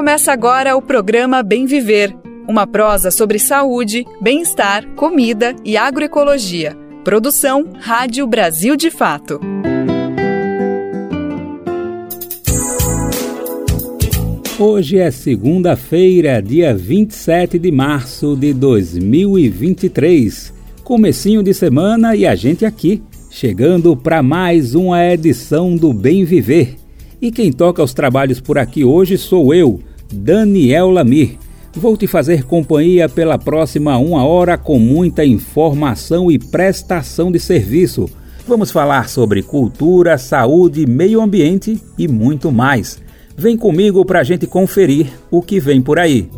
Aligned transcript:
Começa 0.00 0.32
agora 0.32 0.74
o 0.74 0.80
programa 0.80 1.42
Bem 1.42 1.66
Viver, 1.66 2.16
uma 2.48 2.66
prosa 2.66 3.10
sobre 3.10 3.38
saúde, 3.38 4.06
bem-estar, 4.18 4.86
comida 4.94 5.54
e 5.62 5.76
agroecologia. 5.76 6.74
Produção 7.04 7.68
Rádio 7.78 8.26
Brasil 8.26 8.76
de 8.76 8.90
Fato. 8.90 9.38
Hoje 14.58 14.96
é 14.96 15.10
segunda-feira, 15.10 16.40
dia 16.40 16.74
27 16.74 17.58
de 17.58 17.70
março 17.70 18.34
de 18.34 18.54
2023. 18.54 20.54
Comecinho 20.82 21.42
de 21.42 21.52
semana 21.52 22.16
e 22.16 22.26
a 22.26 22.34
gente 22.34 22.64
aqui, 22.64 23.02
chegando 23.30 23.94
para 23.94 24.22
mais 24.22 24.74
uma 24.74 25.04
edição 25.04 25.76
do 25.76 25.92
Bem 25.92 26.24
Viver. 26.24 26.76
E 27.20 27.30
quem 27.30 27.52
toca 27.52 27.82
os 27.82 27.92
trabalhos 27.92 28.40
por 28.40 28.56
aqui 28.56 28.82
hoje 28.82 29.18
sou 29.18 29.52
eu, 29.52 29.78
Daniel 30.12 30.90
Lamir. 30.90 31.38
Vou 31.74 31.96
te 31.96 32.06
fazer 32.06 32.44
companhia 32.44 33.08
pela 33.08 33.38
próxima 33.38 33.96
uma 33.96 34.24
hora 34.24 34.58
com 34.58 34.78
muita 34.78 35.24
informação 35.24 36.30
e 36.30 36.38
prestação 36.38 37.30
de 37.30 37.38
serviço. 37.38 38.10
Vamos 38.46 38.72
falar 38.72 39.08
sobre 39.08 39.42
cultura, 39.42 40.18
saúde, 40.18 40.84
meio 40.86 41.20
ambiente 41.20 41.80
e 41.96 42.08
muito 42.08 42.50
mais. 42.50 43.00
Vem 43.36 43.56
comigo 43.56 44.04
para 44.04 44.20
a 44.20 44.24
gente 44.24 44.46
conferir 44.46 45.06
o 45.30 45.40
que 45.40 45.60
vem 45.60 45.80
por 45.80 45.98
aí. 45.98 46.28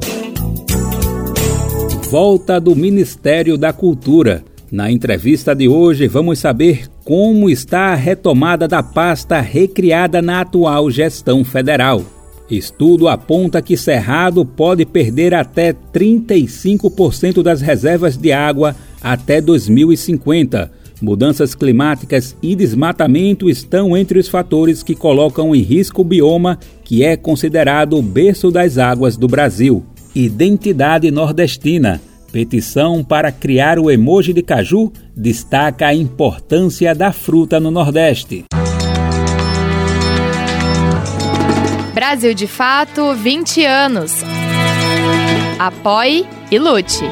Volta 2.11 2.61
do 2.61 2.77
Ministério 2.77 3.57
da 3.57 3.73
Cultura. 3.73 4.45
Na 4.71 4.91
entrevista 4.91 5.55
de 5.55 5.69
hoje, 5.69 6.07
vamos 6.07 6.39
saber 6.39 6.87
como 7.05 7.49
está 7.49 7.93
a 7.93 7.95
retomada 7.95 8.69
da 8.69 8.83
pasta 8.83 9.41
recriada 9.41 10.21
na 10.21 10.43
atual 10.43 10.91
gestão 10.91 11.45
federal. 11.45 12.03
Estudo 12.51 13.09
aponta 13.09 13.63
que 13.63 13.77
Cerrado 13.77 14.45
pode 14.45 14.85
perder 14.85 15.35
até 15.35 15.73
35% 15.73 17.43
das 17.43 17.61
reservas 17.61 18.17
de 18.17 18.33
água 18.33 18.77
até 19.03 19.41
2050 19.41 20.83
Mudanças 21.03 21.53
climáticas 21.53 22.37
e 22.41 22.55
desmatamento 22.55 23.51
estão 23.51 23.97
entre 23.97 24.21
os 24.21 24.29
fatores 24.29 24.85
que 24.85 24.95
colocam 24.95 25.53
em 25.53 25.61
risco 25.61 26.03
o 26.03 26.05
bioma 26.05 26.61
que 26.85 27.03
é 27.03 27.17
considerado 27.17 27.99
o 27.99 28.03
berço 28.03 28.53
das 28.53 28.79
águas 28.79 29.17
do 29.17 29.27
Brasil. 29.27 29.85
Identidade 30.15 31.11
nordestina. 31.11 32.01
Petição 32.31 33.03
para 33.03 33.33
criar 33.33 33.81
o 33.81 33.91
emoji 33.91 34.33
de 34.33 34.43
caju 34.43 34.93
destaca 35.15 35.89
a 35.89 35.95
importância 35.95 36.95
da 36.95 37.13
fruta 37.13 37.59
no 37.59 37.73
Nordeste. 37.73 38.45
Brasil 41.95 42.33
de 42.33 42.47
Fato 42.47 43.15
20 43.15 43.67
anos. 43.67 44.23
Apoie 45.59 46.27
e 46.51 46.59
lute. 46.59 47.05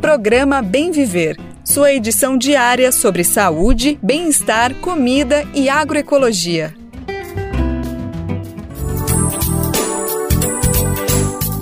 Programa 0.01 0.61
Bem 0.61 0.91
Viver 0.91 1.47
sua 1.67 1.93
edição 1.93 2.37
diária 2.37 2.93
sobre 2.93 3.25
saúde, 3.25 3.99
bem-estar, 4.01 4.73
comida 4.75 5.43
e 5.53 5.67
agroecologia. 5.67 6.73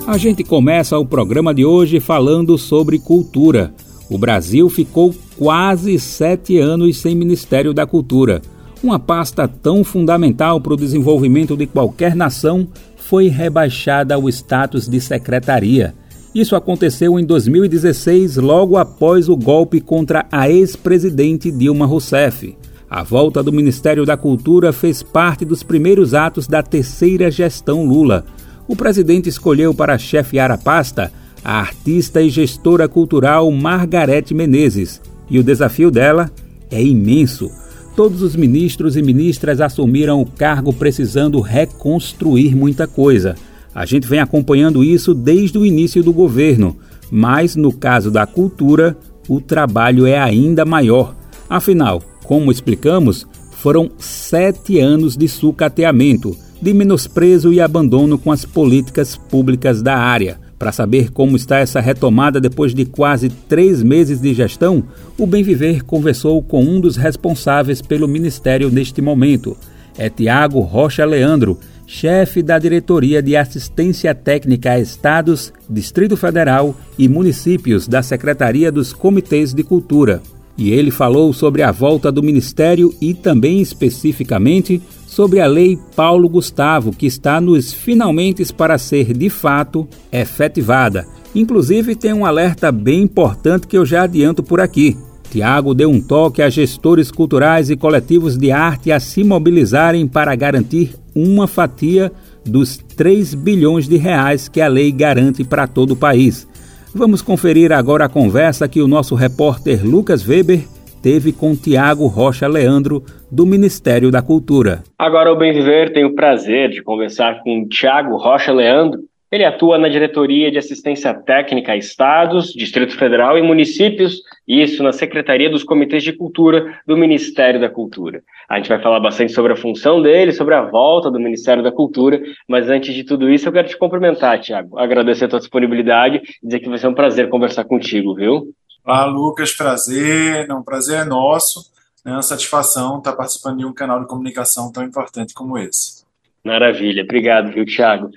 A 0.06 0.16
gente 0.16 0.44
começa 0.44 0.96
o 1.00 1.06
programa 1.06 1.56
de 1.56 1.66
hoje 1.66 2.00
falando 2.00 2.56
sobre 2.56 3.00
cultura. 3.00 3.74
O 4.08 4.16
Brasil 4.16 4.70
ficou 4.70 5.14
quase 5.36 6.00
sete 6.00 6.60
anos 6.60 6.98
sem 6.98 7.16
Ministério 7.16 7.74
da 7.74 7.88
Cultura. 7.88 8.44
Uma 8.84 9.00
pasta 9.00 9.48
tão 9.48 9.84
fundamental 9.84 10.62
para 10.62 10.74
o 10.74 10.78
desenvolvimento 10.78 11.56
de 11.56 11.66
qualquer 11.66 12.16
nação 12.16 12.68
foi 12.98 13.28
rebaixada 13.28 14.16
ao 14.16 14.30
status 14.30 14.88
de 14.88 15.00
secretaria. 15.00 15.94
Isso 16.34 16.56
aconteceu 16.56 17.18
em 17.20 17.26
2016, 17.26 18.38
logo 18.38 18.78
após 18.78 19.30
o 19.30 19.38
golpe 19.38 19.80
contra 19.80 20.26
a 20.32 20.50
ex-presidente 20.50 21.50
Dilma 21.50 21.86
Rousseff. 21.86 22.56
A 22.90 23.04
volta 23.04 23.42
do 23.42 23.54
Ministério 23.54 24.06
da 24.06 24.18
Cultura 24.18 24.74
fez 24.74 25.02
parte 25.02 25.46
dos 25.46 25.64
primeiros 25.64 26.14
atos 26.14 26.48
da 26.48 26.62
terceira 26.62 27.32
gestão 27.32 27.86
Lula. 27.86 28.26
O 28.68 28.76
presidente 28.76 29.30
escolheu 29.30 29.74
para 29.74 29.98
chefiar 29.98 30.52
a 30.52 30.58
pasta 30.58 31.12
a 31.46 31.60
artista 31.60 32.24
e 32.24 32.30
gestora 32.30 32.88
cultural 32.90 33.52
Margarete 33.52 34.34
Menezes. 34.34 35.00
E 35.30 35.38
o 35.38 35.44
desafio 35.44 35.92
dela 35.92 36.32
é 36.72 36.84
imenso. 36.84 37.52
Todos 37.96 38.22
os 38.22 38.36
ministros 38.36 38.98
e 38.98 39.02
ministras 39.02 39.62
assumiram 39.62 40.22
o 40.22 40.26
cargo 40.26 40.74
precisando 40.74 41.40
reconstruir 41.40 42.54
muita 42.54 42.86
coisa. 42.86 43.36
A 43.74 43.86
gente 43.86 44.06
vem 44.06 44.20
acompanhando 44.20 44.84
isso 44.84 45.14
desde 45.14 45.58
o 45.58 45.66
início 45.66 46.04
do 46.04 46.12
governo, 46.12 46.76
mas 47.10 47.56
no 47.56 47.72
caso 47.72 48.12
da 48.12 48.26
cultura, 48.26 48.98
o 49.30 49.40
trabalho 49.40 50.06
é 50.06 50.18
ainda 50.18 50.66
maior. 50.66 51.16
Afinal, 51.50 52.02
como 52.26 52.52
explicamos, 52.52 53.26
foram 53.52 53.90
sete 53.98 54.78
anos 54.78 55.16
de 55.16 55.28
sucateamento, 55.30 56.36
de 56.62 56.74
menosprezo 56.74 57.54
e 57.54 57.62
abandono 57.62 58.18
com 58.18 58.32
as 58.32 58.44
políticas 58.44 59.16
públicas 59.16 59.82
da 59.82 59.96
área. 59.96 60.45
Para 60.58 60.72
saber 60.72 61.12
como 61.12 61.36
está 61.36 61.58
essa 61.60 61.82
retomada 61.82 62.40
depois 62.40 62.74
de 62.74 62.86
quase 62.86 63.30
três 63.30 63.84
meses 63.84 64.22
de 64.22 64.34
gestão, 64.34 64.84
o 65.18 65.28
Bem 65.28 65.44
Viver 65.44 65.84
conversou 65.84 66.42
com 66.42 66.64
um 66.64 66.80
dos 66.80 66.96
responsáveis 66.96 67.82
pelo 67.82 68.08
Ministério 68.08 68.70
neste 68.70 69.02
momento. 69.02 69.58
É 69.98 70.10
Tiago 70.10 70.62
Rocha 70.62 71.06
Leandro, 71.06 71.60
chefe 71.86 72.42
da 72.42 72.58
Diretoria 72.58 73.22
de 73.22 73.36
Assistência 73.36 74.16
Técnica 74.16 74.72
a 74.72 74.80
Estados, 74.80 75.54
Distrito 75.70 76.16
Federal 76.16 76.76
e 76.98 77.08
municípios 77.08 77.88
da 77.88 78.02
Secretaria 78.02 78.72
dos 78.72 78.94
Comitês 78.94 79.54
de 79.54 79.64
Cultura. 79.64 80.22
E 80.58 80.72
ele 80.72 80.90
falou 80.90 81.34
sobre 81.34 81.62
a 81.62 81.72
volta 81.72 82.10
do 82.10 82.24
Ministério 82.24 82.94
e 83.02 83.14
também 83.14 83.60
especificamente 83.62 84.82
sobre 85.16 85.40
a 85.40 85.48
Lei 85.48 85.80
Paulo 85.96 86.28
Gustavo, 86.28 86.92
que 86.92 87.06
está 87.06 87.40
nos 87.40 87.72
finalmente 87.72 88.44
para 88.54 88.78
ser 88.78 89.14
de 89.14 89.30
fato 89.30 89.88
efetivada. 90.12 91.08
Inclusive, 91.34 91.96
tem 91.96 92.12
um 92.12 92.26
alerta 92.26 92.70
bem 92.70 93.04
importante 93.04 93.66
que 93.66 93.78
eu 93.78 93.86
já 93.86 94.04
adianto 94.04 94.44
por 94.44 94.60
aqui. 94.60 94.98
Tiago 95.32 95.74
deu 95.74 95.90
um 95.90 96.02
toque 96.02 96.42
a 96.42 96.50
gestores 96.50 97.12
culturais 97.12 97.70
e 97.70 97.78
coletivos 97.78 98.38
de 98.38 98.52
arte 98.52 98.92
a 98.92 99.00
se 99.00 99.24
mobilizarem 99.24 100.06
para 100.06 100.36
garantir 100.36 100.94
uma 101.16 101.48
fatia 101.48 102.12
dos 102.46 102.76
3 102.76 103.36
bilhões 103.36 103.88
de 103.88 103.96
reais 103.96 104.50
que 104.50 104.60
a 104.60 104.68
lei 104.68 104.92
garante 104.92 105.46
para 105.46 105.66
todo 105.66 105.92
o 105.92 105.96
país. 105.96 106.46
Vamos 106.94 107.22
conferir 107.22 107.72
agora 107.72 108.04
a 108.04 108.10
conversa 108.10 108.68
que 108.68 108.82
o 108.82 108.88
nosso 108.88 109.16
repórter 109.16 109.82
Lucas 109.82 110.28
Weber 110.28 110.66
teve 111.06 111.32
com 111.32 111.56
Tiago 111.56 112.08
Rocha 112.08 112.48
Leandro, 112.48 113.04
do 113.32 113.46
Ministério 113.46 114.10
da 114.10 114.24
Cultura. 114.24 114.82
Agora, 114.98 115.32
o 115.32 115.36
Bem 115.36 115.54
Viver 115.54 115.94
tem 115.94 116.04
o 116.04 116.16
prazer 116.16 116.72
de 116.72 116.82
conversar 116.82 117.44
com 117.44 117.68
Tiago 117.68 118.18
Rocha 118.18 118.52
Leandro. 118.52 119.02
Ele 119.32 119.46
atua 119.46 119.78
na 119.78 119.88
Diretoria 119.88 120.50
de 120.50 120.58
Assistência 120.58 121.14
Técnica 121.14 121.74
a 121.74 121.78
Estados, 121.78 122.52
Distrito 122.52 122.98
Federal 122.98 123.38
e 123.38 123.42
municípios, 123.44 124.20
isso 124.48 124.82
na 124.82 124.92
Secretaria 124.92 125.48
dos 125.48 125.64
Comitês 125.64 126.02
de 126.02 126.12
Cultura 126.12 126.74
do 126.88 126.98
Ministério 126.98 127.62
da 127.62 127.70
Cultura. 127.70 128.24
A 128.50 128.58
gente 128.58 128.70
vai 128.70 128.82
falar 128.82 129.00
bastante 129.00 129.32
sobre 129.32 129.54
a 129.54 129.56
função 129.56 130.02
dele, 130.02 130.32
sobre 130.32 130.56
a 130.56 130.62
volta 130.64 131.12
do 131.12 131.20
Ministério 131.20 131.62
da 131.62 131.72
Cultura, 131.72 132.20
mas 132.48 132.68
antes 132.68 132.96
de 132.96 133.04
tudo 133.04 133.30
isso, 133.30 133.48
eu 133.48 133.54
quero 133.54 133.68
te 133.68 133.78
cumprimentar, 133.78 134.40
Tiago, 134.40 134.80
agradecer 134.80 135.26
a 135.26 135.28
tua 135.28 135.40
disponibilidade 135.40 136.20
e 136.42 136.48
dizer 136.48 136.62
que 136.62 136.70
vai 136.70 136.80
ser 136.80 136.88
um 136.88 136.96
prazer 136.96 137.30
conversar 137.30 137.64
contigo, 137.66 138.16
viu? 138.16 138.48
Olá, 138.88 139.04
Lucas, 139.06 139.52
prazer, 139.52 140.48
não, 140.48 140.62
prazer 140.62 141.00
é 141.00 141.04
nosso, 141.04 141.72
é 142.06 142.12
uma 142.12 142.22
satisfação 142.22 143.00
estar 143.00 143.14
participando 143.14 143.58
de 143.58 143.66
um 143.66 143.74
canal 143.74 144.00
de 144.00 144.06
comunicação 144.06 144.72
tão 144.72 144.84
importante 144.84 145.34
como 145.34 145.58
esse. 145.58 146.06
Maravilha, 146.44 147.02
obrigado, 147.02 147.52
viu, 147.52 147.66
Thiago? 147.66 148.12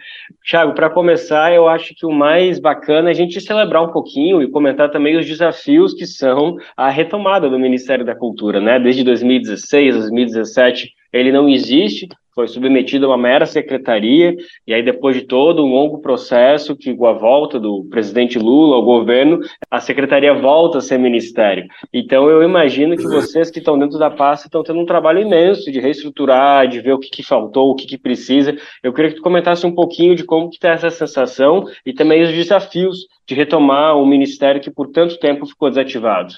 Thiago, 0.46 0.74
para 0.74 0.90
começar, 0.90 1.54
eu 1.54 1.66
acho 1.66 1.94
que 1.94 2.04
o 2.04 2.12
mais 2.12 2.58
bacana 2.58 3.08
é 3.08 3.12
a 3.12 3.14
gente 3.14 3.40
celebrar 3.40 3.82
um 3.82 3.90
pouquinho 3.90 4.42
e 4.42 4.50
comentar 4.50 4.90
também 4.90 5.16
os 5.16 5.24
desafios 5.24 5.94
que 5.94 6.04
são 6.06 6.58
a 6.76 6.90
retomada 6.90 7.48
do 7.48 7.58
Ministério 7.58 8.04
da 8.04 8.14
Cultura, 8.14 8.60
né? 8.60 8.78
Desde 8.78 9.02
2016, 9.02 9.94
2017, 9.94 10.92
ele 11.14 11.32
não 11.32 11.48
existe, 11.48 12.06
foi 12.38 12.46
submetido 12.46 13.06
a 13.06 13.08
uma 13.08 13.18
mera 13.18 13.46
secretaria, 13.46 14.32
e 14.64 14.72
aí 14.72 14.80
depois 14.80 15.16
de 15.16 15.22
todo 15.22 15.64
um 15.64 15.72
longo 15.72 15.98
processo, 15.98 16.76
que 16.76 16.94
com 16.94 17.04
a 17.04 17.12
volta 17.12 17.58
do 17.58 17.84
presidente 17.90 18.38
Lula 18.38 18.76
ao 18.76 18.84
governo, 18.84 19.40
a 19.68 19.80
secretaria 19.80 20.32
volta 20.32 20.78
a 20.78 20.80
ser 20.80 20.98
ministério. 20.98 21.66
Então 21.92 22.30
eu 22.30 22.40
imagino 22.44 22.96
que 22.96 23.02
vocês 23.02 23.50
que 23.50 23.58
estão 23.58 23.76
dentro 23.76 23.98
da 23.98 24.08
pasta 24.08 24.46
estão 24.46 24.62
tendo 24.62 24.78
um 24.78 24.86
trabalho 24.86 25.18
imenso 25.18 25.72
de 25.72 25.80
reestruturar, 25.80 26.68
de 26.68 26.80
ver 26.80 26.92
o 26.92 27.00
que, 27.00 27.10
que 27.10 27.24
faltou, 27.24 27.70
o 27.70 27.74
que, 27.74 27.88
que 27.88 27.98
precisa. 27.98 28.56
Eu 28.84 28.92
queria 28.92 29.10
que 29.10 29.16
tu 29.16 29.22
comentasse 29.22 29.66
um 29.66 29.74
pouquinho 29.74 30.14
de 30.14 30.22
como 30.22 30.48
que 30.48 30.58
está 30.58 30.68
essa 30.68 30.90
sensação 30.90 31.64
e 31.84 31.92
também 31.92 32.22
os 32.22 32.30
desafios 32.30 32.98
de 33.26 33.34
retomar 33.34 33.96
um 33.96 34.06
ministério 34.06 34.60
que 34.60 34.70
por 34.70 34.92
tanto 34.92 35.18
tempo 35.18 35.44
ficou 35.44 35.70
desativado. 35.70 36.34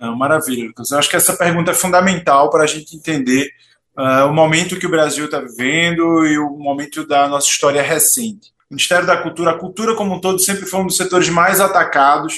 É, 0.00 0.06
maravilha, 0.06 0.68
Lucas. 0.68 0.90
Eu 0.90 0.98
acho 0.98 1.10
que 1.10 1.16
essa 1.16 1.36
pergunta 1.36 1.72
é 1.72 1.74
fundamental 1.74 2.48
para 2.48 2.64
a 2.64 2.66
gente 2.66 2.96
entender 2.96 3.50
uh, 3.96 4.26
o 4.26 4.32
momento 4.32 4.78
que 4.78 4.86
o 4.86 4.90
Brasil 4.90 5.26
está 5.26 5.40
vivendo 5.40 6.26
e 6.26 6.38
o 6.38 6.50
momento 6.50 7.06
da 7.06 7.28
nossa 7.28 7.48
história 7.48 7.82
recente. 7.82 8.50
O 8.70 8.74
Ministério 8.74 9.06
da 9.06 9.16
Cultura, 9.16 9.50
a 9.50 9.58
cultura 9.58 9.94
como 9.94 10.14
um 10.14 10.20
todo, 10.20 10.38
sempre 10.38 10.66
foi 10.66 10.80
um 10.80 10.86
dos 10.86 10.96
setores 10.96 11.28
mais 11.28 11.60
atacados 11.60 12.34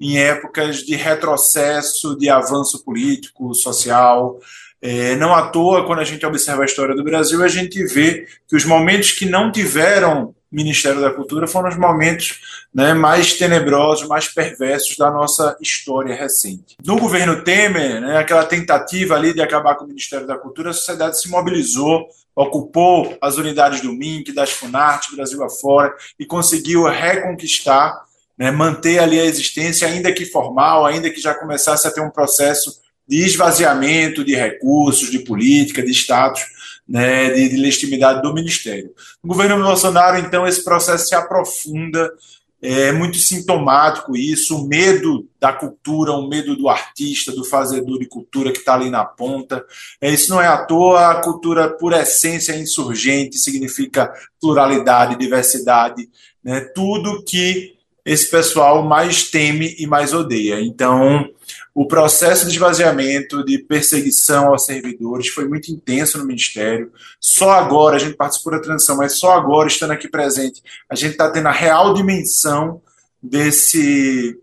em 0.00 0.18
épocas 0.18 0.78
de 0.78 0.94
retrocesso, 0.94 2.16
de 2.16 2.28
avanço 2.28 2.84
político, 2.84 3.54
social. 3.54 4.38
É, 4.80 5.16
não 5.16 5.34
à 5.34 5.48
toa, 5.48 5.84
quando 5.86 5.98
a 6.00 6.04
gente 6.04 6.24
observa 6.24 6.62
a 6.62 6.66
história 6.66 6.94
do 6.94 7.02
Brasil, 7.02 7.42
a 7.42 7.48
gente 7.48 7.82
vê 7.84 8.26
que 8.46 8.54
os 8.54 8.64
momentos 8.64 9.10
que 9.12 9.26
não 9.26 9.50
tiveram 9.50 10.34
Ministério 10.50 11.00
da 11.00 11.10
Cultura 11.10 11.46
foram 11.46 11.68
os 11.68 11.76
momentos 11.76 12.40
né, 12.74 12.94
mais 12.94 13.34
tenebrosos, 13.34 14.08
mais 14.08 14.28
perversos 14.28 14.96
da 14.96 15.10
nossa 15.10 15.56
história 15.60 16.14
recente. 16.14 16.76
No 16.84 16.98
governo 16.98 17.42
Temer, 17.42 18.00
né, 18.00 18.16
aquela 18.16 18.44
tentativa 18.44 19.14
ali 19.14 19.34
de 19.34 19.42
acabar 19.42 19.74
com 19.74 19.84
o 19.84 19.88
Ministério 19.88 20.26
da 20.26 20.38
Cultura, 20.38 20.70
a 20.70 20.72
sociedade 20.72 21.20
se 21.20 21.28
mobilizou, 21.28 22.06
ocupou 22.34 23.16
as 23.20 23.36
unidades 23.36 23.80
do 23.82 23.92
MINC, 23.92 24.32
das 24.32 24.50
Funarte, 24.50 25.14
Brasil 25.14 25.42
afora, 25.44 25.94
e 26.18 26.24
conseguiu 26.24 26.84
reconquistar, 26.84 28.04
né, 28.38 28.50
manter 28.50 29.00
ali 29.00 29.20
a 29.20 29.24
existência, 29.24 29.86
ainda 29.86 30.12
que 30.12 30.24
formal, 30.24 30.86
ainda 30.86 31.10
que 31.10 31.20
já 31.20 31.34
começasse 31.34 31.86
a 31.86 31.90
ter 31.90 32.00
um 32.00 32.10
processo 32.10 32.80
de 33.06 33.24
esvaziamento 33.24 34.24
de 34.24 34.34
recursos, 34.34 35.10
de 35.10 35.18
política, 35.20 35.82
de 35.82 35.90
status 35.92 36.57
né, 36.88 37.30
de, 37.30 37.48
de 37.50 37.56
legitimidade 37.56 38.22
do 38.22 38.32
Ministério. 38.32 38.92
No 39.22 39.28
governo 39.28 39.62
Bolsonaro, 39.62 40.18
então, 40.18 40.46
esse 40.46 40.64
processo 40.64 41.06
se 41.06 41.14
aprofunda, 41.14 42.10
é 42.60 42.90
muito 42.90 43.18
sintomático 43.18 44.16
isso, 44.16 44.56
o 44.56 44.66
medo 44.66 45.28
da 45.38 45.52
cultura, 45.52 46.12
o 46.12 46.28
medo 46.28 46.56
do 46.56 46.68
artista, 46.68 47.30
do 47.30 47.44
fazedor 47.44 48.00
de 48.00 48.06
cultura 48.06 48.50
que 48.50 48.58
está 48.58 48.74
ali 48.74 48.90
na 48.90 49.04
ponta. 49.04 49.64
É, 50.00 50.10
isso 50.10 50.30
não 50.30 50.40
é 50.40 50.48
à 50.48 50.58
toa, 50.64 51.10
a 51.10 51.22
cultura, 51.22 51.68
por 51.68 51.92
essência, 51.92 52.52
é 52.52 52.58
insurgente, 52.58 53.38
significa 53.38 54.12
pluralidade, 54.40 55.16
diversidade, 55.16 56.08
né, 56.42 56.60
tudo 56.74 57.22
que 57.22 57.76
esse 58.04 58.28
pessoal 58.28 58.82
mais 58.82 59.30
teme 59.30 59.76
e 59.78 59.86
mais 59.86 60.12
odeia. 60.12 60.60
Então, 60.60 61.28
o 61.80 61.86
processo 61.86 62.44
de 62.44 62.54
esvaziamento, 62.54 63.44
de 63.44 63.56
perseguição 63.56 64.48
aos 64.48 64.64
servidores 64.64 65.28
foi 65.28 65.46
muito 65.46 65.70
intenso 65.70 66.18
no 66.18 66.24
Ministério. 66.24 66.90
Só 67.20 67.52
agora, 67.52 67.94
a 67.94 67.98
gente 68.00 68.16
participou 68.16 68.52
da 68.52 68.58
transição, 68.58 68.96
mas 68.96 69.16
só 69.16 69.34
agora, 69.34 69.68
estando 69.68 69.92
aqui 69.92 70.08
presente, 70.08 70.60
a 70.90 70.96
gente 70.96 71.12
está 71.12 71.30
tendo 71.30 71.46
a 71.46 71.52
real 71.52 71.94
dimensão 71.94 72.82
desse, 73.22 74.36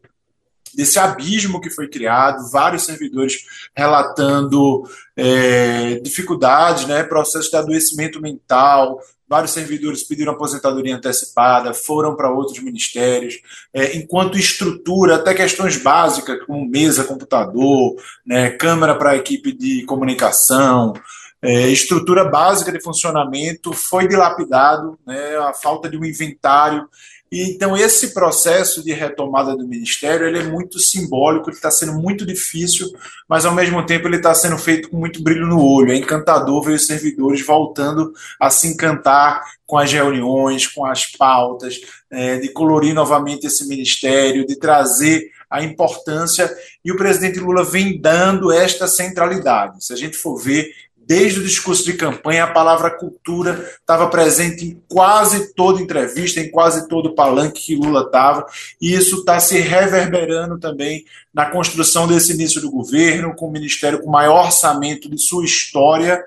desse 0.74 0.98
abismo 0.98 1.60
que 1.60 1.70
foi 1.70 1.90
criado, 1.90 2.50
vários 2.50 2.86
servidores 2.86 3.44
relatando 3.76 4.90
é, 5.18 5.96
dificuldades, 5.96 6.86
né, 6.86 7.04
processo 7.04 7.50
de 7.50 7.58
adoecimento 7.58 8.22
mental, 8.22 9.02
vários 9.36 9.52
servidores 9.52 10.02
pediram 10.02 10.32
aposentadoria 10.32 10.96
antecipada, 10.96 11.74
foram 11.74 12.16
para 12.16 12.32
outros 12.32 12.58
ministérios, 12.64 13.36
é, 13.74 13.98
enquanto 13.98 14.38
estrutura, 14.38 15.16
até 15.16 15.34
questões 15.34 15.76
básicas, 15.76 16.42
como 16.46 16.66
mesa, 16.66 17.04
computador, 17.04 17.96
né, 18.26 18.52
câmera 18.52 18.96
para 18.96 19.10
a 19.10 19.16
equipe 19.18 19.52
de 19.52 19.84
comunicação, 19.84 20.94
é, 21.42 21.68
estrutura 21.68 22.24
básica 22.24 22.72
de 22.72 22.82
funcionamento 22.82 23.74
foi 23.74 24.08
dilapidado, 24.08 24.98
né, 25.06 25.36
a 25.40 25.54
falta 25.54 25.90
de 25.90 25.98
um 25.98 26.06
inventário 26.06 26.88
então, 27.32 27.76
esse 27.76 28.14
processo 28.14 28.84
de 28.84 28.94
retomada 28.94 29.56
do 29.56 29.68
Ministério 29.68 30.28
ele 30.28 30.40
é 30.40 30.44
muito 30.44 30.80
simbólico, 30.80 31.50
ele 31.50 31.58
está 31.58 31.72
sendo 31.72 31.94
muito 31.94 32.26
difícil, 32.26 32.88
mas 33.28 33.46
ao 33.46 33.54
mesmo 33.54 33.86
tempo 33.86 34.08
ele 34.08 34.18
está 34.18 34.34
sendo 34.34 34.58
feito 34.58 34.90
com 34.90 34.98
muito 34.98 35.22
brilho 35.22 35.48
no 35.48 35.62
olho. 35.62 35.92
É 35.92 35.96
encantador 35.96 36.64
ver 36.64 36.74
os 36.74 36.86
servidores 36.86 37.46
voltando 37.46 38.14
a 38.40 38.50
se 38.50 38.68
encantar 38.68 39.44
com 39.66 39.78
as 39.78 39.92
reuniões, 39.92 40.68
com 40.68 40.86
as 40.86 41.08
pautas, 41.08 41.82
é, 42.12 42.38
de 42.38 42.50
colorir 42.50 42.94
novamente 42.94 43.48
esse 43.48 43.68
ministério, 43.68 44.46
de 44.46 44.56
trazer 44.58 45.32
a 45.50 45.64
importância. 45.64 46.50
E 46.84 46.92
o 46.92 46.98
presidente 46.98 47.40
Lula 47.40 47.64
vem 47.64 48.00
dando 48.00 48.52
esta 48.52 48.88
centralidade. 48.88 49.84
Se 49.84 49.92
a 49.92 49.96
gente 49.96 50.16
for 50.16 50.38
ver, 50.38 50.72
Desde 51.08 51.40
o 51.40 51.44
discurso 51.44 51.86
de 51.86 51.94
campanha, 51.94 52.46
a 52.46 52.52
palavra 52.52 52.90
cultura 52.90 53.70
estava 53.80 54.08
presente 54.08 54.66
em 54.66 54.82
quase 54.88 55.54
toda 55.54 55.82
entrevista, 55.82 56.40
em 56.40 56.50
quase 56.50 56.88
todo 56.88 57.14
palanque 57.14 57.62
que 57.62 57.76
Lula 57.76 58.02
estava, 58.02 58.46
e 58.82 58.94
isso 58.94 59.18
está 59.20 59.40
se 59.40 59.60
reverberando 59.60 60.60
também 60.60 61.06
na 61.34 61.46
construção 61.46 62.08
desse 62.08 62.34
início 62.34 62.60
do 62.60 62.72
governo, 62.72 63.36
com 63.36 63.48
o 63.48 63.52
ministério 63.52 64.02
com 64.02 64.10
maior 64.10 64.46
orçamento 64.46 65.10
de 65.10 65.22
sua 65.22 65.46
história 65.46 66.24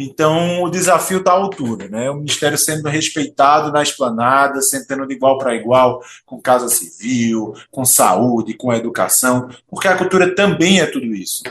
então, 0.00 0.62
o 0.62 0.70
desafio 0.70 1.18
está 1.18 1.32
à 1.32 1.34
altura, 1.34 1.88
né? 1.88 2.08
O 2.08 2.14
Ministério 2.14 2.56
sendo 2.56 2.88
respeitado 2.88 3.72
na 3.72 3.82
esplanada, 3.82 4.62
sentando 4.62 5.04
de 5.04 5.14
igual 5.14 5.36
para 5.38 5.56
igual 5.56 6.00
com 6.24 6.40
Casa 6.40 6.68
Civil, 6.68 7.52
com 7.68 7.84
saúde, 7.84 8.54
com 8.54 8.72
educação, 8.72 9.48
porque 9.68 9.88
a 9.88 9.96
cultura 9.96 10.32
também 10.36 10.78
é 10.78 10.86
tudo 10.86 11.06
isso. 11.06 11.42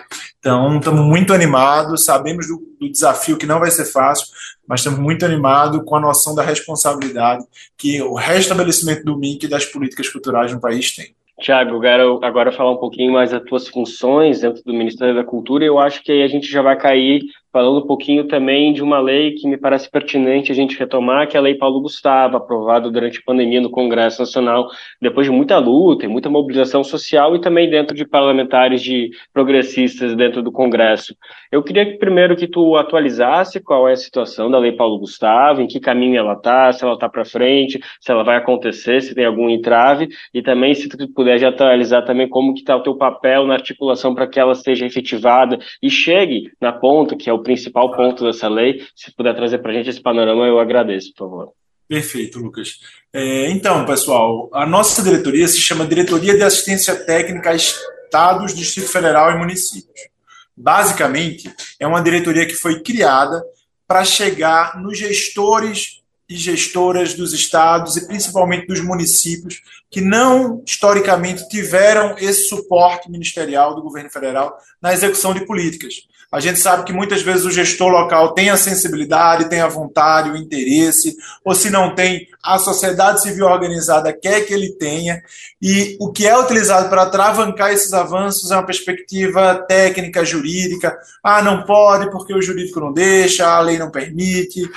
Então, 0.47 0.77
estamos 0.77 1.05
muito 1.05 1.33
animados, 1.33 2.05
sabemos 2.05 2.47
do, 2.47 2.63
do 2.79 2.89
desafio 2.89 3.35
que 3.35 3.45
não 3.45 3.59
vai 3.59 3.69
ser 3.69 3.83
fácil, 3.83 4.27
mas 4.65 4.79
estamos 4.79 4.97
muito 4.97 5.25
animados 5.25 5.81
com 5.83 5.97
a 5.97 5.99
noção 5.99 6.33
da 6.33 6.41
responsabilidade 6.41 7.43
que 7.77 8.01
o 8.01 8.13
restabelecimento 8.13 9.03
do 9.03 9.17
MINC 9.17 9.43
e 9.43 9.49
das 9.49 9.65
políticas 9.65 10.07
culturais 10.07 10.53
no 10.53 10.61
país 10.61 10.95
tem. 10.95 11.07
Tiago, 11.41 11.75
agora, 11.75 12.25
agora 12.25 12.51
falar 12.53 12.71
um 12.71 12.77
pouquinho 12.77 13.11
mais 13.11 13.31
das 13.31 13.43
tuas 13.43 13.67
funções 13.67 14.39
dentro 14.39 14.63
do 14.63 14.73
Ministério 14.73 15.13
da 15.13 15.23
Cultura, 15.25 15.65
eu 15.65 15.77
acho 15.77 16.01
que 16.01 16.13
aí 16.13 16.23
a 16.23 16.29
gente 16.29 16.49
já 16.49 16.61
vai 16.61 16.77
cair 16.77 17.23
falando 17.51 17.79
um 17.79 17.87
pouquinho 17.87 18.27
também 18.27 18.73
de 18.73 18.83
uma 18.83 18.99
lei 18.99 19.31
que 19.31 19.47
me 19.47 19.57
parece 19.57 19.89
pertinente 19.89 20.51
a 20.51 20.55
gente 20.55 20.77
retomar, 20.77 21.27
que 21.27 21.37
é 21.37 21.39
a 21.39 21.43
Lei 21.43 21.55
Paulo 21.55 21.81
Gustavo, 21.81 22.37
aprovada 22.37 22.89
durante 22.89 23.19
a 23.19 23.21
pandemia 23.25 23.61
no 23.61 23.69
Congresso 23.69 24.19
Nacional, 24.19 24.67
depois 25.01 25.25
de 25.25 25.31
muita 25.31 25.57
luta 25.57 26.05
e 26.05 26.07
muita 26.07 26.29
mobilização 26.29 26.83
social 26.83 27.35
e 27.35 27.41
também 27.41 27.69
dentro 27.69 27.95
de 27.95 28.05
parlamentares 28.05 28.81
de 28.81 29.09
progressistas 29.33 30.15
dentro 30.15 30.41
do 30.43 30.51
Congresso. 30.51 31.15
Eu 31.51 31.63
queria 31.63 31.85
que, 31.85 31.97
primeiro 31.97 32.35
que 32.35 32.47
tu 32.47 32.75
atualizasse 32.75 33.61
qual 33.61 33.87
é 33.87 33.93
a 33.93 33.97
situação 33.97 34.51
da 34.51 34.59
Lei 34.59 34.73
Paulo 34.73 34.99
Gustavo, 34.99 35.61
em 35.61 35.67
que 35.67 35.79
caminho 35.79 36.17
ela 36.17 36.33
está, 36.33 36.71
se 36.73 36.83
ela 36.83 36.93
está 36.93 37.07
para 37.07 37.23
frente, 37.25 37.79
se 37.99 38.11
ela 38.11 38.23
vai 38.23 38.35
acontecer, 38.35 39.01
se 39.01 39.15
tem 39.15 39.25
algum 39.25 39.49
entrave, 39.49 40.07
e 40.33 40.41
também 40.41 40.73
se 40.73 40.89
tu 40.89 40.97
puder 41.13 41.43
atualizar 41.43 42.03
também 42.03 42.27
como 42.27 42.53
que 42.53 42.59
está 42.59 42.75
o 42.75 42.83
teu 42.83 42.95
papel 42.95 43.45
na 43.45 43.53
articulação 43.53 44.13
para 44.13 44.27
que 44.27 44.39
ela 44.39 44.55
seja 44.55 44.85
efetivada 44.85 45.57
e 45.81 45.89
chegue 45.89 46.51
na 46.59 46.71
ponta, 46.71 47.15
que 47.15 47.29
é 47.29 47.33
o 47.37 47.43
principal 47.43 47.91
ponto 47.91 48.25
dessa 48.25 48.47
lei. 48.47 48.81
Se 48.95 49.11
puder 49.15 49.35
trazer 49.35 49.59
para 49.59 49.71
a 49.71 49.73
gente 49.75 49.89
esse 49.89 50.01
panorama, 50.01 50.45
eu 50.45 50.59
agradeço, 50.59 51.13
por 51.13 51.29
favor. 51.29 51.53
Perfeito, 51.87 52.39
Lucas. 52.39 52.79
É, 53.13 53.49
então, 53.49 53.85
pessoal, 53.85 54.49
a 54.51 54.65
nossa 54.65 55.01
diretoria 55.01 55.47
se 55.47 55.59
chama 55.59 55.85
Diretoria 55.85 56.35
de 56.35 56.43
Assistência 56.43 56.95
Técnica 56.95 57.51
a 57.51 57.55
Estados, 57.55 58.53
Distrito 58.53 58.89
Federal 58.89 59.31
e 59.31 59.37
Municípios. 59.37 60.09
Basicamente, 60.55 61.53
é 61.79 61.87
uma 61.87 62.01
diretoria 62.01 62.45
que 62.45 62.55
foi 62.55 62.81
criada 62.81 63.41
para 63.87 64.03
chegar 64.03 64.81
nos 64.81 64.97
gestores 64.97 66.01
e 66.29 66.35
gestoras 66.35 67.13
dos 67.13 67.31
estados 67.31 67.95
e 67.95 68.05
principalmente 68.05 68.67
dos 68.67 68.81
municípios 68.81 69.61
que 69.89 70.01
não 70.01 70.61
historicamente 70.65 71.47
tiveram 71.47 72.17
esse 72.17 72.49
suporte 72.49 73.09
ministerial 73.09 73.75
do 73.75 73.81
governo 73.81 74.09
federal 74.09 74.57
na 74.81 74.93
execução 74.93 75.33
de 75.33 75.45
políticas. 75.45 76.05
A 76.29 76.41
gente 76.41 76.59
sabe 76.59 76.83
que 76.83 76.91
muitas 76.91 77.21
vezes 77.21 77.45
o 77.45 77.51
gestor 77.51 77.89
local 77.89 78.33
tem 78.33 78.49
a 78.49 78.57
sensibilidade, 78.57 79.49
tem 79.49 79.61
a 79.61 79.67
vontade, 79.67 80.29
o 80.29 80.35
interesse, 80.35 81.15
ou 81.43 81.55
se 81.55 81.69
não 81.69 81.95
tem, 81.95 82.27
a 82.43 82.59
sociedade 82.59 83.21
civil 83.21 83.45
organizada 83.45 84.11
quer 84.11 84.41
que 84.45 84.53
ele 84.53 84.73
tenha, 84.73 85.21
e 85.61 85.95
o 86.01 86.11
que 86.11 86.27
é 86.27 86.37
utilizado 86.37 86.89
para 86.89 87.03
atravancar 87.03 87.71
esses 87.71 87.93
avanços 87.93 88.51
é 88.51 88.55
uma 88.55 88.65
perspectiva 88.65 89.55
técnica, 89.67 90.25
jurídica. 90.25 90.97
Ah, 91.23 91.41
não 91.41 91.63
pode 91.63 92.11
porque 92.11 92.33
o 92.33 92.41
jurídico 92.41 92.79
não 92.79 92.91
deixa, 92.91 93.47
a 93.47 93.61
lei 93.61 93.77
não 93.77 93.89
permite. 93.89 94.69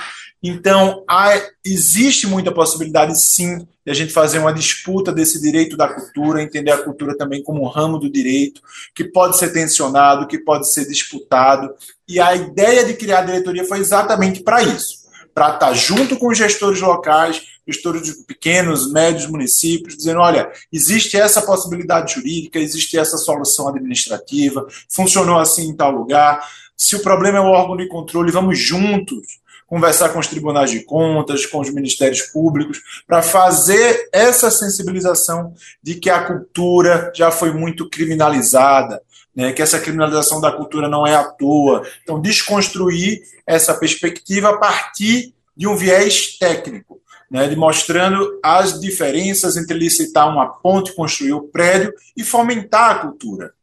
Então, 0.43 1.03
há, 1.07 1.39
existe 1.63 2.25
muita 2.25 2.51
possibilidade, 2.51 3.19
sim, 3.19 3.59
de 3.85 3.91
a 3.91 3.93
gente 3.93 4.11
fazer 4.11 4.39
uma 4.39 4.53
disputa 4.53 5.11
desse 5.11 5.39
direito 5.39 5.77
da 5.77 5.87
cultura, 5.87 6.41
entender 6.41 6.71
a 6.71 6.83
cultura 6.83 7.15
também 7.15 7.43
como 7.43 7.61
um 7.61 7.67
ramo 7.67 7.99
do 7.99 8.09
direito, 8.09 8.61
que 8.95 9.03
pode 9.03 9.37
ser 9.37 9.53
tensionado, 9.53 10.27
que 10.27 10.39
pode 10.39 10.71
ser 10.71 10.87
disputado. 10.87 11.73
E 12.07 12.19
a 12.19 12.35
ideia 12.35 12.83
de 12.83 12.95
criar 12.95 13.19
a 13.19 13.25
diretoria 13.25 13.65
foi 13.65 13.79
exatamente 13.79 14.41
para 14.41 14.63
isso 14.63 15.01
para 15.33 15.53
estar 15.53 15.73
junto 15.73 16.17
com 16.17 16.27
os 16.27 16.37
gestores 16.37 16.81
locais, 16.81 17.41
gestores 17.65 18.03
de 18.03 18.13
pequenos, 18.25 18.91
médios 18.91 19.27
municípios, 19.27 19.95
dizendo: 19.95 20.19
olha, 20.19 20.51
existe 20.71 21.17
essa 21.17 21.41
possibilidade 21.41 22.13
jurídica, 22.13 22.59
existe 22.59 22.97
essa 22.97 23.17
solução 23.17 23.67
administrativa, 23.69 24.67
funcionou 24.89 25.39
assim 25.39 25.69
em 25.69 25.75
tal 25.75 25.91
lugar. 25.91 26.45
Se 26.75 26.95
o 26.95 27.01
problema 27.01 27.37
é 27.37 27.41
o 27.41 27.45
órgão 27.45 27.77
de 27.77 27.87
controle, 27.87 28.31
vamos 28.31 28.59
juntos 28.59 29.39
conversar 29.71 30.09
com 30.09 30.19
os 30.19 30.27
tribunais 30.27 30.69
de 30.69 30.81
contas, 30.81 31.45
com 31.45 31.61
os 31.61 31.73
ministérios 31.73 32.23
públicos, 32.23 32.81
para 33.07 33.21
fazer 33.21 34.09
essa 34.11 34.51
sensibilização 34.51 35.53
de 35.81 35.95
que 35.95 36.09
a 36.09 36.25
cultura 36.25 37.09
já 37.15 37.31
foi 37.31 37.53
muito 37.53 37.89
criminalizada, 37.89 39.01
né, 39.33 39.53
que 39.53 39.61
essa 39.61 39.79
criminalização 39.79 40.41
da 40.41 40.51
cultura 40.51 40.89
não 40.89 41.07
é 41.07 41.15
à 41.15 41.23
toa. 41.23 41.87
Então, 42.03 42.19
desconstruir 42.19 43.21
essa 43.47 43.73
perspectiva 43.73 44.49
a 44.49 44.57
partir 44.57 45.33
de 45.55 45.65
um 45.65 45.77
viés 45.77 46.37
técnico, 46.37 46.99
né, 47.29 47.47
de 47.47 47.55
mostrando 47.55 48.41
as 48.43 48.77
diferenças 48.77 49.55
entre 49.55 49.77
licitar 49.79 50.27
uma 50.27 50.47
ponte, 50.47 50.93
construir 50.93 51.31
o 51.31 51.37
um 51.37 51.47
prédio 51.47 51.93
e 52.17 52.25
fomentar 52.25 52.91
a 52.91 52.95
cultura. 52.95 53.53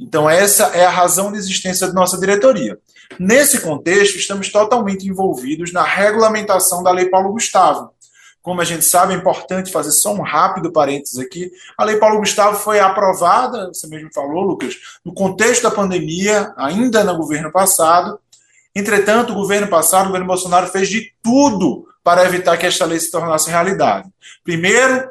Então, 0.00 0.28
essa 0.28 0.68
é 0.68 0.84
a 0.84 0.90
razão 0.90 1.30
de 1.30 1.38
existência 1.38 1.86
da 1.86 1.92
nossa 1.92 2.18
diretoria. 2.18 2.78
Nesse 3.18 3.60
contexto, 3.60 4.16
estamos 4.16 4.50
totalmente 4.50 5.06
envolvidos 5.06 5.72
na 5.72 5.82
regulamentação 5.82 6.82
da 6.82 6.90
Lei 6.90 7.10
Paulo 7.10 7.32
Gustavo. 7.32 7.90
Como 8.40 8.62
a 8.62 8.64
gente 8.64 8.84
sabe, 8.86 9.12
é 9.12 9.16
importante 9.16 9.70
fazer 9.70 9.90
só 9.90 10.14
um 10.14 10.22
rápido 10.22 10.72
parênteses 10.72 11.18
aqui. 11.18 11.50
A 11.76 11.84
Lei 11.84 11.98
Paulo 11.98 12.18
Gustavo 12.18 12.56
foi 12.56 12.80
aprovada, 12.80 13.66
você 13.66 13.86
mesmo 13.86 14.08
falou, 14.14 14.42
Lucas, 14.42 14.76
no 15.04 15.12
contexto 15.12 15.64
da 15.64 15.70
pandemia, 15.70 16.50
ainda 16.56 17.04
no 17.04 17.18
governo 17.18 17.52
passado. 17.52 18.18
Entretanto, 18.74 19.32
o 19.32 19.36
governo 19.36 19.68
passado, 19.68 20.04
o 20.04 20.06
governo 20.06 20.26
Bolsonaro, 20.26 20.68
fez 20.68 20.88
de 20.88 21.12
tudo 21.22 21.86
para 22.02 22.24
evitar 22.24 22.56
que 22.56 22.64
esta 22.64 22.86
lei 22.86 22.98
se 22.98 23.10
tornasse 23.10 23.50
realidade. 23.50 24.08
Primeiro, 24.42 25.10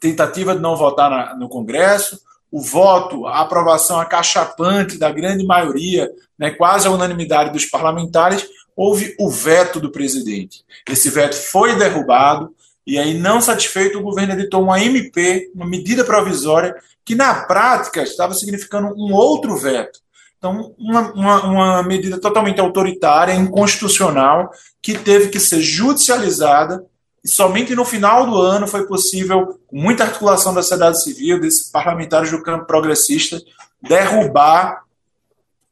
tentativa 0.00 0.56
de 0.56 0.60
não 0.60 0.74
votar 0.74 1.08
na, 1.08 1.36
no 1.36 1.48
Congresso, 1.48 2.18
o 2.50 2.60
voto, 2.60 3.26
a 3.26 3.40
aprovação 3.40 4.00
acachapante 4.00 4.98
da 4.98 5.10
grande 5.10 5.44
maioria, 5.44 6.10
né, 6.38 6.50
quase 6.50 6.86
a 6.86 6.90
unanimidade 6.90 7.52
dos 7.52 7.66
parlamentares, 7.66 8.46
houve 8.76 9.14
o 9.18 9.28
veto 9.28 9.80
do 9.80 9.90
presidente. 9.90 10.62
Esse 10.88 11.10
veto 11.10 11.34
foi 11.34 11.76
derrubado, 11.76 12.54
e 12.86 12.98
aí, 12.98 13.12
não 13.12 13.38
satisfeito, 13.38 13.98
o 13.98 14.02
governo 14.02 14.32
editou 14.32 14.62
uma 14.62 14.82
MP, 14.82 15.50
uma 15.54 15.66
medida 15.66 16.02
provisória, 16.04 16.74
que 17.04 17.14
na 17.14 17.44
prática 17.44 18.02
estava 18.02 18.32
significando 18.32 18.94
um 18.96 19.12
outro 19.12 19.54
veto. 19.58 20.00
Então, 20.38 20.74
uma, 20.78 21.12
uma, 21.12 21.42
uma 21.44 21.82
medida 21.82 22.18
totalmente 22.18 22.60
autoritária, 22.60 23.34
inconstitucional, 23.34 24.50
que 24.80 24.96
teve 24.96 25.28
que 25.28 25.38
ser 25.38 25.60
judicializada 25.60 26.82
e 27.28 27.30
somente 27.30 27.74
no 27.74 27.84
final 27.84 28.24
do 28.24 28.40
ano 28.40 28.66
foi 28.66 28.86
possível, 28.86 29.60
com 29.66 29.76
muita 29.76 30.04
articulação 30.04 30.54
da 30.54 30.62
sociedade 30.62 31.02
civil, 31.02 31.38
desses 31.38 31.70
parlamentares 31.70 32.30
do 32.30 32.42
campo 32.42 32.64
progressista, 32.64 33.38
derrubar 33.82 34.82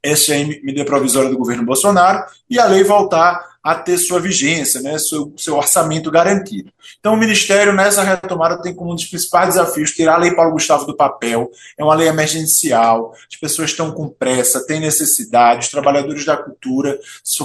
essa 0.03 0.35
medida 0.35 0.85
provisória 0.85 1.31
do 1.31 1.39
governo 1.39 1.65
Bolsonaro 1.65 2.27
e 2.49 2.59
a 2.61 2.67
lei 2.67 2.85
voltar 2.85 3.57
a 3.63 3.75
ter 3.75 3.97
sua 3.97 4.21
vigência, 4.21 4.81
né, 4.83 4.97
seu, 4.99 5.33
seu 5.37 5.57
orçamento 5.57 6.11
garantido. 6.11 6.71
Então, 7.01 7.15
o 7.15 7.17
Ministério, 7.17 7.73
nessa 7.73 8.03
retomada, 8.03 8.61
tem 8.63 8.73
como 8.73 8.93
um 8.93 8.95
dos 8.95 9.07
principais 9.07 9.55
desafios 9.55 9.91
tirar 9.91 10.15
a 10.15 10.19
Lei 10.19 10.37
Paulo 10.37 10.53
Gustavo 10.53 10.85
do 10.85 10.97
papel. 10.97 11.51
É 11.77 11.83
uma 11.83 11.95
lei 11.97 12.07
emergencial, 12.07 13.13
as 13.29 13.37
pessoas 13.37 13.71
estão 13.71 13.91
com 13.91 14.09
pressa, 14.09 14.65
têm 14.65 14.79
necessidade, 14.79 15.65
os 15.65 15.71
trabalhadores 15.71 16.25
da 16.25 16.37
cultura 16.37 16.97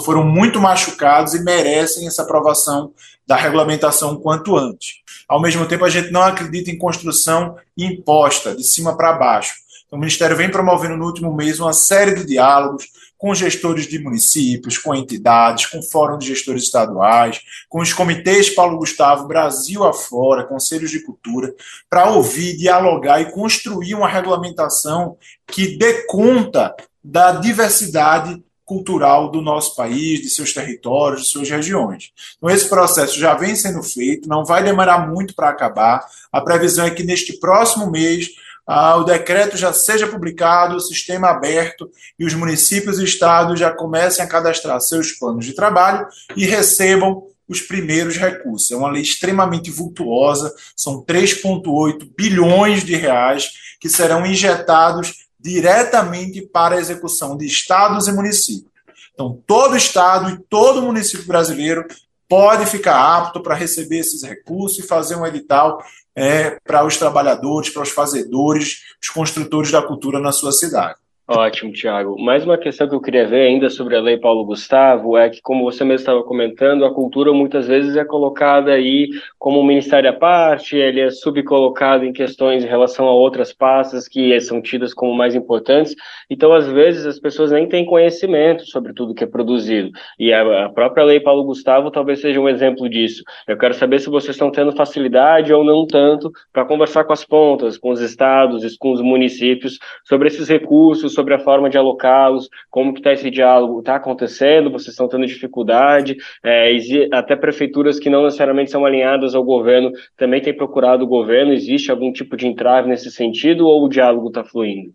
foram 0.06 0.24
muito 0.24 0.60
machucados 0.60 1.34
e 1.34 1.44
merecem 1.44 2.06
essa 2.06 2.22
aprovação 2.22 2.94
da 3.26 3.36
regulamentação 3.36 4.18
quanto 4.18 4.58
antes. 4.58 4.96
Ao 5.28 5.42
mesmo 5.42 5.66
tempo, 5.66 5.86
a 5.86 5.90
gente 5.90 6.12
não 6.12 6.22
acredita 6.22 6.70
em 6.70 6.78
construção 6.78 7.56
imposta, 7.78 8.56
de 8.56 8.64
cima 8.64 8.98
para 8.98 9.14
baixo. 9.14 9.54
Então, 9.86 9.98
o 9.98 10.00
Ministério 10.00 10.36
vem 10.36 10.50
promovendo 10.50 10.98
no 10.98 11.06
último 11.06 11.34
mês 11.36 11.60
uma 11.60 11.74
série 11.74 12.16
de 12.16 12.26
diálogos 12.26 12.88
com 13.22 13.36
gestores 13.36 13.86
de 13.88 14.00
municípios, 14.00 14.80
com 14.80 14.96
entidades, 14.96 15.68
com 15.68 15.80
fórum 15.84 16.18
de 16.18 16.26
gestores 16.26 16.64
estaduais, 16.64 17.40
com 17.70 17.80
os 17.80 17.94
comitês 17.94 18.50
Paulo 18.50 18.80
Gustavo 18.80 19.28
Brasil 19.28 19.84
afora, 19.84 20.44
conselhos 20.44 20.90
de 20.90 21.02
cultura, 21.02 21.54
para 21.88 22.10
ouvir, 22.10 22.58
dialogar 22.58 23.22
e 23.22 23.32
construir 23.32 23.94
uma 23.94 24.08
regulamentação 24.08 25.18
que 25.46 25.78
dê 25.78 26.06
conta 26.08 26.76
da 27.04 27.34
diversidade 27.34 28.44
cultural 28.66 29.30
do 29.30 29.42
nosso 29.42 29.76
país, 29.76 30.22
de 30.22 30.30
seus 30.30 30.54
territórios, 30.54 31.24
de 31.24 31.28
suas 31.30 31.50
regiões. 31.50 32.12
Então, 32.38 32.50
esse 32.50 32.70
processo 32.70 33.20
já 33.20 33.34
vem 33.34 33.56
sendo 33.56 33.84
feito, 33.84 34.30
não 34.30 34.46
vai 34.46 34.64
demorar 34.64 35.08
muito 35.10 35.36
para 35.36 35.50
acabar. 35.50 36.06
A 36.32 36.42
previsão 36.42 36.86
é 36.86 36.92
que 36.92 37.04
neste 37.04 37.34
próximo 37.34 37.90
mês 37.90 38.30
ah, 38.66 38.96
o 38.96 39.04
decreto 39.04 39.58
já 39.58 39.74
seja 39.74 40.08
publicado, 40.08 40.76
o 40.76 40.80
sistema 40.80 41.30
aberto 41.30 41.90
e 42.18 42.26
os 42.26 42.34
municípios 42.34 43.00
e 43.00 43.04
estados 43.04 43.60
já 43.60 43.72
comecem 43.72 44.24
a 44.24 44.28
cadastrar 44.28 44.80
seus 44.80 45.12
planos 45.12 45.46
de 45.46 45.54
trabalho 45.54 46.08
e 46.36 46.46
recebam 46.46 47.24
os 47.48 47.60
primeiros 47.60 48.16
recursos. 48.16 48.72
É 48.72 48.76
uma 48.78 48.90
lei 48.90 49.02
extremamente 49.02 49.70
vultuosa, 49.70 50.54
são 50.76 51.04
3,8 51.04 52.10
bilhões 52.16 52.86
de 52.86 52.96
reais 52.96 53.50
que 53.80 53.90
serão 53.90 54.26
injetados 54.26 55.26
diretamente 55.42 56.42
para 56.42 56.76
a 56.76 56.80
execução 56.80 57.36
de 57.36 57.46
estados 57.46 58.08
e 58.08 58.12
municípios. 58.12 58.72
Então, 59.14 59.40
todo 59.46 59.76
estado 59.76 60.30
e 60.30 60.38
todo 60.50 60.82
município 60.82 61.26
brasileiro 61.26 61.86
pode 62.28 62.66
ficar 62.66 63.18
apto 63.18 63.42
para 63.42 63.56
receber 63.56 64.00
esses 64.00 64.24
recursos 64.24 64.80
e 64.80 64.88
fazer 64.88 65.16
um 65.16 65.26
edital 65.26 65.84
é, 66.16 66.58
para 66.64 66.86
os 66.86 66.98
trabalhadores, 66.98 67.70
para 67.70 67.84
os 67.84 67.90
fazedores, 67.90 68.84
os 69.02 69.10
construtores 69.10 69.72
da 69.72 69.82
cultura 69.82 70.20
na 70.20 70.32
sua 70.32 70.52
cidade. 70.52 71.01
Ótimo, 71.34 71.72
Tiago. 71.72 72.22
Mais 72.22 72.44
uma 72.44 72.58
questão 72.58 72.90
que 72.90 72.94
eu 72.94 73.00
queria 73.00 73.26
ver 73.26 73.48
ainda 73.48 73.70
sobre 73.70 73.96
a 73.96 74.02
Lei 74.02 74.18
Paulo 74.18 74.44
Gustavo 74.44 75.18
é 75.18 75.30
que, 75.30 75.42
como 75.42 75.64
você 75.64 75.82
mesmo 75.86 76.02
estava 76.02 76.22
comentando, 76.24 76.84
a 76.84 76.94
cultura 76.94 77.32
muitas 77.32 77.68
vezes 77.68 77.96
é 77.96 78.04
colocada 78.04 78.74
aí 78.74 79.10
como 79.40 79.62
um 79.62 79.64
ministério 79.64 80.10
à 80.10 80.14
parte, 80.14 80.76
ele 80.76 81.00
é 81.00 81.10
subcolocado 81.10 82.04
em 82.04 82.12
questões 82.12 82.66
em 82.66 82.68
relação 82.68 83.08
a 83.08 83.14
outras 83.14 83.54
pastas 83.54 84.10
que 84.10 84.38
são 84.42 84.62
tidas 84.62 84.94
como 84.94 85.14
mais 85.14 85.34
importantes. 85.34 85.96
Então, 86.30 86.52
às 86.52 86.68
vezes, 86.68 87.06
as 87.06 87.18
pessoas 87.18 87.50
nem 87.52 87.66
têm 87.66 87.86
conhecimento 87.86 88.66
sobre 88.66 88.92
tudo 88.92 89.14
que 89.14 89.24
é 89.24 89.28
produzido. 89.28 89.90
E 90.20 90.34
a, 90.34 90.68
própria 90.68 91.06
Lei 91.06 91.22
Paulo 91.22 91.46
Gustavo 91.46 91.92
talvez 91.92 92.20
seja 92.20 92.42
um 92.42 92.50
exemplo 92.50 92.90
disso. 92.90 93.24
Eu 93.48 93.58
quero 93.58 93.74
saber 93.74 94.00
se 94.00 94.10
vocês 94.10 94.36
estão 94.36 94.52
tendo 94.52 94.74
facilidade 94.74 95.54
ou 95.54 95.64
não 95.64 95.88
tanto 95.88 96.30
para 96.52 96.66
conversar 96.66 97.06
com 97.06 97.14
as 97.14 97.24
pontas, 97.24 97.78
com 97.78 97.90
os 97.90 98.02
estados, 98.02 98.76
com 98.76 98.92
os 98.92 99.00
municípios 99.00 99.80
sobre 100.04 100.28
esses 100.28 100.50
recursos, 100.50 101.21
sobre 101.22 101.36
a 101.36 101.40
forma 101.40 101.70
de 101.70 101.78
alocá-los, 101.78 102.50
como 102.70 102.94
que 102.94 103.00
está 103.00 103.14
esse 103.14 103.30
diálogo, 103.30 103.80
está 103.80 103.96
acontecendo, 103.96 104.72
vocês 104.72 104.90
estão 104.90 105.08
tendo 105.08 105.28
dificuldade, 105.28 106.18
é, 106.44 106.76
até 107.14 107.36
prefeituras 107.36 108.00
que 108.00 108.10
não 108.10 108.24
necessariamente 108.24 108.72
são 108.72 108.86
alinhadas 108.86 109.36
ao 109.36 109.44
governo 109.44 109.92
também 110.18 110.42
têm 110.42 110.56
procurado 110.56 111.04
o 111.04 111.08
governo, 111.08 111.54
existe 111.54 111.92
algum 111.92 112.12
tipo 112.12 112.36
de 112.36 112.48
entrave 112.48 112.90
nesse 112.90 113.12
sentido 113.12 113.68
ou 113.68 113.86
o 113.86 113.90
diálogo 113.90 114.30
está 114.30 114.44
fluindo? 114.44 114.92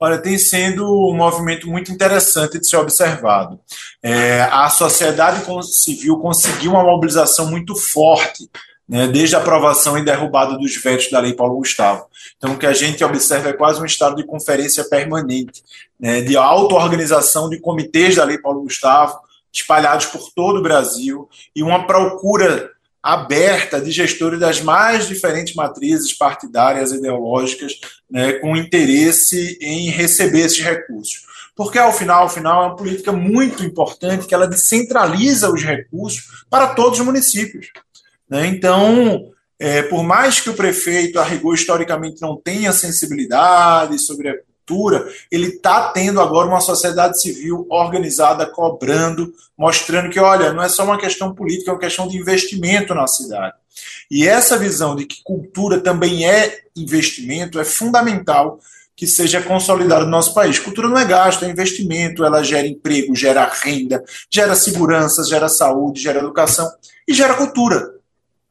Olha, 0.00 0.18
tem 0.18 0.36
sido 0.38 0.84
um 0.84 1.14
movimento 1.14 1.68
muito 1.68 1.90
interessante 1.90 2.58
de 2.58 2.68
ser 2.68 2.76
observado. 2.76 3.58
É, 4.02 4.42
a 4.42 4.68
sociedade 4.68 5.42
civil 5.62 6.18
conseguiu 6.18 6.72
uma 6.72 6.84
mobilização 6.84 7.50
muito 7.50 7.74
forte 7.74 8.48
né, 8.88 9.08
desde 9.08 9.34
a 9.34 9.38
aprovação 9.38 9.98
e 9.98 10.04
derrubada 10.04 10.56
dos 10.56 10.76
vetos 10.76 11.10
da 11.10 11.20
Lei 11.20 11.34
Paulo 11.34 11.56
Gustavo. 11.56 12.06
Então, 12.36 12.52
o 12.52 12.58
que 12.58 12.66
a 12.66 12.72
gente 12.72 13.02
observa 13.02 13.48
é 13.48 13.52
quase 13.52 13.80
um 13.80 13.84
estado 13.84 14.16
de 14.16 14.24
conferência 14.24 14.84
permanente, 14.84 15.62
né, 15.98 16.20
de 16.20 16.36
auto-organização 16.36 17.48
de 17.48 17.58
comitês 17.58 18.16
da 18.16 18.24
Lei 18.24 18.38
Paulo 18.38 18.62
Gustavo, 18.62 19.18
espalhados 19.52 20.06
por 20.06 20.30
todo 20.34 20.58
o 20.58 20.62
Brasil, 20.62 21.28
e 21.54 21.62
uma 21.62 21.86
procura 21.86 22.70
aberta 23.02 23.80
de 23.80 23.92
gestores 23.92 24.40
das 24.40 24.60
mais 24.60 25.06
diferentes 25.06 25.54
matrizes 25.54 26.12
partidárias 26.12 26.92
ideológicas, 26.92 27.78
né, 28.10 28.34
com 28.34 28.56
interesse 28.56 29.58
em 29.60 29.88
receber 29.90 30.40
esses 30.40 30.60
recursos. 30.60 31.24
Porque, 31.54 31.78
ao 31.78 31.92
final, 31.92 32.24
ao 32.24 32.28
final, 32.28 32.62
é 32.62 32.66
uma 32.66 32.76
política 32.76 33.12
muito 33.12 33.64
importante 33.64 34.26
que 34.26 34.34
ela 34.34 34.46
descentraliza 34.46 35.50
os 35.50 35.62
recursos 35.62 36.44
para 36.50 36.74
todos 36.74 36.98
os 36.98 37.06
municípios. 37.06 37.68
Né? 38.28 38.46
Então, 38.46 39.30
é, 39.58 39.82
por 39.82 40.02
mais 40.02 40.40
que 40.40 40.50
o 40.50 40.54
prefeito, 40.54 41.18
a 41.18 41.24
rigor, 41.24 41.54
historicamente 41.54 42.20
não 42.20 42.36
tenha 42.36 42.72
sensibilidade 42.72 43.98
sobre 43.98 44.28
a 44.28 44.34
cultura, 44.66 45.08
ele 45.30 45.48
está 45.48 45.90
tendo 45.92 46.20
agora 46.20 46.48
uma 46.48 46.60
sociedade 46.60 47.20
civil 47.20 47.66
organizada, 47.70 48.44
cobrando, 48.46 49.32
mostrando 49.56 50.10
que, 50.10 50.20
olha, 50.20 50.52
não 50.52 50.62
é 50.62 50.68
só 50.68 50.84
uma 50.84 50.98
questão 50.98 51.34
política, 51.34 51.70
é 51.70 51.74
uma 51.74 51.80
questão 51.80 52.06
de 52.06 52.18
investimento 52.18 52.94
na 52.94 53.06
cidade. 53.06 53.54
E 54.10 54.26
essa 54.26 54.58
visão 54.58 54.94
de 54.94 55.06
que 55.06 55.22
cultura 55.22 55.80
também 55.80 56.28
é 56.28 56.60
investimento 56.76 57.58
é 57.58 57.64
fundamental 57.64 58.58
que 58.94 59.06
seja 59.06 59.42
consolidado 59.42 60.06
no 60.06 60.10
nosso 60.10 60.32
país. 60.32 60.58
Cultura 60.58 60.88
não 60.88 60.98
é 60.98 61.04
gasto, 61.04 61.44
é 61.44 61.50
investimento, 61.50 62.24
ela 62.24 62.42
gera 62.42 62.66
emprego, 62.66 63.14
gera 63.14 63.44
renda, 63.44 64.02
gera 64.30 64.54
segurança, 64.54 65.22
gera 65.24 65.48
saúde, 65.48 66.00
gera 66.00 66.18
educação 66.18 66.66
e 67.06 67.12
gera 67.12 67.34
cultura 67.34 67.95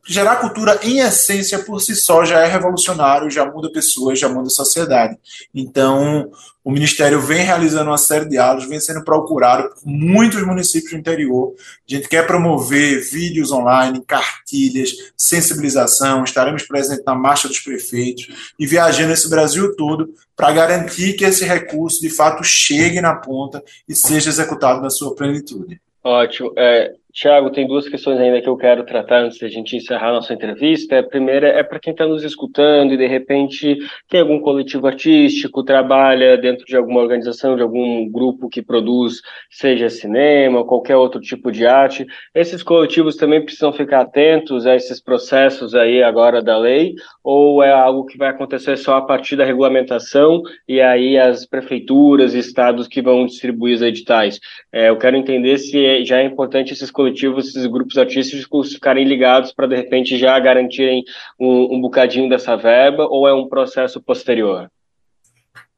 gerar 0.07 0.37
cultura 0.37 0.79
em 0.83 0.99
essência 0.99 1.59
por 1.59 1.81
si 1.81 1.95
só 1.95 2.23
já 2.23 2.39
é 2.39 2.47
revolucionário, 2.47 3.29
já 3.29 3.45
muda 3.45 3.71
pessoas, 3.71 4.19
já 4.19 4.29
muda 4.29 4.49
sociedade. 4.49 5.17
Então, 5.53 6.29
o 6.63 6.71
Ministério 6.71 7.19
vem 7.21 7.43
realizando 7.43 7.89
uma 7.89 7.97
série 7.97 8.25
de 8.25 8.31
diálogos, 8.31 8.67
vem 8.67 8.79
sendo 8.79 9.03
procurado 9.03 9.69
por 9.69 9.85
muitos 9.85 10.41
municípios 10.43 10.91
do 10.91 10.97
interior. 10.97 11.53
A 11.57 11.95
gente 11.95 12.07
quer 12.07 12.25
promover 12.25 13.01
vídeos 13.01 13.51
online, 13.51 14.03
cartilhas, 14.05 14.91
sensibilização, 15.17 16.23
estaremos 16.23 16.63
presentes 16.63 17.05
na 17.05 17.15
Marcha 17.15 17.47
dos 17.47 17.59
Prefeitos 17.59 18.53
e 18.59 18.65
viajando 18.65 19.13
esse 19.13 19.29
Brasil 19.29 19.75
todo 19.75 20.09
para 20.35 20.51
garantir 20.51 21.13
que 21.13 21.25
esse 21.25 21.45
recurso 21.45 22.01
de 22.01 22.09
fato 22.09 22.43
chegue 22.43 23.01
na 23.01 23.15
ponta 23.15 23.63
e 23.87 23.95
seja 23.95 24.29
executado 24.29 24.81
na 24.81 24.89
sua 24.89 25.15
plenitude. 25.15 25.79
Ótimo. 26.03 26.51
É, 26.55 26.93
Tiago, 27.15 27.49
tem 27.49 27.65
duas 27.65 27.87
questões 27.87 28.19
ainda 28.19 28.41
que 28.41 28.49
eu 28.49 28.57
quero 28.57 28.83
tratar 28.83 29.23
antes 29.23 29.39
da 29.39 29.47
gente 29.47 29.73
encerrar 29.73 30.09
a 30.09 30.13
nossa 30.15 30.33
entrevista. 30.33 30.99
A 30.99 31.03
primeira 31.03 31.47
é 31.47 31.63
para 31.63 31.79
quem 31.79 31.91
está 31.91 32.05
nos 32.05 32.25
escutando 32.25 32.93
e 32.93 32.97
de 32.97 33.07
repente 33.07 33.77
tem 34.09 34.19
algum 34.19 34.37
coletivo 34.41 34.85
artístico, 34.85 35.63
trabalha 35.63 36.37
dentro 36.37 36.65
de 36.65 36.75
alguma 36.75 36.99
organização, 36.99 37.55
de 37.55 37.61
algum 37.61 38.11
grupo 38.11 38.49
que 38.49 38.61
produz, 38.61 39.21
seja 39.49 39.87
cinema, 39.87 40.65
qualquer 40.65 40.97
outro 40.97 41.21
tipo 41.21 41.53
de 41.53 41.65
arte. 41.65 42.05
Esses 42.33 42.61
coletivos 42.61 43.15
também 43.15 43.41
precisam 43.41 43.71
ficar 43.71 44.01
atentos 44.01 44.67
a 44.67 44.75
esses 44.75 45.01
processos 45.01 45.73
aí 45.73 46.03
agora 46.03 46.41
da 46.41 46.57
lei, 46.57 46.95
ou 47.23 47.63
é 47.63 47.71
algo 47.71 48.05
que 48.05 48.17
vai 48.17 48.27
acontecer 48.27 48.75
só 48.75 48.97
a 48.97 49.01
partir 49.01 49.37
da 49.37 49.45
regulamentação 49.45 50.41
e 50.67 50.81
aí 50.81 51.17
as 51.17 51.45
prefeituras 51.45 52.35
e 52.35 52.39
estados 52.39 52.89
que 52.89 53.01
vão 53.01 53.25
distribuir 53.25 53.75
os 53.75 53.81
editais? 53.81 54.37
É, 54.69 54.89
eu 54.89 54.97
quero 54.97 55.15
entender 55.15 55.57
se 55.59 55.85
é, 55.85 56.03
já 56.03 56.19
é 56.19 56.25
importante 56.25 56.73
esses 56.73 56.91
coletivos 56.91 57.04
coletivos, 57.05 57.47
esses 57.47 57.65
grupos 57.67 57.97
artísticos 57.97 58.73
ficarem 58.73 59.05
ligados 59.05 59.51
para, 59.51 59.67
de 59.67 59.75
repente, 59.75 60.17
já 60.17 60.39
garantirem 60.39 61.03
um, 61.39 61.75
um 61.75 61.81
bocadinho 61.81 62.27
dessa 62.27 62.55
verba, 62.55 63.05
ou 63.07 63.27
é 63.27 63.33
um 63.33 63.47
processo 63.47 64.01
posterior? 64.01 64.69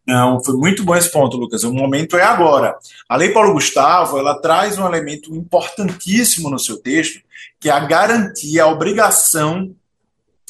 Não, 0.07 0.41
foi 0.41 0.55
muito 0.55 0.85
bom 0.85 0.95
esse 0.95 1.11
ponto, 1.11 1.35
Lucas. 1.35 1.65
O 1.65 1.73
momento 1.73 2.15
é 2.15 2.23
agora. 2.23 2.77
A 3.09 3.17
Lei 3.17 3.29
Paulo 3.29 3.53
Gustavo, 3.53 4.17
ela 4.17 4.39
traz 4.39 4.77
um 4.79 4.85
elemento 4.85 5.35
importantíssimo 5.35 6.49
no 6.49 6.57
seu 6.57 6.81
texto, 6.81 7.19
que 7.59 7.67
é 7.67 7.73
a 7.73 7.79
garantia, 7.81 8.63
a 8.63 8.67
obrigação 8.67 9.75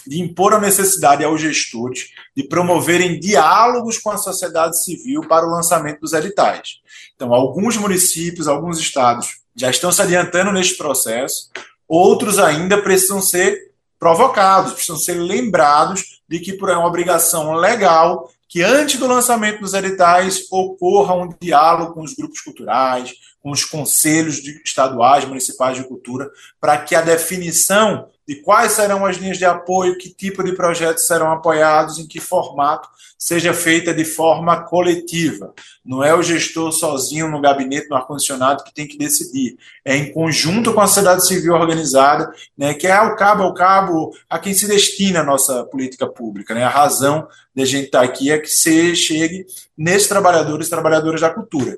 de 0.06 0.22
impor 0.22 0.54
a 0.54 0.60
necessidade 0.60 1.24
aos 1.24 1.42
gestores 1.42 2.10
de 2.36 2.44
promoverem 2.44 3.20
diálogos 3.20 3.98
com 3.98 4.12
a 4.12 4.18
sociedade 4.18 4.82
civil 4.82 5.22
para 5.28 5.46
o 5.46 5.50
lançamento 5.50 6.02
dos 6.02 6.14
editais. 6.14 6.80
Então, 7.16 7.34
alguns 7.34 7.76
municípios, 7.78 8.48
alguns 8.48 8.80
estados 8.80 9.40
já 9.58 9.70
estão 9.70 9.92
se 9.92 10.02
adiantando 10.02 10.52
neste 10.52 10.78
processo, 10.78 11.50
outros 11.88 12.38
ainda 12.38 12.82
precisam 12.82 13.22
ser 13.22 13.72
provocados, 14.00 14.74
precisam 14.74 14.98
ser 14.98 15.16
lembrados 15.16 16.22
de 16.30 16.40
que 16.40 16.54
por 16.54 16.70
uma 16.70 16.86
obrigação 16.86 17.54
legal 17.54 18.30
que 18.48 18.62
antes 18.62 19.00
do 19.00 19.08
lançamento 19.08 19.60
dos 19.60 19.74
editais 19.74 20.46
ocorra 20.52 21.16
um 21.16 21.30
diálogo 21.42 21.94
com 21.94 22.02
os 22.02 22.14
grupos 22.14 22.40
culturais, 22.42 23.14
com 23.42 23.52
os 23.52 23.64
conselhos 23.64 24.40
estaduais, 24.66 25.26
municipais 25.26 25.78
de 25.78 25.84
cultura, 25.84 26.30
para 26.60 26.78
que 26.78 26.96
a 26.96 27.02
definição 27.02 28.10
de 28.28 28.36
quais 28.36 28.74
serão 28.74 29.06
as 29.06 29.16
linhas 29.16 29.38
de 29.38 29.46
apoio, 29.46 29.98
que 29.98 30.10
tipo 30.10 30.44
de 30.44 30.52
projetos 30.52 31.08
serão 31.08 31.32
apoiados, 31.32 31.98
em 31.98 32.06
que 32.06 32.20
formato, 32.20 32.90
seja 33.18 33.54
feita 33.54 33.94
de 33.94 34.04
forma 34.04 34.64
coletiva. 34.64 35.54
Não 35.84 36.04
é 36.04 36.14
o 36.14 36.22
gestor 36.22 36.74
sozinho 36.74 37.32
no 37.32 37.40
gabinete, 37.40 37.88
no 37.90 37.96
ar-condicionado, 37.96 38.66
que 38.66 38.74
tem 38.74 38.86
que 38.86 38.98
decidir. 38.98 39.58
É 39.84 39.96
em 39.96 40.12
conjunto 40.12 40.74
com 40.74 40.82
a 40.82 40.88
sociedade 40.88 41.26
civil 41.26 41.54
organizada, 41.54 42.30
né, 42.58 42.74
que 42.74 42.86
é 42.86 42.92
ao 42.92 43.16
cabo 43.16 43.44
ao 43.44 43.54
cabo 43.54 44.14
a 44.30 44.38
quem 44.38 44.54
se 44.54 44.68
destina 44.68 45.22
a 45.22 45.26
nossa 45.26 45.64
política 45.64 46.06
pública. 46.06 46.54
Né? 46.54 46.64
A 46.64 46.70
razão 46.70 47.28
de 47.56 47.64
a 47.64 47.66
gente 47.66 47.86
estar 47.86 48.02
aqui 48.02 48.30
é 48.30 48.38
que 48.38 48.50
se 48.50 48.94
chegue 48.96 49.46
nesses 49.78 50.10
trabalhadores 50.10 50.68
e 50.68 50.70
trabalhadoras 50.70 51.22
da 51.22 51.30
cultura. 51.30 51.78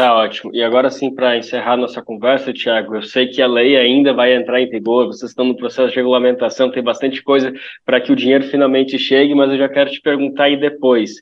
Tá 0.00 0.14
ótimo. 0.14 0.50
E 0.54 0.62
agora 0.62 0.88
sim, 0.88 1.14
para 1.14 1.36
encerrar 1.36 1.76
nossa 1.76 2.00
conversa, 2.00 2.54
Tiago, 2.54 2.96
eu 2.96 3.02
sei 3.02 3.26
que 3.26 3.42
a 3.42 3.46
lei 3.46 3.76
ainda 3.76 4.14
vai 4.14 4.34
entrar 4.34 4.58
em 4.58 4.66
vigor, 4.66 5.08
vocês 5.08 5.30
estão 5.30 5.44
no 5.44 5.54
processo 5.54 5.90
de 5.90 5.96
regulamentação, 5.96 6.70
tem 6.70 6.82
bastante 6.82 7.22
coisa 7.22 7.52
para 7.84 8.00
que 8.00 8.10
o 8.10 8.16
dinheiro 8.16 8.44
finalmente 8.44 8.98
chegue, 8.98 9.34
mas 9.34 9.50
eu 9.50 9.58
já 9.58 9.68
quero 9.68 9.90
te 9.90 10.00
perguntar 10.00 10.44
aí 10.44 10.58
depois, 10.58 11.16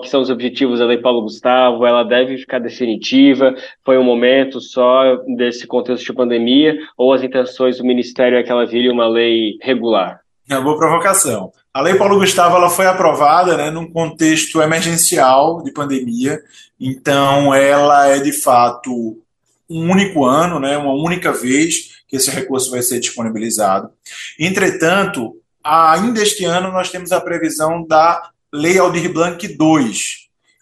que 0.00 0.08
são 0.08 0.22
os 0.22 0.30
objetivos 0.30 0.78
da 0.78 0.86
Lei 0.86 0.96
Paulo 0.96 1.20
Gustavo, 1.20 1.84
ela 1.84 2.02
deve 2.04 2.38
ficar 2.38 2.58
definitiva, 2.58 3.54
foi 3.84 3.98
um 3.98 4.02
momento 4.02 4.62
só 4.62 5.14
desse 5.36 5.66
contexto 5.66 6.06
de 6.06 6.14
pandemia, 6.14 6.74
ou 6.96 7.12
as 7.12 7.22
intenções 7.22 7.76
do 7.76 7.84
Ministério 7.84 8.38
é 8.38 8.42
que 8.42 8.50
ela 8.50 8.64
vire 8.64 8.88
uma 8.88 9.06
lei 9.06 9.58
regular? 9.60 10.22
É 10.48 10.54
uma 10.54 10.64
boa 10.64 10.78
provocação. 10.78 11.52
A 11.74 11.80
Lei 11.80 11.94
Paulo 11.94 12.18
Gustavo 12.18 12.56
ela 12.56 12.68
foi 12.68 12.86
aprovada 12.86 13.56
né, 13.56 13.70
num 13.70 13.90
contexto 13.90 14.60
emergencial 14.60 15.62
de 15.62 15.72
pandemia, 15.72 16.38
então 16.84 17.54
ela 17.54 18.08
é 18.08 18.18
de 18.18 18.32
fato 18.32 19.22
um 19.70 19.88
único 19.88 20.24
ano, 20.24 20.58
né, 20.58 20.76
uma 20.76 20.92
única 20.92 21.32
vez 21.32 22.02
que 22.08 22.16
esse 22.16 22.28
recurso 22.28 22.72
vai 22.72 22.82
ser 22.82 22.98
disponibilizado. 22.98 23.90
Entretanto, 24.38 25.36
ainda 25.62 26.20
este 26.20 26.44
ano 26.44 26.72
nós 26.72 26.90
temos 26.90 27.12
a 27.12 27.20
previsão 27.20 27.86
da 27.86 28.30
Lei 28.52 28.78
Aldir 28.78 29.12
Blanc 29.12 29.46
II. 29.46 29.92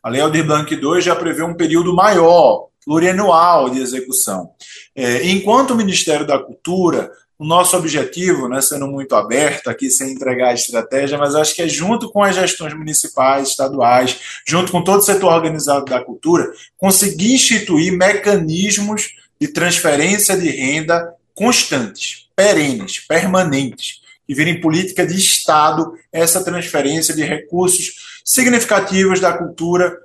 A 0.02 0.10
Lei 0.10 0.20
Aldir 0.20 0.44
Blanc 0.44 0.72
II 0.72 1.00
já 1.00 1.16
prevê 1.16 1.42
um 1.42 1.54
período 1.54 1.94
maior, 1.94 2.68
plurianual 2.84 3.70
de 3.70 3.80
execução. 3.80 4.50
É, 4.94 5.26
enquanto 5.26 5.70
o 5.70 5.76
Ministério 5.76 6.26
da 6.26 6.38
Cultura 6.38 7.10
o 7.40 7.44
nosso 7.46 7.74
objetivo, 7.74 8.50
né, 8.50 8.60
sendo 8.60 8.86
muito 8.86 9.14
aberto 9.14 9.70
aqui, 9.70 9.88
sem 9.88 10.12
entregar 10.12 10.48
a 10.48 10.54
estratégia, 10.54 11.16
mas 11.16 11.34
acho 11.34 11.54
que 11.54 11.62
é 11.62 11.68
junto 11.68 12.12
com 12.12 12.22
as 12.22 12.34
gestões 12.34 12.74
municipais, 12.74 13.48
estaduais, 13.48 14.42
junto 14.46 14.70
com 14.70 14.84
todo 14.84 14.98
o 14.98 15.02
setor 15.02 15.32
organizado 15.32 15.86
da 15.86 16.04
cultura, 16.04 16.52
conseguir 16.76 17.32
instituir 17.32 17.96
mecanismos 17.96 19.14
de 19.40 19.48
transferência 19.48 20.36
de 20.36 20.50
renda 20.50 21.14
constantes, 21.34 22.28
perenes, 22.36 22.98
permanentes, 22.98 24.02
que 24.26 24.34
virem 24.34 24.60
política 24.60 25.06
de 25.06 25.16
Estado 25.16 25.94
essa 26.12 26.44
transferência 26.44 27.14
de 27.14 27.22
recursos 27.24 28.20
significativos 28.22 29.18
da 29.18 29.32
cultura 29.32 29.96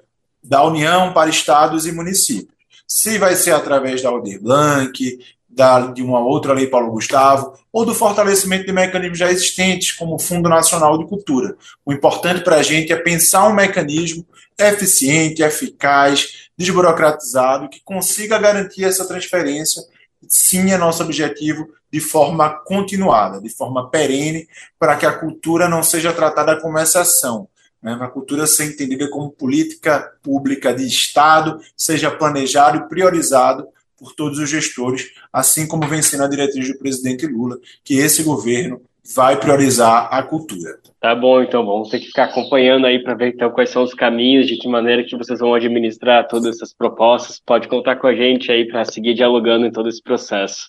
da 0.42 0.64
União 0.64 1.12
para 1.12 1.30
estados 1.30 1.86
e 1.86 1.92
municípios. 1.92 2.56
Se 2.88 3.18
vai 3.18 3.36
ser 3.36 3.52
através 3.52 4.02
da 4.02 4.08
Aldir 4.08 4.42
Blanc, 4.42 5.20
da, 5.56 5.88
de 5.88 6.04
uma 6.04 6.20
outra 6.20 6.54
lei 6.54 6.68
Paulo 6.68 6.92
Gustavo, 6.92 7.54
ou 7.72 7.86
do 7.86 7.96
fortalecimento 7.96 8.66
de 8.66 8.74
mecanismos 8.74 9.18
já 9.18 9.32
existentes, 9.32 9.94
como 9.94 10.16
o 10.16 10.20
Fundo 10.20 10.50
Nacional 10.50 10.98
de 10.98 11.08
Cultura. 11.08 11.56
O 11.86 11.94
importante 11.94 12.44
para 12.44 12.58
a 12.58 12.64
gente 12.64 12.92
é 12.92 12.98
pensar 12.98 13.48
um 13.48 13.54
mecanismo 13.54 14.26
eficiente, 14.58 15.42
eficaz, 15.42 16.50
desburocratizado, 16.58 17.70
que 17.70 17.82
consiga 17.84 18.38
garantir 18.38 18.84
essa 18.84 19.08
transferência. 19.08 19.82
Sim, 20.28 20.72
é 20.72 20.78
nosso 20.78 21.04
objetivo 21.04 21.68
de 21.92 22.02
forma 22.02 22.50
continuada, 22.50 23.40
de 23.40 23.50
forma 23.50 23.90
perene, 23.90 24.48
para 24.78 24.98
que 24.98 25.06
a 25.06 25.14
cultura 25.14 25.70
não 25.70 25.82
seja 25.82 26.12
tratada 26.12 26.60
como 26.60 26.78
exceção, 26.78 27.48
né, 27.82 27.98
a 28.02 28.08
cultura 28.08 28.48
ser 28.48 28.66
entendida 28.66 29.10
como 29.10 29.32
política 29.32 30.12
pública 30.22 30.74
de 30.74 30.86
Estado, 30.86 31.62
seja 31.78 32.12
planejado 32.12 32.78
e 32.78 32.90
priorizado 32.90 33.68
por 34.06 34.14
todos 34.14 34.38
os 34.38 34.48
gestores, 34.48 35.10
assim 35.34 35.68
como 35.68 35.88
vem 35.88 36.02
sendo 36.04 36.24
a 36.24 36.28
diretriz 36.28 36.68
do 36.68 36.78
presidente 36.78 37.26
Lula, 37.26 37.58
que 37.84 37.96
esse 37.96 38.22
governo 38.22 38.80
vai 39.14 39.40
priorizar 39.40 40.08
a 40.12 40.24
cultura. 40.24 40.80
Tá 41.00 41.14
bom, 41.14 41.44
então 41.44 41.64
vamos 41.64 41.90
ter 41.90 42.00
que 42.00 42.08
ficar 42.08 42.24
acompanhando 42.24 42.88
aí 42.88 42.98
para 42.98 43.14
ver 43.14 43.36
então 43.36 43.52
quais 43.52 43.70
são 43.70 43.84
os 43.84 43.94
caminhos, 43.94 44.48
de 44.48 44.58
que 44.58 44.68
maneira 44.68 45.04
que 45.04 45.16
vocês 45.16 45.40
vão 45.40 45.54
administrar 45.54 46.28
todas 46.28 46.56
essas 46.56 46.74
propostas. 46.74 47.40
Pode 47.46 47.68
contar 47.68 47.98
com 47.98 48.08
a 48.08 48.16
gente 48.16 48.52
aí 48.52 48.66
para 48.66 48.84
seguir 48.86 49.14
dialogando 49.14 49.68
em 49.68 49.72
todo 49.72 49.88
esse 49.88 50.02
processo. 50.02 50.68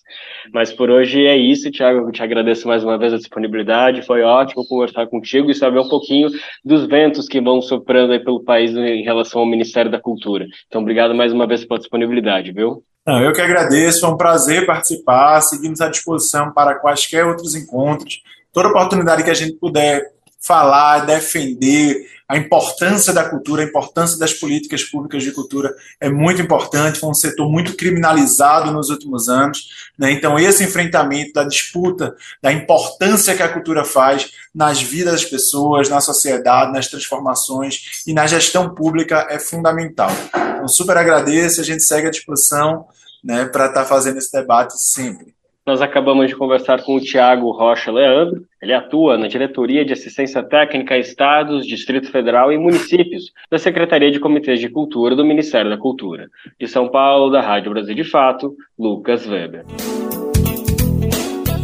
Mas 0.53 0.71
por 0.71 0.91
hoje 0.91 1.25
é 1.25 1.35
isso, 1.35 1.71
Tiago. 1.71 2.07
Eu 2.07 2.11
te 2.11 2.21
agradeço 2.21 2.67
mais 2.67 2.83
uma 2.83 2.99
vez 2.99 3.13
a 3.13 3.17
disponibilidade. 3.17 4.03
Foi 4.03 4.21
ótimo 4.21 4.67
conversar 4.67 5.07
contigo 5.07 5.49
e 5.49 5.55
saber 5.55 5.79
um 5.79 5.89
pouquinho 5.89 6.29
dos 6.63 6.85
ventos 6.85 7.27
que 7.27 7.41
vão 7.41 7.59
soprando 7.59 8.13
aí 8.13 8.19
pelo 8.19 8.43
país 8.43 8.75
em 8.75 9.01
relação 9.01 9.41
ao 9.41 9.47
Ministério 9.47 9.89
da 9.89 9.99
Cultura. 9.99 10.45
Então, 10.67 10.81
obrigado 10.81 11.15
mais 11.15 11.33
uma 11.33 11.47
vez 11.47 11.65
pela 11.65 11.79
disponibilidade, 11.79 12.51
viu? 12.51 12.83
Não, 13.07 13.23
eu 13.23 13.31
que 13.31 13.39
agradeço, 13.39 14.01
foi 14.01 14.09
um 14.09 14.17
prazer 14.17 14.65
participar, 14.65 15.39
seguimos 15.39 15.79
à 15.79 15.87
disposição 15.87 16.51
para 16.51 16.75
quaisquer 16.75 17.25
outros 17.25 17.55
encontros. 17.55 18.21
Toda 18.51 18.67
oportunidade 18.67 19.23
que 19.23 19.29
a 19.29 19.33
gente 19.33 19.53
puder 19.53 20.11
falar, 20.41 21.05
defender 21.05 22.05
a 22.27 22.35
importância 22.35 23.13
da 23.13 23.23
cultura, 23.23 23.61
a 23.63 23.65
importância 23.65 24.19
das 24.19 24.33
políticas 24.33 24.83
públicas 24.83 25.23
de 25.23 25.31
cultura 25.31 25.73
é 26.01 26.09
muito 26.09 26.41
importante. 26.41 26.99
Foi 26.99 27.09
um 27.09 27.13
setor 27.13 27.49
muito 27.49 27.77
criminalizado 27.77 28.73
nos 28.73 28.89
últimos 28.89 29.29
anos. 29.29 29.89
Né? 29.97 30.11
Então, 30.11 30.37
esse 30.37 30.61
enfrentamento 30.65 31.31
da 31.31 31.45
disputa, 31.45 32.13
da 32.41 32.51
importância 32.51 33.33
que 33.33 33.43
a 33.43 33.47
cultura 33.47 33.85
faz 33.85 34.33
nas 34.53 34.81
vidas 34.81 35.13
das 35.13 35.25
pessoas, 35.25 35.87
na 35.87 36.01
sociedade, 36.01 36.73
nas 36.73 36.87
transformações 36.87 38.03
e 38.05 38.13
na 38.13 38.27
gestão 38.27 38.75
pública 38.75 39.27
é 39.29 39.39
fundamental. 39.39 40.11
Então, 40.35 40.67
super 40.67 40.97
agradeço, 40.97 41.61
a 41.61 41.63
gente 41.63 41.83
segue 41.83 42.07
à 42.07 42.11
disposição 42.11 42.85
né, 43.27 43.43
para 43.45 43.65
estar 43.65 43.81
tá 43.81 43.85
fazendo 43.85 44.17
esse 44.17 44.31
debate 44.31 44.73
sempre. 44.77 45.35
Nós 45.65 45.81
acabamos 45.81 46.29
de 46.29 46.35
conversar 46.35 46.81
com 46.83 46.95
o 46.95 47.01
Tiago 47.01 47.51
Rocha 47.51 47.91
Leandro. 47.91 48.45
Ele 48.61 48.73
atua 48.73 49.17
na 49.17 49.27
Diretoria 49.27 49.83
de 49.83 49.91
Assistência 49.91 50.41
Técnica 50.41 50.95
a 50.95 50.97
Estados, 50.97 51.67
Distrito 51.67 52.09
Federal 52.09 52.53
e 52.53 52.57
Municípios 52.57 53.33
da 53.51 53.57
Secretaria 53.57 54.09
de 54.09 54.17
Comitês 54.17 54.61
de 54.61 54.69
Cultura 54.69 55.13
do 55.13 55.25
Ministério 55.25 55.69
da 55.69 55.77
Cultura. 55.77 56.29
De 56.57 56.69
São 56.69 56.87
Paulo, 56.87 57.29
da 57.29 57.41
Rádio 57.41 57.71
Brasil 57.71 57.93
de 57.93 58.05
Fato, 58.05 58.55
Lucas 58.79 59.27
Weber. 59.27 59.65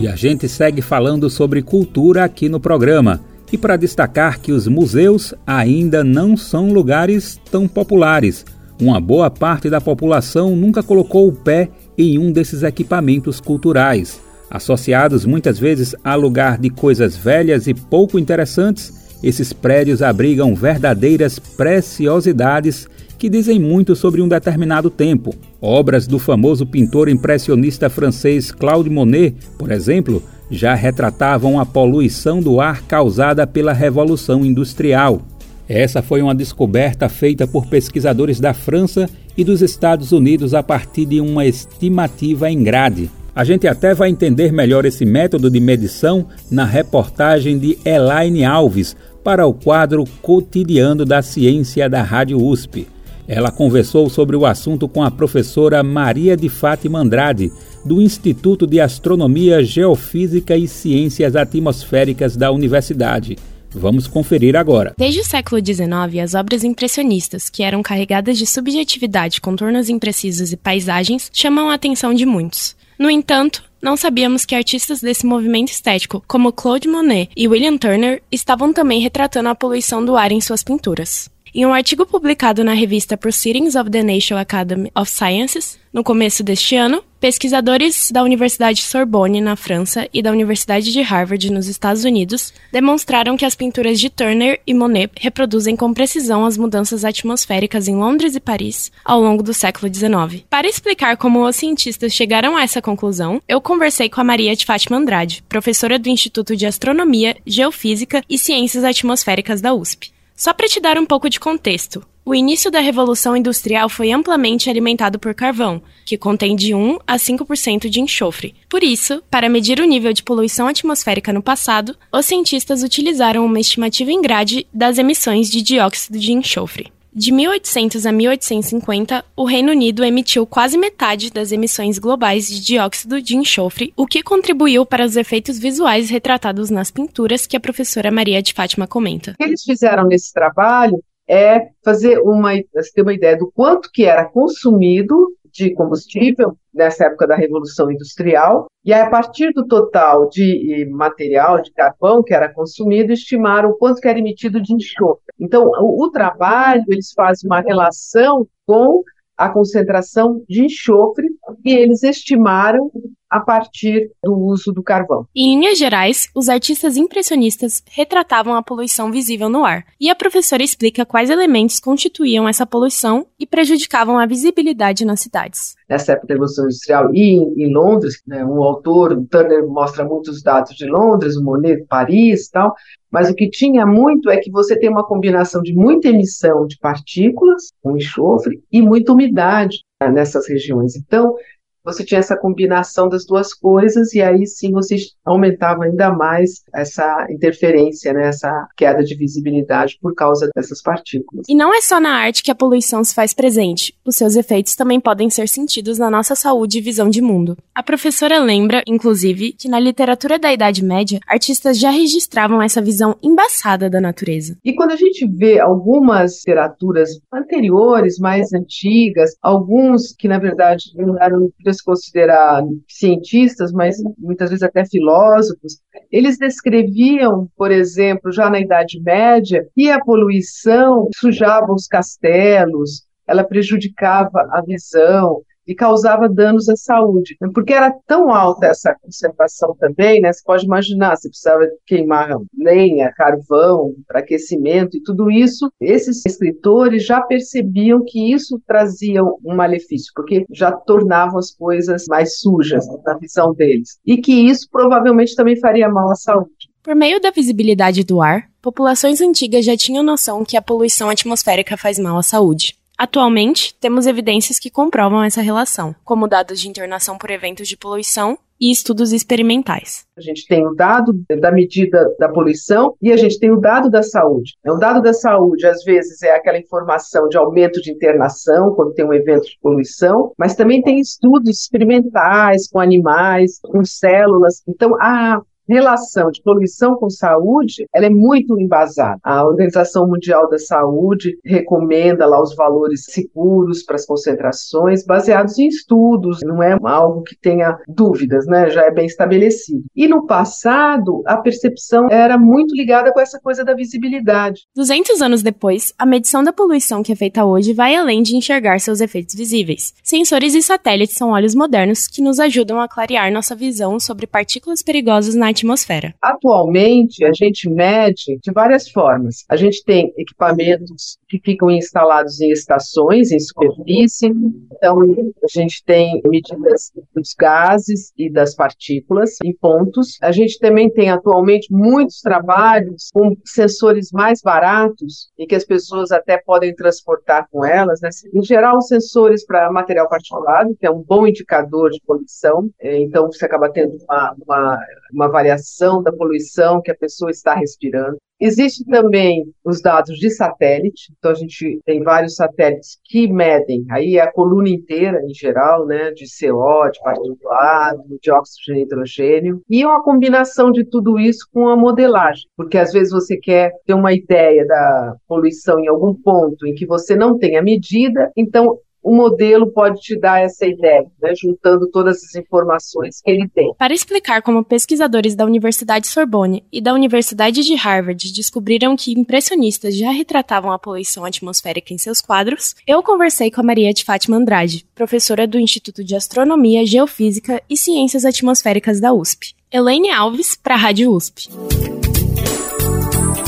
E 0.01 0.05
a 0.05 0.17
gente 0.17 0.49
segue 0.49 0.81
falando 0.81 1.29
sobre 1.29 1.61
cultura 1.61 2.25
aqui 2.25 2.49
no 2.49 2.59
programa. 2.59 3.21
E 3.53 3.57
para 3.57 3.77
destacar 3.77 4.41
que 4.41 4.51
os 4.51 4.67
museus 4.67 5.33
ainda 5.47 6.03
não 6.03 6.35
são 6.35 6.73
lugares 6.73 7.39
tão 7.49 7.69
populares. 7.69 8.43
Uma 8.83 8.99
boa 8.99 9.31
parte 9.31 9.69
da 9.69 9.79
população 9.79 10.57
nunca 10.57 10.83
colocou 10.83 11.29
o 11.29 11.31
pé 11.31 11.69
em 11.97 12.19
um 12.19 12.33
desses 12.33 12.63
equipamentos 12.63 13.39
culturais. 13.39 14.19
Associados 14.51 15.25
muitas 15.25 15.57
vezes 15.57 15.95
a 16.03 16.15
lugar 16.15 16.57
de 16.57 16.69
coisas 16.69 17.15
velhas 17.15 17.65
e 17.65 17.73
pouco 17.73 18.19
interessantes, 18.19 18.91
esses 19.23 19.53
prédios 19.53 20.01
abrigam 20.01 20.53
verdadeiras 20.53 21.39
preciosidades 21.39 22.85
que 23.17 23.29
dizem 23.29 23.57
muito 23.57 23.95
sobre 23.95 24.21
um 24.21 24.27
determinado 24.27 24.89
tempo. 24.89 25.33
Obras 25.61 26.05
do 26.05 26.19
famoso 26.19 26.65
pintor 26.65 27.07
impressionista 27.07 27.89
francês 27.89 28.51
Claude 28.51 28.89
Monet, 28.89 29.33
por 29.57 29.71
exemplo, 29.71 30.21
já 30.51 30.73
retratavam 30.73 31.57
a 31.57 31.65
poluição 31.65 32.41
do 32.41 32.59
ar 32.59 32.81
causada 32.81 33.47
pela 33.47 33.71
Revolução 33.71 34.45
Industrial. 34.45 35.21
Essa 35.67 36.01
foi 36.01 36.21
uma 36.21 36.35
descoberta 36.35 37.07
feita 37.07 37.47
por 37.47 37.65
pesquisadores 37.67 38.39
da 38.39 38.53
França 38.53 39.09
e 39.37 39.43
dos 39.43 39.61
Estados 39.61 40.11
Unidos 40.11 40.53
a 40.53 40.61
partir 40.61 41.05
de 41.05 41.21
uma 41.21 41.45
estimativa 41.45 42.49
em 42.49 42.61
grade. 42.63 43.09
A 43.35 43.43
gente 43.43 43.67
até 43.67 43.95
vai 43.95 44.09
entender 44.09 44.51
melhor 44.51 44.85
esse 44.85 45.05
método 45.05 45.49
de 45.49 45.59
medição 45.59 46.27
na 46.51 46.65
reportagem 46.65 47.57
de 47.57 47.77
Elaine 47.83 48.45
Alves 48.45 48.95
para 49.23 49.47
o 49.47 49.53
quadro 49.53 50.03
Cotidiano 50.21 51.05
da 51.05 51.21
Ciência 51.21 51.89
da 51.89 52.03
Rádio 52.03 52.39
USP. 52.39 52.87
Ela 53.27 53.49
conversou 53.49 54.09
sobre 54.09 54.35
o 54.35 54.45
assunto 54.45 54.87
com 54.87 55.01
a 55.01 55.09
professora 55.09 55.81
Maria 55.81 56.35
de 56.35 56.49
Fátima 56.49 56.99
Andrade, 56.99 57.51
do 57.85 58.01
Instituto 58.01 58.67
de 58.67 58.81
Astronomia, 58.81 59.63
Geofísica 59.63 60.57
e 60.57 60.67
Ciências 60.67 61.35
Atmosféricas 61.35 62.35
da 62.35 62.51
Universidade. 62.51 63.37
Vamos 63.75 64.07
conferir 64.07 64.55
agora. 64.55 64.93
Desde 64.97 65.21
o 65.21 65.25
século 65.25 65.63
XIX, 65.63 66.23
as 66.23 66.33
obras 66.33 66.63
impressionistas, 66.63 67.49
que 67.49 67.63
eram 67.63 67.81
carregadas 67.81 68.37
de 68.37 68.45
subjetividade, 68.45 69.41
contornos 69.41 69.89
imprecisos 69.89 70.51
e 70.51 70.57
paisagens, 70.57 71.29
chamam 71.33 71.69
a 71.69 71.73
atenção 71.73 72.13
de 72.13 72.25
muitos. 72.25 72.75
No 72.97 73.09
entanto, 73.09 73.63
não 73.81 73.97
sabíamos 73.97 74.45
que 74.45 74.55
artistas 74.55 75.01
desse 75.01 75.25
movimento 75.25 75.69
estético, 75.69 76.23
como 76.27 76.53
Claude 76.53 76.87
Monet 76.87 77.29
e 77.35 77.47
William 77.47 77.77
Turner, 77.77 78.21
estavam 78.31 78.71
também 78.71 79.01
retratando 79.01 79.49
a 79.49 79.55
poluição 79.55 80.05
do 80.05 80.15
ar 80.15 80.31
em 80.31 80.39
suas 80.39 80.63
pinturas. 80.63 81.29
Em 81.55 81.67
um 81.67 81.73
artigo 81.73 82.03
publicado 82.03 82.63
na 82.63 82.73
revista 82.73 83.15
Proceedings 83.15 83.75
of 83.75 83.87
the 83.91 84.01
National 84.01 84.41
Academy 84.41 84.91
of 84.95 85.07
Sciences, 85.07 85.77
no 85.93 86.03
começo 86.03 86.41
deste 86.41 86.75
ano, 86.75 87.03
pesquisadores 87.19 88.09
da 88.11 88.23
Universidade 88.23 88.81
Sorbonne, 88.81 89.39
na 89.39 89.55
França, 89.55 90.09
e 90.11 90.19
da 90.23 90.31
Universidade 90.31 90.91
de 90.91 91.01
Harvard, 91.03 91.51
nos 91.51 91.67
Estados 91.67 92.05
Unidos, 92.05 92.51
demonstraram 92.71 93.37
que 93.37 93.45
as 93.45 93.53
pinturas 93.53 93.99
de 93.99 94.09
Turner 94.09 94.59
e 94.65 94.73
Monet 94.73 95.11
reproduzem 95.19 95.75
com 95.75 95.93
precisão 95.93 96.43
as 96.43 96.57
mudanças 96.57 97.05
atmosféricas 97.05 97.87
em 97.87 97.95
Londres 97.95 98.35
e 98.35 98.39
Paris 98.39 98.91
ao 99.05 99.21
longo 99.21 99.43
do 99.43 99.53
século 99.53 99.93
XIX. 99.93 100.43
Para 100.49 100.67
explicar 100.67 101.17
como 101.17 101.47
os 101.47 101.55
cientistas 101.55 102.13
chegaram 102.13 102.57
a 102.57 102.63
essa 102.63 102.81
conclusão, 102.81 103.39
eu 103.47 103.61
conversei 103.61 104.09
com 104.09 104.19
a 104.19 104.23
Maria 104.23 104.55
de 104.55 104.65
Fátima 104.65 104.97
Andrade, 104.97 105.43
professora 105.47 105.99
do 105.99 106.09
Instituto 106.09 106.55
de 106.55 106.65
Astronomia, 106.65 107.37
Geofísica 107.45 108.23
e 108.27 108.39
Ciências 108.39 108.83
Atmosféricas 108.83 109.61
da 109.61 109.71
USP. 109.71 110.11
Só 110.35 110.53
para 110.53 110.67
te 110.67 110.79
dar 110.79 110.97
um 110.97 111.05
pouco 111.05 111.29
de 111.29 111.39
contexto, 111.39 112.05
o 112.25 112.33
início 112.33 112.71
da 112.71 112.79
Revolução 112.79 113.35
Industrial 113.35 113.89
foi 113.89 114.11
amplamente 114.11 114.69
alimentado 114.69 115.19
por 115.19 115.35
carvão, 115.35 115.81
que 116.05 116.17
contém 116.17 116.55
de 116.55 116.73
1 116.73 116.99
a 117.05 117.17
5% 117.17 117.89
de 117.89 117.99
enxofre. 117.99 118.55
Por 118.69 118.81
isso, 118.81 119.21
para 119.29 119.49
medir 119.49 119.81
o 119.81 119.85
nível 119.85 120.13
de 120.13 120.23
poluição 120.23 120.67
atmosférica 120.67 121.33
no 121.33 121.43
passado, 121.43 121.97
os 122.09 122.25
cientistas 122.25 122.81
utilizaram 122.81 123.45
uma 123.45 123.59
estimativa 123.59 124.09
em 124.09 124.21
grade 124.21 124.65
das 124.73 124.97
emissões 124.97 125.49
de 125.49 125.61
dióxido 125.61 126.17
de 126.17 126.31
enxofre. 126.31 126.92
De 127.15 127.31
1800 127.31 128.07
a 128.07 128.11
1850, 128.11 129.23
o 129.37 129.45
Reino 129.45 129.71
Unido 129.71 130.03
emitiu 130.03 130.47
quase 130.47 130.79
metade 130.79 131.31
das 131.31 131.51
emissões 131.51 131.99
globais 131.99 132.47
de 132.47 132.59
dióxido 132.59 133.21
de 133.21 133.37
enxofre, 133.37 133.93
o 133.95 134.07
que 134.07 134.23
contribuiu 134.23 134.83
para 134.83 135.05
os 135.05 135.15
efeitos 135.15 135.59
visuais 135.59 136.09
retratados 136.09 136.71
nas 136.71 136.89
pinturas 136.89 137.45
que 137.45 137.55
a 137.55 137.59
professora 137.59 138.09
Maria 138.09 138.41
de 138.41 138.51
Fátima 138.51 138.87
comenta. 138.87 139.31
O 139.31 139.37
que 139.37 139.43
eles 139.43 139.61
fizeram 139.61 140.07
nesse 140.07 140.33
trabalho 140.33 141.03
é 141.29 141.67
fazer 141.85 142.17
uma, 142.19 142.51
ter 142.95 143.01
uma 143.03 143.13
ideia 143.13 143.37
do 143.37 143.51
quanto 143.53 143.91
que 143.93 144.05
era 144.05 144.25
consumido 144.25 145.27
de 145.53 145.73
combustível 145.73 146.57
nessa 146.73 147.05
época 147.05 147.27
da 147.27 147.35
Revolução 147.35 147.91
Industrial, 147.91 148.67
e 148.83 148.91
aí, 148.91 149.01
a 149.01 149.09
partir 149.09 149.53
do 149.53 149.65
total 149.65 150.27
de 150.27 150.81
eh, 150.81 150.85
material, 150.89 151.61
de 151.61 151.71
carvão 151.71 152.21
que 152.21 152.33
era 152.33 152.53
consumido, 152.53 153.13
estimaram 153.13 153.69
o 153.69 153.77
quanto 153.77 154.01
que 154.01 154.07
era 154.07 154.19
emitido 154.19 154.61
de 154.61 154.73
enxofre. 154.73 155.23
Então, 155.39 155.63
o, 155.79 156.03
o 156.03 156.11
trabalho, 156.11 156.83
eles 156.89 157.13
fazem 157.13 157.47
uma 157.47 157.61
relação 157.61 158.45
com 158.65 159.01
a 159.37 159.49
concentração 159.49 160.43
de 160.49 160.65
enxofre 160.65 161.27
e 161.63 161.73
eles 161.73 162.03
estimaram 162.03 162.91
a 163.33 163.39
partir 163.39 164.11
do 164.23 164.37
uso 164.37 164.71
do 164.71 164.83
carvão. 164.83 165.25
Em 165.35 165.59
linhas 165.59 165.79
gerais, 165.79 166.29
os 166.35 166.49
artistas 166.49 166.95
impressionistas 166.95 167.83
retratavam 167.89 168.53
a 168.53 168.61
poluição 168.61 169.11
visível 169.11 169.49
no 169.49 169.65
ar, 169.65 169.83
e 169.99 170.07
a 170.07 170.15
professora 170.15 170.61
explica 170.61 171.03
quais 171.03 171.31
elementos 171.31 171.79
constituíam 171.79 172.47
essa 172.47 172.63
poluição 172.63 173.25
e 173.39 173.47
prejudicavam 173.47 174.19
a 174.19 174.27
visibilidade 174.27 175.03
nas 175.03 175.21
cidades. 175.21 175.75
Nessa 175.89 176.11
época 176.11 176.27
da 176.27 176.33
Revolução 176.35 176.65
Industrial 176.65 177.09
e 177.11 177.21
em, 177.21 177.63
em 177.63 177.73
Londres, 177.73 178.21
né, 178.27 178.45
um 178.45 178.61
autor, 178.61 179.13
o 179.13 179.25
Turner, 179.25 179.65
mostra 179.67 180.05
muitos 180.05 180.43
dados 180.43 180.75
de 180.75 180.85
Londres, 180.85 181.35
o 181.35 181.43
Monet, 181.43 181.85
Paris 181.89 182.49
tal, 182.49 182.75
mas 183.11 183.29
o 183.29 183.35
que 183.35 183.49
tinha 183.49 183.85
muito 183.85 184.29
é 184.29 184.37
que 184.37 184.49
você 184.49 184.77
tem 184.77 184.89
uma 184.89 185.05
combinação 185.05 185.61
de 185.61 185.73
muita 185.73 186.07
emissão 186.07 186.65
de 186.65 186.77
partículas, 186.79 187.71
com 187.81 187.95
enxofre, 187.95 188.61
e 188.71 188.81
muita 188.81 189.13
umidade 189.13 189.83
né, 190.01 190.09
nessas 190.09 190.47
regiões. 190.47 190.95
Então, 190.95 191.35
você 191.83 192.03
tinha 192.03 192.19
essa 192.19 192.37
combinação 192.37 193.09
das 193.09 193.25
duas 193.25 193.53
coisas 193.53 194.13
e 194.13 194.21
aí 194.21 194.45
sim 194.45 194.71
você 194.71 194.95
aumentava 195.25 195.85
ainda 195.85 196.11
mais 196.11 196.63
essa 196.73 197.27
interferência, 197.29 198.13
né, 198.13 198.27
essa 198.27 198.67
queda 198.77 199.03
de 199.03 199.15
visibilidade 199.15 199.97
por 200.01 200.13
causa 200.15 200.49
dessas 200.55 200.81
partículas. 200.81 201.45
E 201.49 201.55
não 201.55 201.73
é 201.73 201.81
só 201.81 201.99
na 201.99 202.11
arte 202.11 202.43
que 202.43 202.51
a 202.51 202.55
poluição 202.55 203.03
se 203.03 203.13
faz 203.13 203.33
presente. 203.33 203.93
Os 204.05 204.15
seus 204.15 204.35
efeitos 204.35 204.75
também 204.75 204.99
podem 204.99 205.29
ser 205.29 205.47
sentidos 205.47 205.97
na 205.97 206.09
nossa 206.09 206.35
saúde 206.35 206.77
e 206.77 206.81
visão 206.81 207.09
de 207.09 207.21
mundo. 207.21 207.57
A 207.75 207.83
professora 207.83 208.39
lembra, 208.39 208.83
inclusive, 208.87 209.53
que 209.53 209.67
na 209.67 209.79
literatura 209.79 210.39
da 210.39 210.53
Idade 210.53 210.83
Média, 210.83 211.19
artistas 211.27 211.79
já 211.79 211.89
registravam 211.89 212.61
essa 212.61 212.81
visão 212.81 213.15
embaçada 213.21 213.89
da 213.89 213.99
natureza. 213.99 214.57
E 214.63 214.73
quando 214.73 214.91
a 214.91 214.95
gente 214.95 215.27
vê 215.27 215.59
algumas 215.59 216.39
literaturas 216.39 217.09
anteriores, 217.33 218.17
mais 218.19 218.53
antigas, 218.53 219.35
alguns 219.41 220.13
que 220.17 220.27
na 220.27 220.39
verdade 220.39 220.91
não 220.95 221.21
eram 221.21 221.51
se 221.73 221.83
considerar 221.83 222.63
cientistas, 222.87 223.71
mas 223.71 223.97
muitas 224.17 224.49
vezes 224.49 224.63
até 224.63 224.85
filósofos, 224.85 225.79
eles 226.11 226.37
descreviam, 226.37 227.49
por 227.57 227.71
exemplo, 227.71 228.31
já 228.31 228.49
na 228.49 228.59
Idade 228.59 229.01
Média, 229.01 229.67
que 229.75 229.89
a 229.89 229.99
poluição 229.99 231.09
sujava 231.15 231.73
os 231.73 231.87
castelos, 231.87 233.03
ela 233.27 233.43
prejudicava 233.43 234.47
a 234.51 234.61
visão, 234.61 235.41
e 235.67 235.75
causava 235.75 236.29
danos 236.29 236.69
à 236.69 236.75
saúde. 236.75 237.35
Porque 237.53 237.73
era 237.73 237.93
tão 238.07 238.33
alta 238.33 238.67
essa 238.67 238.95
conservação 239.01 239.75
também, 239.79 240.21
né? 240.21 240.31
Você 240.31 240.41
pode 240.43 240.65
imaginar, 240.65 241.15
você 241.15 241.29
precisava 241.29 241.65
queimar 241.85 242.37
lenha, 242.57 243.11
carvão 243.15 243.93
para 244.07 244.19
aquecimento 244.19 244.97
e 244.97 245.03
tudo 245.03 245.29
isso. 245.29 245.71
Esses 245.79 246.25
escritores 246.25 247.05
já 247.05 247.21
percebiam 247.21 248.03
que 248.05 248.33
isso 248.33 248.61
trazia 248.67 249.23
um 249.23 249.55
malefício, 249.55 250.11
porque 250.15 250.45
já 250.51 250.71
tornavam 250.71 251.37
as 251.37 251.51
coisas 251.51 252.05
mais 252.07 252.39
sujas 252.39 252.85
na 253.05 253.17
visão 253.17 253.53
deles. 253.53 253.97
E 254.05 254.17
que 254.17 254.33
isso 254.33 254.67
provavelmente 254.71 255.35
também 255.35 255.59
faria 255.59 255.89
mal 255.89 256.11
à 256.11 256.15
saúde. 256.15 256.73
Por 256.83 256.95
meio 256.95 257.21
da 257.21 257.31
visibilidade 257.31 258.03
do 258.03 258.21
ar, 258.21 258.49
populações 258.61 259.21
antigas 259.21 259.63
já 259.63 259.77
tinham 259.77 260.03
noção 260.03 260.43
que 260.43 260.57
a 260.57 260.61
poluição 260.61 261.09
atmosférica 261.09 261.77
faz 261.77 261.97
mal 261.97 262.17
à 262.17 262.23
saúde. 262.23 262.75
Atualmente, 262.97 263.75
temos 263.79 264.05
evidências 264.05 264.59
que 264.59 264.69
comprovam 264.69 265.23
essa 265.23 265.41
relação, 265.41 265.95
como 266.03 266.27
dados 266.27 266.59
de 266.59 266.69
internação 266.69 267.17
por 267.17 267.31
eventos 267.31 267.67
de 267.67 267.75
poluição 267.75 268.37
e 268.63 268.71
estudos 268.71 269.11
experimentais. 269.11 270.05
A 270.17 270.21
gente 270.21 270.47
tem 270.47 270.65
o 270.65 270.73
dado 270.73 271.13
da 271.41 271.51
medida 271.51 272.15
da 272.17 272.29
poluição 272.29 272.95
e 273.01 273.11
a 273.11 273.17
gente 273.17 273.37
tem 273.37 273.51
o 273.51 273.59
dado 273.59 273.89
da 273.89 274.01
saúde. 274.01 274.53
O 274.65 274.77
dado 274.77 275.01
da 275.01 275.13
saúde, 275.13 275.67
às 275.67 275.83
vezes, 275.83 276.21
é 276.21 276.33
aquela 276.33 276.57
informação 276.57 277.27
de 277.27 277.35
aumento 277.35 277.81
de 277.81 277.91
internação 277.91 278.73
quando 278.73 278.93
tem 278.93 279.05
um 279.05 279.13
evento 279.13 279.43
de 279.43 279.57
poluição, 279.61 280.31
mas 280.37 280.55
também 280.55 280.81
tem 280.81 280.99
estudos 280.99 281.59
experimentais 281.59 282.69
com 282.69 282.79
animais, 282.79 283.59
com 283.61 283.83
células. 283.83 284.61
Então, 284.67 284.95
a 285.01 285.41
relação 285.67 286.29
de 286.31 286.41
poluição 286.41 286.95
com 286.95 287.09
saúde, 287.09 287.85
ela 287.93 288.05
é 288.05 288.09
muito 288.09 288.59
embasada. 288.59 289.19
A 289.23 289.45
Organização 289.45 290.07
Mundial 290.07 290.49
da 290.49 290.57
Saúde 290.57 291.37
recomenda 291.43 292.25
lá 292.25 292.41
os 292.41 292.55
valores 292.55 293.05
seguros 293.05 293.83
para 293.83 293.95
as 293.95 294.05
concentrações, 294.05 295.05
baseados 295.05 295.57
em 295.57 295.67
estudos, 295.67 296.39
não 296.43 296.61
é 296.61 296.77
algo 296.83 297.23
que 297.23 297.37
tenha 297.37 297.77
dúvidas, 297.87 298.45
né? 298.45 298.69
Já 298.69 298.83
é 298.83 298.91
bem 298.91 299.05
estabelecido. 299.05 299.83
E 299.95 300.07
no 300.07 300.25
passado, 300.25 301.21
a 301.25 301.37
percepção 301.37 302.07
era 302.09 302.37
muito 302.37 302.75
ligada 302.75 303.11
com 303.13 303.19
essa 303.19 303.39
coisa 303.39 303.63
da 303.63 303.73
visibilidade. 303.73 304.61
200 304.75 305.21
anos 305.21 305.41
depois, 305.41 305.93
a 305.97 306.05
medição 306.05 306.43
da 306.43 306.53
poluição 306.53 307.01
que 307.03 307.11
é 307.11 307.15
feita 307.15 307.45
hoje 307.45 307.73
vai 307.73 307.95
além 307.95 308.21
de 308.21 308.35
enxergar 308.35 308.79
seus 308.79 309.01
efeitos 309.01 309.35
visíveis. 309.35 309.93
Sensores 310.03 310.53
e 310.53 310.61
satélites 310.61 311.15
são 311.15 311.29
olhos 311.29 311.55
modernos 311.55 312.07
que 312.07 312.21
nos 312.21 312.39
ajudam 312.39 312.79
a 312.79 312.87
clarear 312.87 313.31
nossa 313.31 313.55
visão 313.55 313.99
sobre 313.99 314.27
partículas 314.27 314.81
perigosas 314.81 315.35
na 315.35 315.52
atmosfera? 315.53 316.13
Atualmente, 316.21 317.23
a 317.25 317.31
gente 317.33 317.69
mede 317.69 318.37
de 318.41 318.51
várias 318.51 318.89
formas. 318.89 319.45
A 319.49 319.55
gente 319.55 319.83
tem 319.83 320.13
equipamentos 320.17 321.17
que 321.33 321.39
ficam 321.43 321.71
instalados 321.71 322.39
em 322.41 322.51
estações, 322.51 323.31
em 323.31 323.39
superfície. 323.39 324.27
Então, 324.71 325.01
a 325.01 325.47
gente 325.47 325.83
tem 325.83 326.21
medidas 326.25 326.91
dos 327.15 327.33
gases 327.33 328.13
e 328.15 328.31
das 328.31 328.53
partículas 328.53 329.37
em 329.43 329.53
pontos. 329.53 330.17
A 330.21 330.31
gente 330.31 330.59
também 330.59 330.91
tem 330.91 331.09
atualmente 331.09 331.71
muitos 331.71 332.21
trabalhos 332.21 333.09
com 333.11 333.35
sensores 333.43 334.09
mais 334.11 334.41
baratos 334.43 335.31
e 335.37 335.47
que 335.47 335.55
as 335.55 335.65
pessoas 335.65 336.11
até 336.11 336.37
podem 336.37 336.75
transportar 336.75 337.47
com 337.49 337.65
elas. 337.65 337.99
Né? 338.01 338.09
Em 338.33 338.43
geral, 338.43 338.79
sensores 338.81 339.43
para 339.45 339.71
material 339.71 340.07
particulado, 340.07 340.75
que 340.79 340.85
é 340.85 340.91
um 340.91 341.01
bom 341.01 341.25
indicador 341.25 341.89
de 341.89 341.99
poluição. 342.05 342.69
É, 342.79 342.99
então, 342.99 343.31
você 343.31 343.45
acaba 343.45 343.71
tendo 343.71 343.97
uma, 344.07 344.35
uma, 344.45 344.79
uma 345.11 345.27
variação 345.29 346.03
da 346.03 346.11
poluição 346.11 346.81
que 346.81 346.91
a 346.91 346.95
pessoa 346.95 347.31
está 347.31 347.55
respirando. 347.55 348.17
Existe 348.39 348.83
também 348.85 349.45
os 349.63 349.81
dados 349.81 350.17
de 350.17 350.29
satélite, 350.29 351.13
então 351.17 351.31
a 351.31 351.35
gente 351.35 351.79
tem 351.85 352.03
vários 352.03 352.35
satélites 352.35 352.99
que 353.05 353.27
medem, 353.31 353.85
aí 353.89 354.17
é 354.17 354.21
a 354.21 354.31
coluna 354.31 354.69
inteira 354.69 355.21
em 355.23 355.33
geral, 355.33 355.85
né, 355.85 356.11
de 356.11 356.25
CO, 356.25 356.89
de 356.89 356.99
particulado, 357.01 358.03
de 358.21 358.31
oxigênio 358.31 358.81
e 358.81 358.83
hidrogênio, 358.83 359.61
e 359.69 359.85
uma 359.85 360.03
combinação 360.03 360.71
de 360.71 360.83
tudo 360.83 361.19
isso 361.19 361.47
com 361.53 361.67
a 361.67 361.77
modelagem, 361.77 362.43
porque 362.57 362.77
às 362.77 362.91
vezes 362.91 363.11
você 363.11 363.37
quer 363.37 363.71
ter 363.85 363.93
uma 363.93 364.13
ideia 364.13 364.65
da 364.65 365.15
poluição 365.27 365.79
em 365.79 365.87
algum 365.87 366.13
ponto 366.13 366.67
em 366.67 366.73
que 366.73 366.85
você 366.85 367.15
não 367.15 367.37
tem 367.37 367.55
a 367.55 367.61
medida, 367.61 368.31
então 368.35 368.77
o 369.03 369.13
modelo 369.13 369.69
pode 369.71 369.99
te 369.99 370.17
dar 370.17 370.41
essa 370.41 370.65
ideia, 370.65 371.05
né, 371.21 371.33
juntando 371.35 371.89
todas 371.91 372.23
as 372.23 372.35
informações 372.35 373.21
que 373.21 373.29
ele 373.29 373.49
tem. 373.53 373.73
Para 373.77 373.93
explicar 373.93 374.41
como 374.41 374.63
pesquisadores 374.63 375.35
da 375.35 375.45
Universidade 375.45 376.07
Sorbonne 376.07 376.63
e 376.71 376.79
da 376.79 376.93
Universidade 376.93 377.61
de 377.63 377.75
Harvard 377.75 378.31
descobriram 378.31 378.95
que 378.95 379.11
impressionistas 379.11 379.95
já 379.95 380.09
retratavam 380.09 380.71
a 380.71 380.79
poluição 380.79 381.25
atmosférica 381.25 381.93
em 381.93 381.97
seus 381.97 382.21
quadros, 382.21 382.75
eu 382.87 383.03
conversei 383.03 383.51
com 383.51 383.59
a 383.59 383.63
Maria 383.63 383.93
de 383.93 384.05
Fátima 384.05 384.37
Andrade, 384.37 384.85
professora 384.95 385.45
do 385.45 385.59
Instituto 385.59 386.03
de 386.03 386.15
Astronomia, 386.15 386.85
Geofísica 386.85 387.61
e 387.69 387.75
Ciências 387.75 388.23
Atmosféricas 388.23 389.01
da 389.01 389.11
USP. 389.11 389.53
Elaine 389.69 390.11
Alves, 390.11 390.55
para 390.55 390.75
a 390.75 390.77
Rádio 390.77 391.11
USP. 391.11 391.49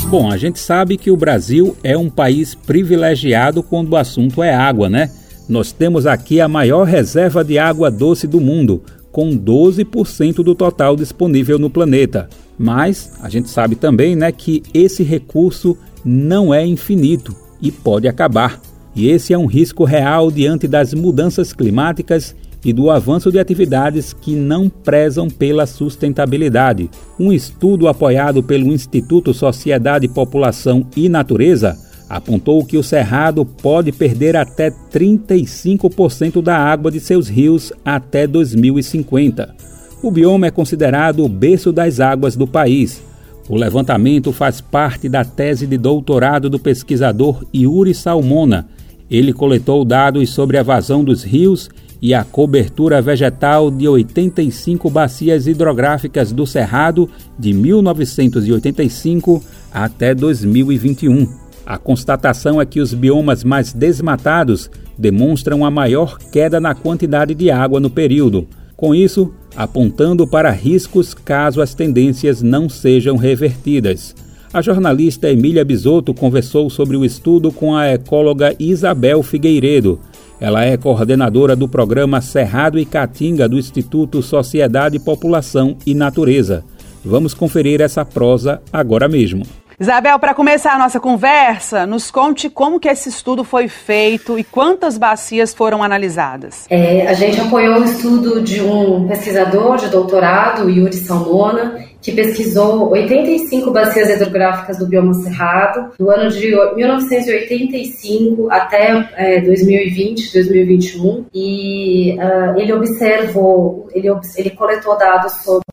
Bom, 0.09 0.31
a 0.31 0.37
gente 0.37 0.59
sabe 0.59 0.97
que 0.97 1.11
o 1.11 1.17
Brasil 1.17 1.75
é 1.83 1.97
um 1.97 2.09
país 2.09 2.55
privilegiado 2.55 3.63
quando 3.63 3.93
o 3.93 3.95
assunto 3.95 4.41
é 4.43 4.53
água, 4.53 4.89
né? 4.89 5.11
Nós 5.47 5.71
temos 5.71 6.07
aqui 6.07 6.41
a 6.41 6.47
maior 6.47 6.85
reserva 6.85 7.43
de 7.43 7.59
água 7.59 7.91
doce 7.91 8.25
do 8.25 8.41
mundo, 8.41 8.81
com 9.11 9.37
12% 9.37 10.43
do 10.43 10.55
total 10.55 10.95
disponível 10.95 11.59
no 11.59 11.69
planeta. 11.69 12.27
Mas 12.57 13.11
a 13.21 13.29
gente 13.29 13.49
sabe 13.49 13.75
também 13.75 14.15
né, 14.15 14.31
que 14.31 14.63
esse 14.73 15.03
recurso 15.03 15.77
não 16.03 16.53
é 16.53 16.65
infinito 16.65 17.35
e 17.61 17.71
pode 17.71 18.07
acabar. 18.07 18.59
E 18.95 19.07
esse 19.07 19.33
é 19.33 19.37
um 19.37 19.45
risco 19.45 19.83
real 19.83 20.31
diante 20.31 20.67
das 20.67 20.93
mudanças 20.93 21.53
climáticas 21.53 22.35
e 22.63 22.73
do 22.73 22.89
avanço 22.89 23.31
de 23.31 23.37
atividades 23.37 24.13
que 24.13 24.35
não 24.35 24.67
prezam 24.67 25.29
pela 25.29 25.67
sustentabilidade. 25.67 26.89
Um 27.19 27.31
estudo 27.31 27.87
apoiado 27.87 28.41
pelo 28.41 28.73
Instituto 28.73 29.33
Sociedade, 29.33 30.07
População 30.07 30.87
e 30.95 31.07
Natureza 31.07 31.77
apontou 32.09 32.63
que 32.63 32.77
o 32.77 32.83
Cerrado 32.83 33.45
pode 33.45 33.91
perder 33.91 34.35
até 34.35 34.71
35% 34.71 36.41
da 36.41 36.57
água 36.57 36.91
de 36.91 36.99
seus 36.99 37.27
rios 37.27 37.73
até 37.83 38.27
2050. 38.27 39.55
O 40.01 40.11
bioma 40.11 40.47
é 40.47 40.51
considerado 40.51 41.23
o 41.23 41.29
berço 41.29 41.71
das 41.71 41.99
águas 41.99 42.35
do 42.35 42.45
país. 42.45 43.01
O 43.47 43.55
levantamento 43.55 44.31
faz 44.31 44.61
parte 44.61 45.07
da 45.07 45.23
tese 45.23 45.67
de 45.67 45.77
doutorado 45.77 46.49
do 46.49 46.59
pesquisador 46.59 47.43
Yuri 47.53 47.93
Salmona. 47.93 48.67
Ele 49.09 49.33
coletou 49.33 49.85
dados 49.85 50.31
sobre 50.31 50.57
a 50.57 50.63
vazão 50.63 51.03
dos 51.03 51.23
rios 51.23 51.69
e 52.01 52.13
a 52.13 52.23
cobertura 52.23 53.01
vegetal 53.01 53.71
de 53.71 53.87
85 53.87 54.89
bacias 54.89 55.47
hidrográficas 55.47 56.31
do 56.31 56.45
Cerrado 56.45 57.09
de 57.37 57.53
1985 57.53 59.43
até 59.71 60.13
2021. 60.13 61.44
A 61.65 61.77
constatação 61.77 62.61
é 62.61 62.65
que 62.65 62.79
os 62.79 62.93
biomas 62.93 63.43
mais 63.43 63.73
desmatados 63.73 64.69
demonstram 64.97 65.65
a 65.65 65.71
maior 65.71 66.17
queda 66.17 66.59
na 66.59 66.75
quantidade 66.75 67.33
de 67.33 67.49
água 67.49 67.79
no 67.79 67.89
período, 67.89 68.47
com 68.77 68.93
isso, 68.93 69.33
apontando 69.55 70.27
para 70.27 70.51
riscos 70.51 71.13
caso 71.13 71.61
as 71.61 71.73
tendências 71.73 72.41
não 72.41 72.69
sejam 72.69 73.17
revertidas. 73.17 74.15
A 74.53 74.61
jornalista 74.61 75.29
Emília 75.29 75.65
Bisotto 75.65 76.13
conversou 76.13 76.69
sobre 76.69 76.95
o 76.95 77.03
estudo 77.03 77.51
com 77.51 77.75
a 77.75 77.91
ecóloga 77.91 78.55
Isabel 78.59 79.23
Figueiredo. 79.23 79.99
Ela 80.39 80.63
é 80.63 80.77
coordenadora 80.77 81.55
do 81.55 81.67
programa 81.67 82.21
Cerrado 82.21 82.77
e 82.77 82.85
Caatinga 82.85 83.49
do 83.49 83.57
Instituto 83.57 84.21
Sociedade, 84.21 84.99
População 84.99 85.77
e 85.85 85.93
Natureza. 85.93 86.63
Vamos 87.03 87.33
conferir 87.33 87.81
essa 87.81 88.05
prosa 88.05 88.61
agora 88.71 89.07
mesmo. 89.07 89.45
Isabel, 89.77 90.17
para 90.19 90.33
começar 90.33 90.73
a 90.73 90.79
nossa 90.79 91.01
conversa, 91.01 91.85
nos 91.85 92.09
conte 92.09 92.49
como 92.49 92.79
que 92.79 92.87
esse 92.87 93.09
estudo 93.09 93.43
foi 93.43 93.67
feito 93.67 94.39
e 94.39 94.43
quantas 94.43 94.97
bacias 94.97 95.53
foram 95.53 95.83
analisadas. 95.83 96.65
É, 96.69 97.05
a 97.05 97.13
gente 97.13 97.41
apoiou 97.41 97.81
o 97.81 97.83
estudo 97.83 98.41
de 98.41 98.61
um 98.61 99.05
pesquisador 99.05 99.75
de 99.75 99.89
doutorado, 99.89 100.69
Yuri 100.69 100.93
Salmona, 100.93 101.85
que 102.01 102.13
pesquisou 102.13 102.91
85 102.91 103.69
bacias 103.71 104.09
hidrográficas 104.09 104.77
do 104.77 104.87
bioma 104.87 105.13
cerrado, 105.15 105.91
do 105.99 106.09
ano 106.09 106.29
de 106.29 106.55
1985 106.75 108.49
até 108.49 109.09
é, 109.17 109.41
2020, 109.41 110.31
2021, 110.31 111.25
e 111.33 112.15
uh, 112.17 112.57
ele 112.57 112.71
observou, 112.71 113.89
ele, 113.91 114.07
ele 114.37 114.51
coletou 114.51 114.97
dados 114.97 115.33
sobre 115.43 115.65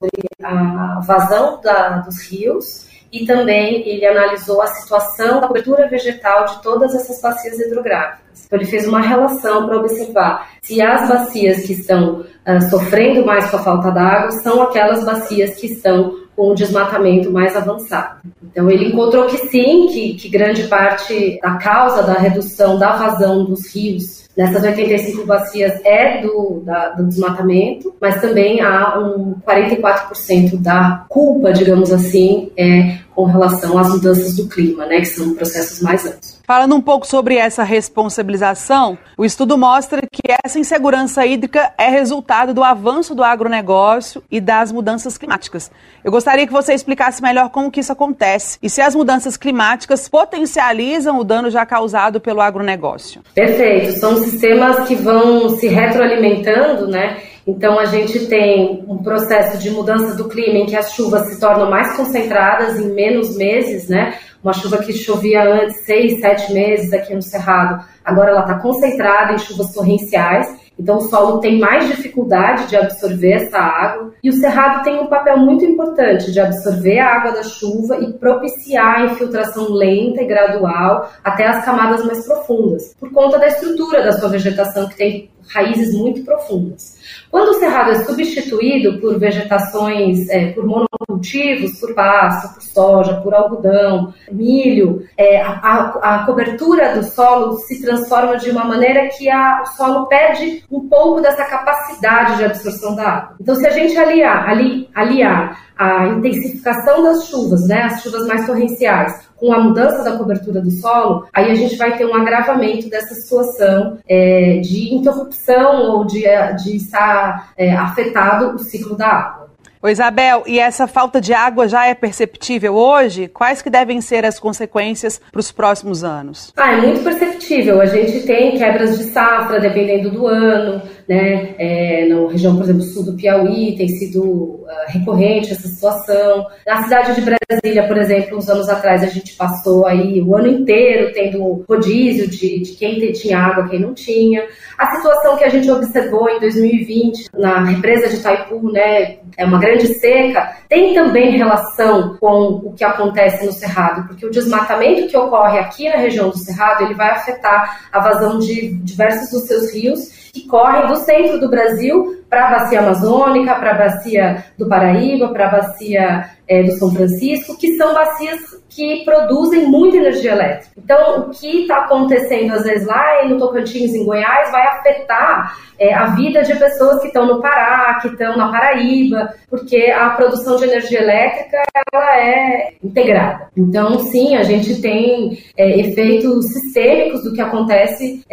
a 0.42 1.00
vazão 1.06 1.60
da, 1.62 1.98
dos 1.98 2.20
rios 2.22 2.90
e 3.12 3.26
também 3.26 3.86
ele 3.86 4.06
analisou 4.06 4.62
a 4.62 4.66
situação 4.68 5.40
da 5.40 5.46
cobertura 5.46 5.86
vegetal 5.86 6.46
de 6.46 6.62
todas 6.62 6.94
essas 6.94 7.20
bacias 7.20 7.60
hidrográficas. 7.60 8.44
Então 8.46 8.58
ele 8.58 8.68
fez 8.68 8.88
uma 8.88 9.00
relação 9.00 9.66
para 9.66 9.76
observar 9.76 10.50
se 10.62 10.80
as 10.80 11.08
bacias 11.08 11.66
que 11.66 11.74
estão 11.74 12.20
uh, 12.20 12.70
sofrendo 12.70 13.24
mais 13.24 13.50
com 13.50 13.56
a 13.56 13.62
falta 13.62 13.90
d'água 13.90 14.30
são 14.30 14.62
aquelas 14.62 15.04
bacias 15.04 15.56
que 15.56 15.66
estão 15.66 16.22
com 16.34 16.50
o 16.50 16.54
desmatamento 16.54 17.30
mais 17.30 17.54
avançado. 17.54 18.20
Então, 18.42 18.70
ele 18.70 18.88
encontrou 18.88 19.26
que 19.26 19.36
sim, 19.48 19.86
que, 19.88 20.14
que 20.14 20.28
grande 20.30 20.64
parte 20.64 21.38
da 21.42 21.56
causa 21.56 22.02
da 22.02 22.14
redução 22.14 22.78
da 22.78 22.96
vazão 22.96 23.44
dos 23.44 23.66
rios 23.74 24.22
nessas 24.36 24.62
85 24.62 25.26
bacias 25.26 25.80
é 25.84 26.22
do, 26.22 26.62
da, 26.64 26.90
do 26.90 27.06
desmatamento, 27.06 27.94
mas 28.00 28.20
também 28.20 28.60
há 28.60 28.98
um 28.98 29.34
44% 29.46 30.56
da 30.58 31.04
culpa, 31.08 31.52
digamos 31.52 31.92
assim, 31.92 32.50
é 32.56 32.98
com 33.14 33.24
relação 33.24 33.78
às 33.78 33.88
mudanças 33.88 34.36
do 34.36 34.48
clima, 34.48 34.86
né, 34.86 35.00
que 35.00 35.06
são 35.06 35.34
processos 35.34 35.80
mais 35.80 36.04
amplos. 36.06 36.40
Falando 36.44 36.74
um 36.74 36.80
pouco 36.80 37.06
sobre 37.06 37.36
essa 37.36 37.62
responsabilização, 37.62 38.98
o 39.16 39.24
estudo 39.24 39.56
mostra 39.56 40.02
que 40.02 40.22
essa 40.44 40.58
insegurança 40.58 41.24
hídrica 41.24 41.72
é 41.78 41.88
resultado 41.88 42.52
do 42.52 42.64
avanço 42.64 43.14
do 43.14 43.22
agronegócio 43.22 44.22
e 44.30 44.40
das 44.40 44.72
mudanças 44.72 45.16
climáticas. 45.16 45.70
Eu 46.04 46.10
gostaria 46.10 46.46
que 46.46 46.52
você 46.52 46.74
explicasse 46.74 47.22
melhor 47.22 47.48
como 47.50 47.70
que 47.70 47.80
isso 47.80 47.92
acontece 47.92 48.58
e 48.62 48.68
se 48.68 48.80
as 48.80 48.94
mudanças 48.94 49.36
climáticas 49.36 50.08
potencializam 50.08 51.18
o 51.18 51.24
dano 51.24 51.48
já 51.48 51.64
causado 51.64 52.20
pelo 52.20 52.40
agronegócio. 52.40 53.22
Perfeito, 53.34 53.98
são 53.98 54.16
sistemas 54.16 54.86
que 54.86 54.94
vão 54.94 55.48
se 55.50 55.68
retroalimentando, 55.68 56.88
né? 56.88 57.18
Então, 57.46 57.78
a 57.78 57.86
gente 57.86 58.26
tem 58.26 58.84
um 58.86 58.98
processo 58.98 59.58
de 59.58 59.70
mudança 59.70 60.14
do 60.14 60.28
clima 60.28 60.58
em 60.58 60.66
que 60.66 60.76
as 60.76 60.92
chuvas 60.92 61.26
se 61.26 61.40
tornam 61.40 61.68
mais 61.68 61.96
concentradas 61.96 62.78
em 62.78 62.92
menos 62.92 63.36
meses, 63.36 63.88
né? 63.88 64.14
Uma 64.42 64.52
chuva 64.52 64.78
que 64.78 64.92
chovia 64.92 65.42
antes 65.42 65.84
seis, 65.84 66.20
sete 66.20 66.52
meses 66.52 66.92
aqui 66.92 67.14
no 67.14 67.22
Cerrado, 67.22 67.84
agora 68.04 68.30
ela 68.30 68.40
está 68.40 68.58
concentrada 68.58 69.32
em 69.32 69.38
chuvas 69.38 69.72
torrenciais. 69.72 70.62
Então, 70.78 70.96
o 70.96 71.02
solo 71.02 71.38
tem 71.38 71.60
mais 71.60 71.86
dificuldade 71.86 72.66
de 72.66 72.76
absorver 72.76 73.32
essa 73.32 73.58
água. 73.58 74.12
E 74.22 74.30
o 74.30 74.32
cerrado 74.32 74.82
tem 74.82 74.98
um 74.98 75.06
papel 75.06 75.36
muito 75.36 75.64
importante 75.64 76.32
de 76.32 76.40
absorver 76.40 76.98
a 76.98 77.14
água 77.14 77.32
da 77.32 77.42
chuva 77.42 77.98
e 77.98 78.12
propiciar 78.14 78.96
a 78.96 79.04
infiltração 79.04 79.70
lenta 79.70 80.22
e 80.22 80.26
gradual 80.26 81.10
até 81.22 81.46
as 81.46 81.64
camadas 81.64 82.04
mais 82.04 82.26
profundas, 82.26 82.94
por 82.98 83.12
conta 83.12 83.38
da 83.38 83.48
estrutura 83.48 84.02
da 84.02 84.12
sua 84.12 84.30
vegetação, 84.30 84.88
que 84.88 84.96
tem 84.96 85.30
raízes 85.52 85.94
muito 85.94 86.24
profundas. 86.24 87.00
Quando 87.30 87.50
o 87.50 87.54
cerrado 87.54 87.90
é 87.90 88.04
substituído 88.04 89.00
por 89.00 89.18
vegetações, 89.18 90.28
é, 90.28 90.52
por 90.52 90.64
monocultivos, 90.66 91.78
por 91.80 91.94
pasto, 91.94 92.54
por 92.54 92.62
soja, 92.62 93.20
por 93.22 93.34
algodão, 93.34 94.12
milho, 94.30 95.06
é, 95.16 95.40
a, 95.40 95.92
a, 96.02 96.26
cobertura 96.26 96.94
do 96.94 97.04
solo 97.04 97.56
se 97.58 97.80
transforma 97.80 98.36
de 98.36 98.50
uma 98.50 98.64
maneira 98.64 99.08
que 99.08 99.30
a, 99.30 99.62
o 99.62 99.66
solo 99.76 100.06
perde 100.06 100.64
um 100.70 100.88
pouco 100.88 101.20
dessa 101.20 101.44
capacidade 101.44 102.36
de 102.36 102.44
absorção 102.44 102.94
da 102.94 103.08
água. 103.08 103.36
Então, 103.40 103.54
se 103.54 103.66
a 103.66 103.70
gente 103.70 103.96
aliar, 103.96 104.48
ali, 104.48 104.88
aliar 104.94 105.72
a 105.76 106.06
intensificação 106.08 107.02
das 107.02 107.26
chuvas, 107.26 107.66
né, 107.66 107.82
as 107.82 108.02
chuvas 108.02 108.26
mais 108.26 108.46
torrenciais, 108.46 109.31
com 109.42 109.52
a 109.52 109.58
mudança 109.58 110.04
da 110.04 110.16
cobertura 110.16 110.60
do 110.60 110.70
solo, 110.70 111.26
aí 111.32 111.50
a 111.50 111.54
gente 111.56 111.76
vai 111.76 111.98
ter 111.98 112.06
um 112.06 112.14
agravamento 112.14 112.88
dessa 112.88 113.12
situação 113.12 113.98
é, 114.08 114.60
de 114.62 114.94
interrupção 114.94 115.90
ou 115.90 116.04
de, 116.04 116.22
de 116.62 116.76
estar 116.76 117.52
é, 117.56 117.74
afetado 117.74 118.54
o 118.54 118.58
ciclo 118.60 118.96
da 118.96 119.08
água. 119.08 119.42
Ô 119.82 119.88
Isabel, 119.88 120.44
e 120.46 120.60
essa 120.60 120.86
falta 120.86 121.20
de 121.20 121.34
água 121.34 121.66
já 121.66 121.84
é 121.84 121.92
perceptível 121.92 122.72
hoje? 122.76 123.26
Quais 123.26 123.60
que 123.60 123.68
devem 123.68 124.00
ser 124.00 124.24
as 124.24 124.38
consequências 124.38 125.20
para 125.32 125.40
os 125.40 125.50
próximos 125.50 126.04
anos? 126.04 126.52
Ah, 126.56 126.74
é 126.74 126.80
muito 126.82 127.02
perceptível. 127.02 127.80
A 127.80 127.86
gente 127.86 128.24
tem 128.24 128.56
quebras 128.56 128.96
de 128.96 129.02
safra 129.06 129.58
dependendo 129.58 130.08
do 130.12 130.28
ano, 130.28 130.80
né? 131.08 131.54
É, 131.58 132.06
na 132.06 132.30
região, 132.30 132.54
por 132.54 132.64
exemplo, 132.64 132.82
sul 132.82 133.04
do 133.04 133.14
Piauí 133.14 133.76
tem 133.76 133.88
sido 133.88 134.22
uh, 134.22 134.66
recorrente 134.88 135.52
essa 135.52 135.68
situação. 135.68 136.46
Na 136.66 136.82
cidade 136.84 137.14
de 137.14 137.20
Brasília, 137.20 137.86
por 137.86 137.96
exemplo, 137.96 138.38
uns 138.38 138.48
anos 138.48 138.68
atrás 138.68 139.02
a 139.02 139.06
gente 139.06 139.34
passou 139.34 139.86
aí 139.86 140.20
o 140.20 140.36
ano 140.36 140.48
inteiro 140.48 141.12
tendo 141.12 141.64
rodízio 141.68 142.28
de, 142.28 142.60
de 142.60 142.72
quem 142.72 143.12
tinha 143.12 143.38
água, 143.38 143.68
quem 143.68 143.80
não 143.80 143.94
tinha. 143.94 144.46
A 144.78 144.96
situação 144.96 145.36
que 145.36 145.44
a 145.44 145.48
gente 145.48 145.70
observou 145.70 146.28
em 146.28 146.40
2020 146.40 147.26
na 147.38 147.64
represa 147.64 148.08
de 148.08 148.16
Itaipu, 148.16 148.70
né? 148.72 149.16
É 149.36 149.44
uma 149.44 149.58
grande 149.58 149.86
seca 149.94 150.56
tem 150.72 150.94
também 150.94 151.36
relação 151.36 152.16
com 152.18 152.62
o 152.64 152.72
que 152.72 152.82
acontece 152.82 153.44
no 153.44 153.52
Cerrado, 153.52 154.08
porque 154.08 154.24
o 154.24 154.30
desmatamento 154.30 155.06
que 155.06 155.14
ocorre 155.14 155.58
aqui 155.58 155.86
na 155.86 155.96
região 155.96 156.30
do 156.30 156.38
Cerrado, 156.38 156.84
ele 156.84 156.94
vai 156.94 157.10
afetar 157.10 157.88
a 157.92 158.00
vazão 158.00 158.38
de 158.38 158.72
diversos 158.76 159.30
dos 159.30 159.42
seus 159.42 159.70
rios 159.70 160.21
que 160.32 160.46
correm 160.48 160.86
do 160.86 160.96
centro 160.96 161.38
do 161.38 161.50
Brasil 161.50 162.21
para 162.32 162.48
a 162.48 162.50
bacia 162.60 162.80
amazônica, 162.80 163.54
para 163.56 163.72
a 163.72 163.74
bacia 163.74 164.44
do 164.56 164.66
Paraíba, 164.66 165.28
para 165.34 165.48
a 165.48 165.50
bacia 165.50 166.30
é, 166.48 166.62
do 166.62 166.72
São 166.72 166.90
Francisco, 166.90 167.58
que 167.58 167.76
são 167.76 167.92
bacias 167.92 168.40
que 168.70 169.04
produzem 169.04 169.66
muita 169.66 169.98
energia 169.98 170.32
elétrica. 170.32 170.72
Então, 170.78 171.20
o 171.20 171.30
que 171.30 171.62
está 171.62 171.84
acontecendo 171.84 172.54
às 172.54 172.64
vezes 172.64 172.86
lá 172.86 173.22
no 173.28 173.38
Tocantins, 173.38 173.94
em 173.94 174.06
Goiás, 174.06 174.50
vai 174.50 174.66
afetar 174.66 175.58
é, 175.78 175.92
a 175.92 176.06
vida 176.14 176.42
de 176.42 176.54
pessoas 176.56 177.00
que 177.02 177.08
estão 177.08 177.26
no 177.26 177.42
Pará, 177.42 177.98
que 178.00 178.08
estão 178.08 178.34
na 178.34 178.50
Paraíba, 178.50 179.34
porque 179.50 179.92
a 179.94 180.08
produção 180.10 180.56
de 180.56 180.64
energia 180.64 181.02
elétrica 181.02 181.62
ela 181.92 182.16
é 182.16 182.72
integrada. 182.82 183.48
Então, 183.54 183.98
sim, 183.98 184.36
a 184.36 184.42
gente 184.42 184.80
tem 184.80 185.38
é, 185.54 185.80
efeitos 185.80 186.46
sistêmicos 186.46 187.22
do 187.24 187.34
que 187.34 187.42
acontece 187.42 188.24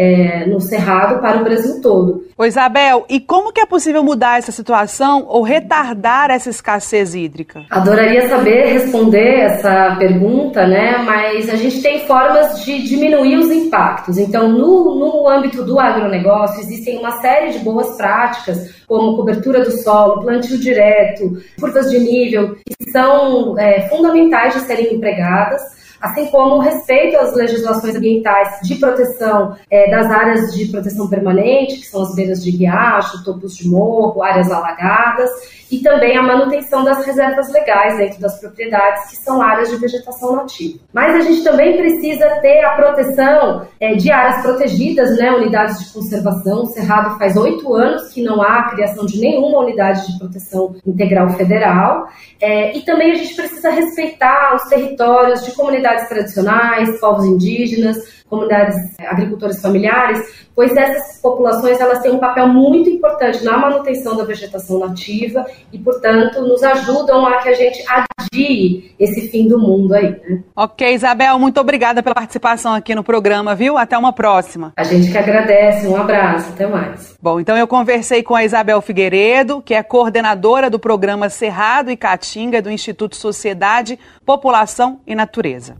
no 0.47 0.61
Cerrado 0.61 1.19
para 1.19 1.41
o 1.41 1.43
Brasil 1.43 1.81
todo. 1.81 2.23
Ô 2.37 2.45
Isabel, 2.45 3.05
e 3.09 3.19
como 3.19 3.51
que 3.51 3.59
é 3.59 3.65
possível 3.65 3.88
mudar 3.97 4.37
essa 4.37 4.51
situação 4.51 5.25
ou 5.27 5.41
retardar 5.41 6.29
essa 6.29 6.49
escassez 6.49 7.15
hídrica? 7.15 7.65
Adoraria 7.69 8.27
saber 8.27 8.73
responder 8.73 9.39
essa 9.39 9.95
pergunta, 9.97 10.67
né? 10.67 10.97
Mas 10.99 11.49
a 11.49 11.55
gente 11.55 11.81
tem 11.81 12.05
formas 12.05 12.63
de 12.63 12.83
diminuir 12.83 13.37
os 13.37 13.51
impactos. 13.51 14.17
Então, 14.17 14.49
no, 14.49 14.95
no 14.95 15.27
âmbito 15.27 15.63
do 15.63 15.79
agronegócio, 15.79 16.61
existem 16.61 16.97
uma 16.97 17.19
série 17.21 17.51
de 17.51 17.59
boas 17.59 17.97
práticas, 17.97 18.83
como 18.87 19.15
cobertura 19.15 19.63
do 19.63 19.71
solo, 19.71 20.21
plantio 20.21 20.57
direto, 20.57 21.37
curvas 21.59 21.89
de 21.89 21.99
nível, 21.99 22.55
que 22.65 22.91
são 22.91 23.57
é, 23.57 23.87
fundamentais 23.89 24.53
de 24.53 24.61
serem 24.61 24.93
empregadas 24.95 25.78
assim 26.01 26.27
como 26.27 26.55
o 26.55 26.59
respeito 26.59 27.17
às 27.17 27.35
legislações 27.35 27.95
ambientais 27.95 28.59
de 28.63 28.75
proteção 28.75 29.55
é, 29.69 29.89
das 29.89 30.09
áreas 30.11 30.53
de 30.53 30.65
proteção 30.67 31.07
permanente, 31.07 31.79
que 31.79 31.85
são 31.85 32.01
as 32.01 32.15
beiras 32.15 32.43
de 32.43 32.51
riacho, 32.51 33.23
topos 33.23 33.55
de 33.55 33.67
morro, 33.67 34.21
áreas 34.21 34.51
alagadas, 34.51 35.29
e 35.71 35.79
também 35.79 36.17
a 36.17 36.23
manutenção 36.23 36.83
das 36.83 37.05
reservas 37.05 37.51
legais 37.51 37.97
dentro 37.97 38.19
das 38.19 38.39
propriedades, 38.39 39.09
que 39.11 39.17
são 39.17 39.41
áreas 39.41 39.69
de 39.69 39.77
vegetação 39.77 40.35
nativa. 40.35 40.79
Mas 40.91 41.15
a 41.15 41.19
gente 41.21 41.43
também 41.43 41.77
precisa 41.77 42.27
ter 42.41 42.63
a 42.63 42.71
proteção 42.71 43.67
é, 43.79 43.93
de 43.93 44.11
áreas 44.11 44.41
protegidas, 44.41 45.17
né, 45.17 45.31
unidades 45.31 45.79
de 45.79 45.93
conservação. 45.93 46.63
O 46.63 46.67
Cerrado 46.67 47.17
faz 47.19 47.37
oito 47.37 47.73
anos 47.73 48.11
que 48.11 48.23
não 48.23 48.41
há 48.41 48.59
a 48.59 48.69
criação 48.71 49.05
de 49.05 49.19
nenhuma 49.19 49.59
unidade 49.59 50.07
de 50.07 50.17
proteção 50.17 50.75
integral 50.85 51.29
federal. 51.29 52.07
É, 52.41 52.75
e 52.75 52.81
também 52.81 53.11
a 53.11 53.15
gente 53.15 53.35
precisa 53.35 53.69
respeitar 53.69 54.55
os 54.55 54.63
territórios 54.69 55.45
de 55.45 55.51
comunidades 55.51 55.88
tradicionais, 56.07 56.99
povos 56.99 57.25
indígenas, 57.25 58.18
comunidades 58.29 58.75
agricultores 58.99 59.61
familiares, 59.61 60.47
pois 60.55 60.75
essas 60.75 61.21
populações 61.21 61.79
elas 61.79 61.99
têm 61.99 62.11
um 62.11 62.19
papel 62.19 62.47
muito 62.47 62.89
importante 62.89 63.43
na 63.43 63.57
manutenção 63.57 64.15
da 64.15 64.23
vegetação 64.23 64.79
nativa 64.79 65.45
e, 65.71 65.79
portanto, 65.79 66.41
nos 66.41 66.61
ajudam 66.63 67.25
a 67.25 67.37
que 67.37 67.49
a 67.49 67.53
gente 67.53 67.83
adie 67.87 68.93
esse 68.99 69.29
fim 69.29 69.47
do 69.47 69.57
mundo 69.57 69.93
aí. 69.93 70.09
Né? 70.09 70.43
Ok, 70.55 70.93
Isabel, 70.93 71.39
muito 71.39 71.59
obrigada 71.59 72.03
pela 72.03 72.15
participação 72.15 72.73
aqui 72.73 72.93
no 72.93 73.03
programa, 73.03 73.55
viu? 73.55 73.77
Até 73.77 73.97
uma 73.97 74.13
próxima. 74.13 74.73
A 74.75 74.83
gente 74.83 75.11
que 75.11 75.17
agradece, 75.17 75.87
um 75.87 75.95
abraço, 75.95 76.51
até 76.51 76.67
mais. 76.67 77.15
Bom, 77.21 77.39
então 77.39 77.57
eu 77.57 77.67
conversei 77.67 78.21
com 78.21 78.35
a 78.35 78.43
Isabel 78.43 78.81
Figueiredo, 78.81 79.61
que 79.61 79.73
é 79.73 79.81
coordenadora 79.81 80.69
do 80.69 80.77
programa 80.77 81.29
Cerrado 81.29 81.89
e 81.89 81.97
Caatinga 81.97 82.61
do 82.61 82.69
Instituto 82.69 83.15
Sociedade, 83.15 83.97
População 84.25 84.99
e 85.07 85.15
Natureza. 85.15 85.77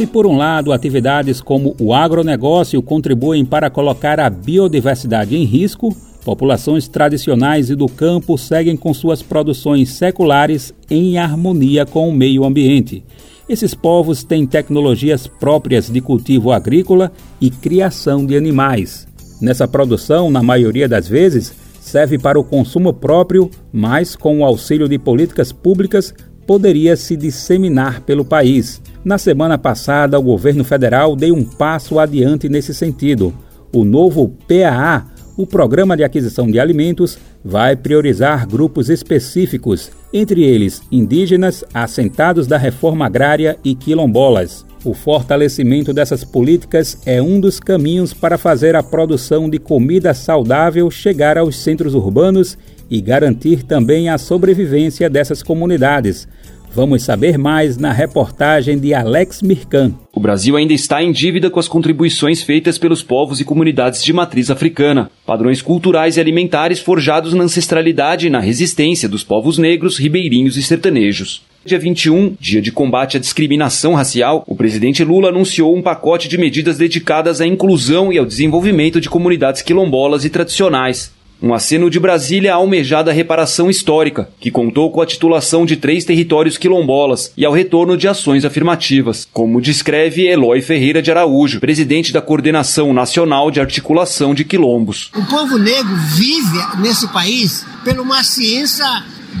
Se 0.00 0.06
por 0.06 0.26
um 0.26 0.34
lado 0.34 0.72
atividades 0.72 1.42
como 1.42 1.76
o 1.78 1.92
agronegócio 1.92 2.80
contribuem 2.80 3.44
para 3.44 3.68
colocar 3.68 4.18
a 4.18 4.30
biodiversidade 4.30 5.36
em 5.36 5.44
risco, 5.44 5.94
populações 6.24 6.88
tradicionais 6.88 7.68
e 7.68 7.74
do 7.74 7.86
campo 7.86 8.38
seguem 8.38 8.78
com 8.78 8.94
suas 8.94 9.22
produções 9.22 9.90
seculares 9.90 10.72
em 10.88 11.18
harmonia 11.18 11.84
com 11.84 12.08
o 12.08 12.14
meio 12.14 12.46
ambiente. 12.46 13.04
Esses 13.46 13.74
povos 13.74 14.24
têm 14.24 14.46
tecnologias 14.46 15.26
próprias 15.26 15.90
de 15.90 16.00
cultivo 16.00 16.50
agrícola 16.50 17.12
e 17.38 17.50
criação 17.50 18.24
de 18.24 18.38
animais. 18.38 19.06
Nessa 19.38 19.68
produção, 19.68 20.30
na 20.30 20.42
maioria 20.42 20.88
das 20.88 21.06
vezes, 21.06 21.52
serve 21.78 22.18
para 22.18 22.40
o 22.40 22.44
consumo 22.44 22.94
próprio, 22.94 23.50
mas 23.70 24.16
com 24.16 24.38
o 24.38 24.46
auxílio 24.46 24.88
de 24.88 24.98
políticas 24.98 25.52
públicas 25.52 26.14
poderia 26.50 26.96
se 26.96 27.16
disseminar 27.16 28.00
pelo 28.00 28.24
país. 28.24 28.82
Na 29.04 29.18
semana 29.18 29.56
passada, 29.56 30.18
o 30.18 30.22
governo 30.22 30.64
federal 30.64 31.14
deu 31.14 31.32
um 31.32 31.44
passo 31.44 31.96
adiante 31.96 32.48
nesse 32.48 32.74
sentido. 32.74 33.32
O 33.72 33.84
novo 33.84 34.34
PAA, 34.48 35.06
o 35.36 35.46
Programa 35.46 35.96
de 35.96 36.02
Aquisição 36.02 36.50
de 36.50 36.58
Alimentos, 36.58 37.16
vai 37.44 37.76
priorizar 37.76 38.48
grupos 38.48 38.90
específicos, 38.90 39.92
entre 40.12 40.42
eles 40.42 40.82
indígenas, 40.90 41.62
assentados 41.72 42.48
da 42.48 42.58
reforma 42.58 43.06
agrária 43.06 43.56
e 43.62 43.76
quilombolas. 43.76 44.66
O 44.84 44.92
fortalecimento 44.92 45.92
dessas 45.92 46.24
políticas 46.24 46.98
é 47.06 47.22
um 47.22 47.38
dos 47.38 47.60
caminhos 47.60 48.12
para 48.12 48.36
fazer 48.36 48.74
a 48.74 48.82
produção 48.82 49.48
de 49.48 49.60
comida 49.60 50.12
saudável 50.12 50.90
chegar 50.90 51.38
aos 51.38 51.62
centros 51.62 51.94
urbanos 51.94 52.58
e 52.90 53.00
garantir 53.00 53.62
também 53.62 54.08
a 54.08 54.18
sobrevivência 54.18 55.08
dessas 55.08 55.44
comunidades. 55.44 56.26
Vamos 56.72 57.02
saber 57.02 57.36
mais 57.36 57.76
na 57.76 57.92
reportagem 57.92 58.78
de 58.78 58.94
Alex 58.94 59.42
Mirkan. 59.42 59.92
O 60.14 60.20
Brasil 60.20 60.56
ainda 60.56 60.72
está 60.72 61.02
em 61.02 61.10
dívida 61.10 61.50
com 61.50 61.58
as 61.58 61.66
contribuições 61.66 62.42
feitas 62.42 62.78
pelos 62.78 63.02
povos 63.02 63.40
e 63.40 63.44
comunidades 63.44 64.04
de 64.04 64.12
matriz 64.12 64.50
africana, 64.50 65.10
padrões 65.26 65.60
culturais 65.60 66.16
e 66.16 66.20
alimentares 66.20 66.78
forjados 66.78 67.34
na 67.34 67.42
ancestralidade 67.42 68.28
e 68.28 68.30
na 68.30 68.38
resistência 68.38 69.08
dos 69.08 69.24
povos 69.24 69.58
negros, 69.58 69.98
ribeirinhos 69.98 70.56
e 70.56 70.62
sertanejos. 70.62 71.42
Dia 71.64 71.78
21, 71.78 72.36
dia 72.38 72.62
de 72.62 72.70
combate 72.70 73.16
à 73.16 73.20
discriminação 73.20 73.94
racial, 73.94 74.44
o 74.46 74.54
presidente 74.54 75.02
Lula 75.02 75.28
anunciou 75.28 75.76
um 75.76 75.82
pacote 75.82 76.28
de 76.28 76.38
medidas 76.38 76.78
dedicadas 76.78 77.40
à 77.40 77.46
inclusão 77.46 78.12
e 78.12 78.18
ao 78.18 78.24
desenvolvimento 78.24 79.00
de 79.00 79.10
comunidades 79.10 79.60
quilombolas 79.60 80.24
e 80.24 80.30
tradicionais. 80.30 81.12
Um 81.42 81.54
aceno 81.54 81.88
de 81.88 81.98
Brasília 81.98 82.52
à 82.52 82.56
almejada 82.56 83.10
reparação 83.12 83.70
histórica, 83.70 84.28
que 84.38 84.50
contou 84.50 84.90
com 84.90 85.00
a 85.00 85.06
titulação 85.06 85.64
de 85.64 85.74
três 85.74 86.04
territórios 86.04 86.58
quilombolas 86.58 87.32
e 87.34 87.46
ao 87.46 87.52
retorno 87.52 87.96
de 87.96 88.06
ações 88.06 88.44
afirmativas, 88.44 89.26
como 89.32 89.60
descreve 89.60 90.26
Eloy 90.26 90.60
Ferreira 90.60 91.00
de 91.00 91.10
Araújo, 91.10 91.58
presidente 91.58 92.12
da 92.12 92.20
Coordenação 92.20 92.92
Nacional 92.92 93.50
de 93.50 93.58
Articulação 93.58 94.34
de 94.34 94.44
Quilombos. 94.44 95.10
O 95.16 95.24
povo 95.24 95.56
negro 95.56 95.96
vive 96.14 96.58
nesse 96.78 97.08
país 97.08 97.64
pela 97.84 98.02
uma 98.02 98.22
ciência 98.22 98.86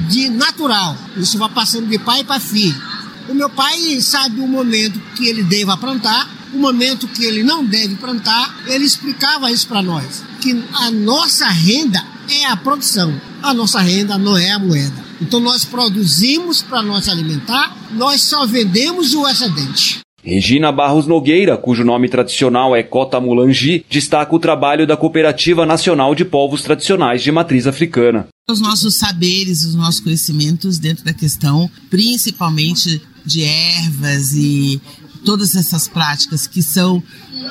de 0.08 0.30
natural. 0.30 0.96
Isso 1.18 1.36
vai 1.36 1.50
passando 1.50 1.86
de 1.86 1.98
pai 1.98 2.24
para 2.24 2.40
filho. 2.40 2.80
O 3.28 3.34
meu 3.34 3.50
pai 3.50 3.78
sabe 4.00 4.40
o 4.40 4.48
momento 4.48 4.98
que 5.14 5.28
ele 5.28 5.42
deva 5.42 5.76
plantar, 5.76 6.30
o 6.54 6.56
momento 6.56 7.06
que 7.06 7.26
ele 7.26 7.42
não 7.42 7.62
deve 7.62 7.96
plantar, 7.96 8.56
ele 8.66 8.86
explicava 8.86 9.50
isso 9.50 9.68
para 9.68 9.82
nós 9.82 10.29
que 10.40 10.64
a 10.72 10.90
nossa 10.90 11.46
renda 11.48 12.02
é 12.30 12.46
a 12.46 12.56
produção, 12.56 13.20
a 13.42 13.52
nossa 13.52 13.80
renda 13.80 14.16
não 14.16 14.36
é 14.36 14.50
a 14.50 14.58
moeda. 14.58 15.04
Então 15.20 15.38
nós 15.38 15.64
produzimos 15.64 16.62
para 16.62 16.82
nós 16.82 17.08
alimentar, 17.08 17.76
nós 17.92 18.22
só 18.22 18.46
vendemos 18.46 19.14
o 19.14 19.28
excedente. 19.28 20.00
Regina 20.22 20.70
Barros 20.70 21.06
Nogueira, 21.06 21.56
cujo 21.56 21.82
nome 21.82 22.08
tradicional 22.08 22.76
é 22.76 22.82
Cota 22.82 23.18
Mulangi, 23.18 23.84
destaca 23.88 24.34
o 24.34 24.38
trabalho 24.38 24.86
da 24.86 24.96
Cooperativa 24.96 25.64
Nacional 25.64 26.14
de 26.14 26.26
Povos 26.26 26.62
Tradicionais 26.62 27.22
de 27.22 27.32
Matriz 27.32 27.66
Africana. 27.66 28.28
Os 28.48 28.60
nossos 28.60 28.96
saberes, 28.96 29.64
os 29.64 29.74
nossos 29.74 30.00
conhecimentos 30.00 30.78
dentro 30.78 31.04
da 31.04 31.14
questão, 31.14 31.70
principalmente 31.88 33.00
de 33.24 33.44
ervas 33.44 34.32
e 34.34 34.80
todas 35.24 35.54
essas 35.54 35.88
práticas 35.88 36.46
que 36.46 36.62
são, 36.62 37.02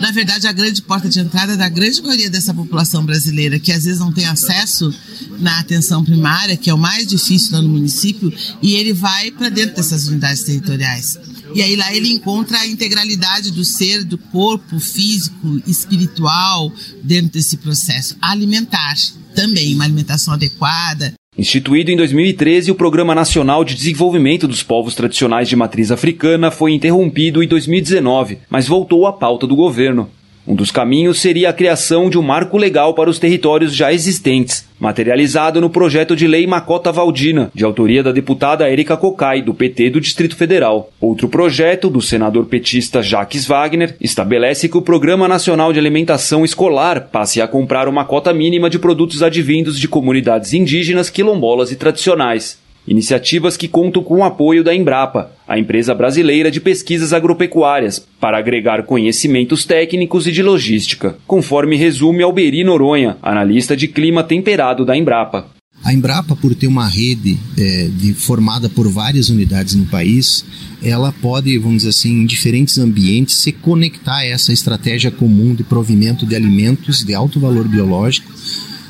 na 0.01 0.11
verdade, 0.11 0.47
a 0.47 0.51
grande 0.51 0.81
porta 0.81 1.09
de 1.09 1.19
entrada 1.19 1.55
da 1.55 1.69
grande 1.69 2.01
maioria 2.01 2.29
dessa 2.29 2.53
população 2.53 3.05
brasileira, 3.05 3.59
que 3.59 3.71
às 3.71 3.83
vezes 3.83 3.99
não 3.99 4.11
tem 4.11 4.25
acesso 4.25 4.93
na 5.39 5.59
atenção 5.59 6.03
primária, 6.03 6.57
que 6.57 6.69
é 6.69 6.73
o 6.73 6.77
mais 6.77 7.07
difícil 7.07 7.61
no 7.61 7.69
município, 7.69 8.33
e 8.61 8.75
ele 8.75 8.93
vai 8.93 9.31
para 9.31 9.49
dentro 9.49 9.75
dessas 9.75 10.07
unidades 10.07 10.43
territoriais. 10.43 11.17
E 11.53 11.61
aí 11.61 11.75
lá 11.75 11.93
ele 11.93 12.09
encontra 12.09 12.59
a 12.59 12.67
integralidade 12.67 13.51
do 13.51 13.65
ser, 13.65 14.03
do 14.03 14.17
corpo 14.17 14.79
físico, 14.79 15.61
espiritual 15.65 16.71
dentro 17.03 17.31
desse 17.33 17.57
processo 17.57 18.15
alimentar 18.21 18.95
também, 19.35 19.73
uma 19.73 19.85
alimentação 19.85 20.33
adequada, 20.33 21.13
Instituído 21.39 21.89
em 21.89 21.95
2013, 21.95 22.69
o 22.69 22.75
Programa 22.75 23.15
Nacional 23.15 23.63
de 23.63 23.73
Desenvolvimento 23.73 24.45
dos 24.45 24.61
Povos 24.61 24.93
Tradicionais 24.93 25.47
de 25.47 25.55
Matriz 25.55 25.89
Africana 25.89 26.51
foi 26.51 26.73
interrompido 26.73 27.41
em 27.41 27.47
2019, 27.47 28.39
mas 28.49 28.67
voltou 28.67 29.07
à 29.07 29.13
pauta 29.13 29.47
do 29.47 29.55
governo. 29.55 30.09
Um 30.49 30.55
dos 30.55 30.71
caminhos 30.71 31.21
seria 31.21 31.51
a 31.51 31.53
criação 31.53 32.09
de 32.09 32.17
um 32.17 32.23
marco 32.23 32.57
legal 32.57 32.95
para 32.95 33.07
os 33.07 33.19
territórios 33.19 33.75
já 33.75 33.93
existentes, 33.93 34.65
materializado 34.79 35.61
no 35.61 35.69
projeto 35.69 36.15
de 36.15 36.25
lei 36.25 36.47
Macota 36.47 36.91
Valdina, 36.91 37.51
de 37.53 37.63
autoria 37.63 38.01
da 38.01 38.11
deputada 38.11 38.67
Érica 38.67 38.97
Cocai, 38.97 39.43
do 39.43 39.53
PT 39.53 39.91
do 39.91 40.01
Distrito 40.01 40.35
Federal. 40.35 40.89
Outro 40.99 41.29
projeto, 41.29 41.87
do 41.87 42.01
senador 42.01 42.47
petista 42.47 43.03
Jacques 43.03 43.45
Wagner, 43.45 43.95
estabelece 44.01 44.67
que 44.67 44.77
o 44.77 44.81
Programa 44.81 45.27
Nacional 45.27 45.71
de 45.71 45.77
Alimentação 45.77 46.43
Escolar 46.43 47.09
passe 47.11 47.39
a 47.39 47.47
comprar 47.47 47.87
uma 47.87 48.03
cota 48.03 48.33
mínima 48.33 48.71
de 48.71 48.79
produtos 48.79 49.21
advindos 49.21 49.79
de 49.79 49.87
comunidades 49.87 50.51
indígenas, 50.51 51.11
quilombolas 51.11 51.71
e 51.71 51.75
tradicionais. 51.75 52.57
Iniciativas 52.89 53.55
que 53.55 53.67
contam 53.67 54.01
com 54.01 54.15
o 54.15 54.23
apoio 54.23 54.63
da 54.63 54.73
Embrapa, 54.73 55.31
a 55.47 55.59
empresa 55.59 55.93
brasileira 55.93 56.49
de 56.49 56.59
pesquisas 56.59 57.13
agropecuárias, 57.13 58.03
para 58.19 58.39
agregar 58.39 58.83
conhecimentos 58.83 59.63
técnicos 59.63 60.25
e 60.25 60.31
de 60.31 60.41
logística, 60.41 61.15
conforme 61.27 61.75
resume 61.75 62.23
Alberi 62.23 62.63
Noronha, 62.63 63.15
analista 63.21 63.77
de 63.77 63.87
clima 63.87 64.23
temperado 64.23 64.83
da 64.83 64.97
Embrapa. 64.97 65.45
A 65.83 65.93
Embrapa, 65.93 66.35
por 66.35 66.55
ter 66.55 66.65
uma 66.65 66.87
rede 66.87 67.37
é, 67.55 67.89
de, 67.93 68.15
formada 68.15 68.67
por 68.67 68.89
várias 68.91 69.29
unidades 69.29 69.75
no 69.75 69.85
país, 69.85 70.43
ela 70.81 71.11
pode, 71.11 71.55
vamos 71.59 71.77
dizer 71.77 71.89
assim, 71.89 72.23
em 72.23 72.25
diferentes 72.25 72.79
ambientes, 72.79 73.35
se 73.35 73.51
conectar 73.51 74.17
a 74.17 74.25
essa 74.25 74.51
estratégia 74.51 75.11
comum 75.11 75.53
de 75.53 75.63
provimento 75.63 76.25
de 76.25 76.35
alimentos 76.35 77.05
de 77.05 77.13
alto 77.13 77.39
valor 77.39 77.67
biológico 77.67 78.33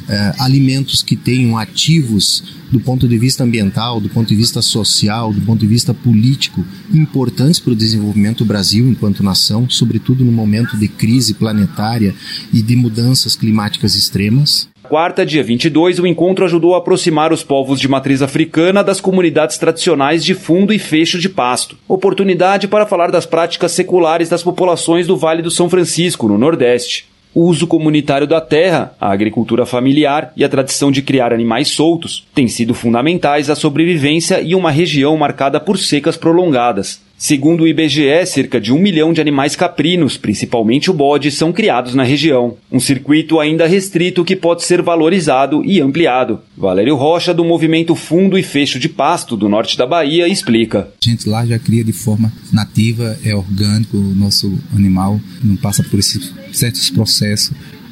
é, 0.09 0.33
alimentos 0.39 1.03
que 1.03 1.15
tenham 1.15 1.55
ativos 1.57 2.43
do 2.71 2.79
ponto 2.79 3.07
de 3.07 3.17
vista 3.17 3.43
ambiental, 3.43 3.99
do 3.99 4.09
ponto 4.09 4.27
de 4.27 4.35
vista 4.35 4.61
social, 4.61 5.33
do 5.33 5.41
ponto 5.41 5.59
de 5.59 5.67
vista 5.67 5.93
político, 5.93 6.63
importantes 6.93 7.59
para 7.59 7.73
o 7.73 7.75
desenvolvimento 7.75 8.39
do 8.39 8.45
Brasil 8.45 8.87
enquanto 8.87 9.23
nação, 9.23 9.69
sobretudo 9.69 10.23
no 10.23 10.31
momento 10.31 10.77
de 10.77 10.87
crise 10.87 11.33
planetária 11.33 12.13
e 12.53 12.61
de 12.61 12.75
mudanças 12.75 13.35
climáticas 13.35 13.95
extremas. 13.95 14.69
Quarta, 14.89 15.23
dia 15.23 15.43
22, 15.43 15.99
o 15.99 16.07
encontro 16.07 16.45
ajudou 16.45 16.73
a 16.73 16.79
aproximar 16.79 17.31
os 17.31 17.43
povos 17.43 17.79
de 17.79 17.87
matriz 17.87 18.23
africana 18.23 18.83
das 18.83 18.99
comunidades 18.99 19.57
tradicionais 19.57 20.25
de 20.25 20.33
fundo 20.33 20.73
e 20.73 20.79
fecho 20.79 21.19
de 21.19 21.29
pasto. 21.29 21.77
Oportunidade 21.87 22.67
para 22.67 22.87
falar 22.87 23.11
das 23.11 23.25
práticas 23.25 23.71
seculares 23.71 24.29
das 24.29 24.41
populações 24.41 25.05
do 25.05 25.15
Vale 25.15 25.43
do 25.43 25.51
São 25.51 25.69
Francisco, 25.69 26.27
no 26.27 26.39
Nordeste. 26.39 27.07
O 27.33 27.43
uso 27.43 27.67
comunitário 27.67 28.25
da 28.25 28.41
terra, 28.41 28.93
a 28.99 29.11
agricultura 29.11 29.65
familiar 29.65 30.33
e 30.35 30.43
a 30.43 30.49
tradição 30.49 30.91
de 30.91 31.01
criar 31.01 31.31
animais 31.31 31.69
soltos 31.69 32.25
têm 32.33 32.47
sido 32.47 32.73
fundamentais 32.73 33.49
à 33.49 33.55
sobrevivência 33.55 34.41
em 34.41 34.55
uma 34.55 34.71
região 34.71 35.15
marcada 35.15 35.59
por 35.59 35.77
secas 35.77 36.17
prolongadas. 36.17 37.01
Segundo 37.21 37.65
o 37.65 37.67
IBGE, 37.67 38.25
cerca 38.25 38.61
de 38.61 38.71
um 38.71 38.79
milhão 38.79 39.11
de 39.11 39.19
animais 39.19 39.53
caprinos, 39.53 40.15
principalmente 40.15 40.89
o 40.89 40.93
bode, 40.93 41.29
são 41.31 41.51
criados 41.51 41.93
na 41.93 42.01
região. 42.01 42.55
Um 42.71 42.79
circuito 42.79 43.41
ainda 43.41 43.67
restrito 43.67 44.23
que 44.23 44.37
pode 44.37 44.63
ser 44.63 44.81
valorizado 44.81 45.61
e 45.65 45.81
ampliado. 45.81 46.39
Valério 46.57 46.95
Rocha, 46.95 47.33
do 47.33 47.43
movimento 47.43 47.93
Fundo 47.93 48.37
e 48.37 48.41
Fecho 48.41 48.79
de 48.79 48.87
Pasto, 48.87 49.35
do 49.35 49.49
norte 49.49 49.77
da 49.77 49.85
Bahia, 49.85 50.29
explica. 50.29 50.87
A 51.05 51.09
gente 51.09 51.27
lá 51.27 51.45
já 51.45 51.59
cria 51.59 51.83
de 51.83 51.91
forma 51.91 52.31
nativa, 52.53 53.19
é 53.25 53.35
orgânico, 53.35 53.97
o 53.97 54.15
nosso 54.15 54.57
animal 54.73 55.19
não 55.43 55.57
passa 55.57 55.83
por 55.83 55.99
esses 55.99 56.33
certos 56.53 56.89
processos 56.89 57.51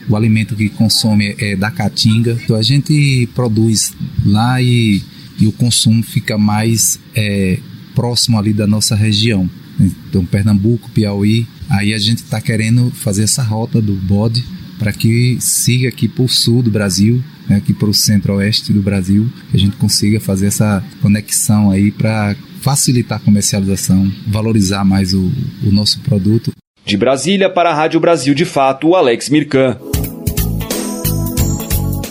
o 0.09 0.15
alimento 0.15 0.55
que 0.55 0.69
consome 0.69 1.35
é 1.37 1.53
da 1.53 1.69
caatinga. 1.69 2.39
Então 2.41 2.55
a 2.55 2.61
gente 2.61 3.27
produz 3.35 3.93
lá 4.25 4.61
e, 4.61 5.01
e 5.37 5.45
o 5.45 5.51
consumo 5.51 6.01
fica 6.01 6.37
mais 6.37 6.97
é, 7.13 7.59
próximo 7.97 8.37
ali 8.37 8.53
da 8.53 8.67
nossa 8.67 8.95
região. 8.95 9.49
Então, 9.79 10.23
Pernambuco, 10.23 10.87
Piauí, 10.91 11.47
aí 11.67 11.95
a 11.95 11.97
gente 11.97 12.19
está 12.19 12.39
querendo 12.39 12.91
fazer 12.91 13.23
essa 13.23 13.41
rota 13.41 13.81
do 13.81 13.93
bode 13.93 14.45
para 14.77 14.93
que 14.93 15.39
siga 15.41 15.89
aqui 15.89 16.07
para 16.07 16.23
o 16.23 16.29
sul 16.29 16.61
do 16.61 16.69
Brasil, 16.69 17.23
né, 17.49 17.55
aqui 17.55 17.73
para 17.73 17.89
o 17.89 17.93
centro-oeste 17.95 18.71
do 18.71 18.83
Brasil, 18.83 19.27
que 19.49 19.57
a 19.57 19.59
gente 19.59 19.75
consiga 19.77 20.19
fazer 20.19 20.45
essa 20.45 20.83
conexão 21.01 21.71
aí 21.71 21.89
para 21.89 22.35
facilitar 22.61 23.17
a 23.17 23.21
comercialização, 23.21 24.11
valorizar 24.27 24.85
mais 24.85 25.15
o, 25.15 25.31
o 25.63 25.71
nosso 25.71 25.99
produto. 26.01 26.51
De 26.85 26.95
Brasília 26.95 27.49
para 27.49 27.71
a 27.71 27.73
Rádio 27.73 27.99
Brasil 27.99 28.35
de 28.35 28.45
Fato, 28.45 28.93
Alex 28.93 29.27
Mirkan. 29.29 29.75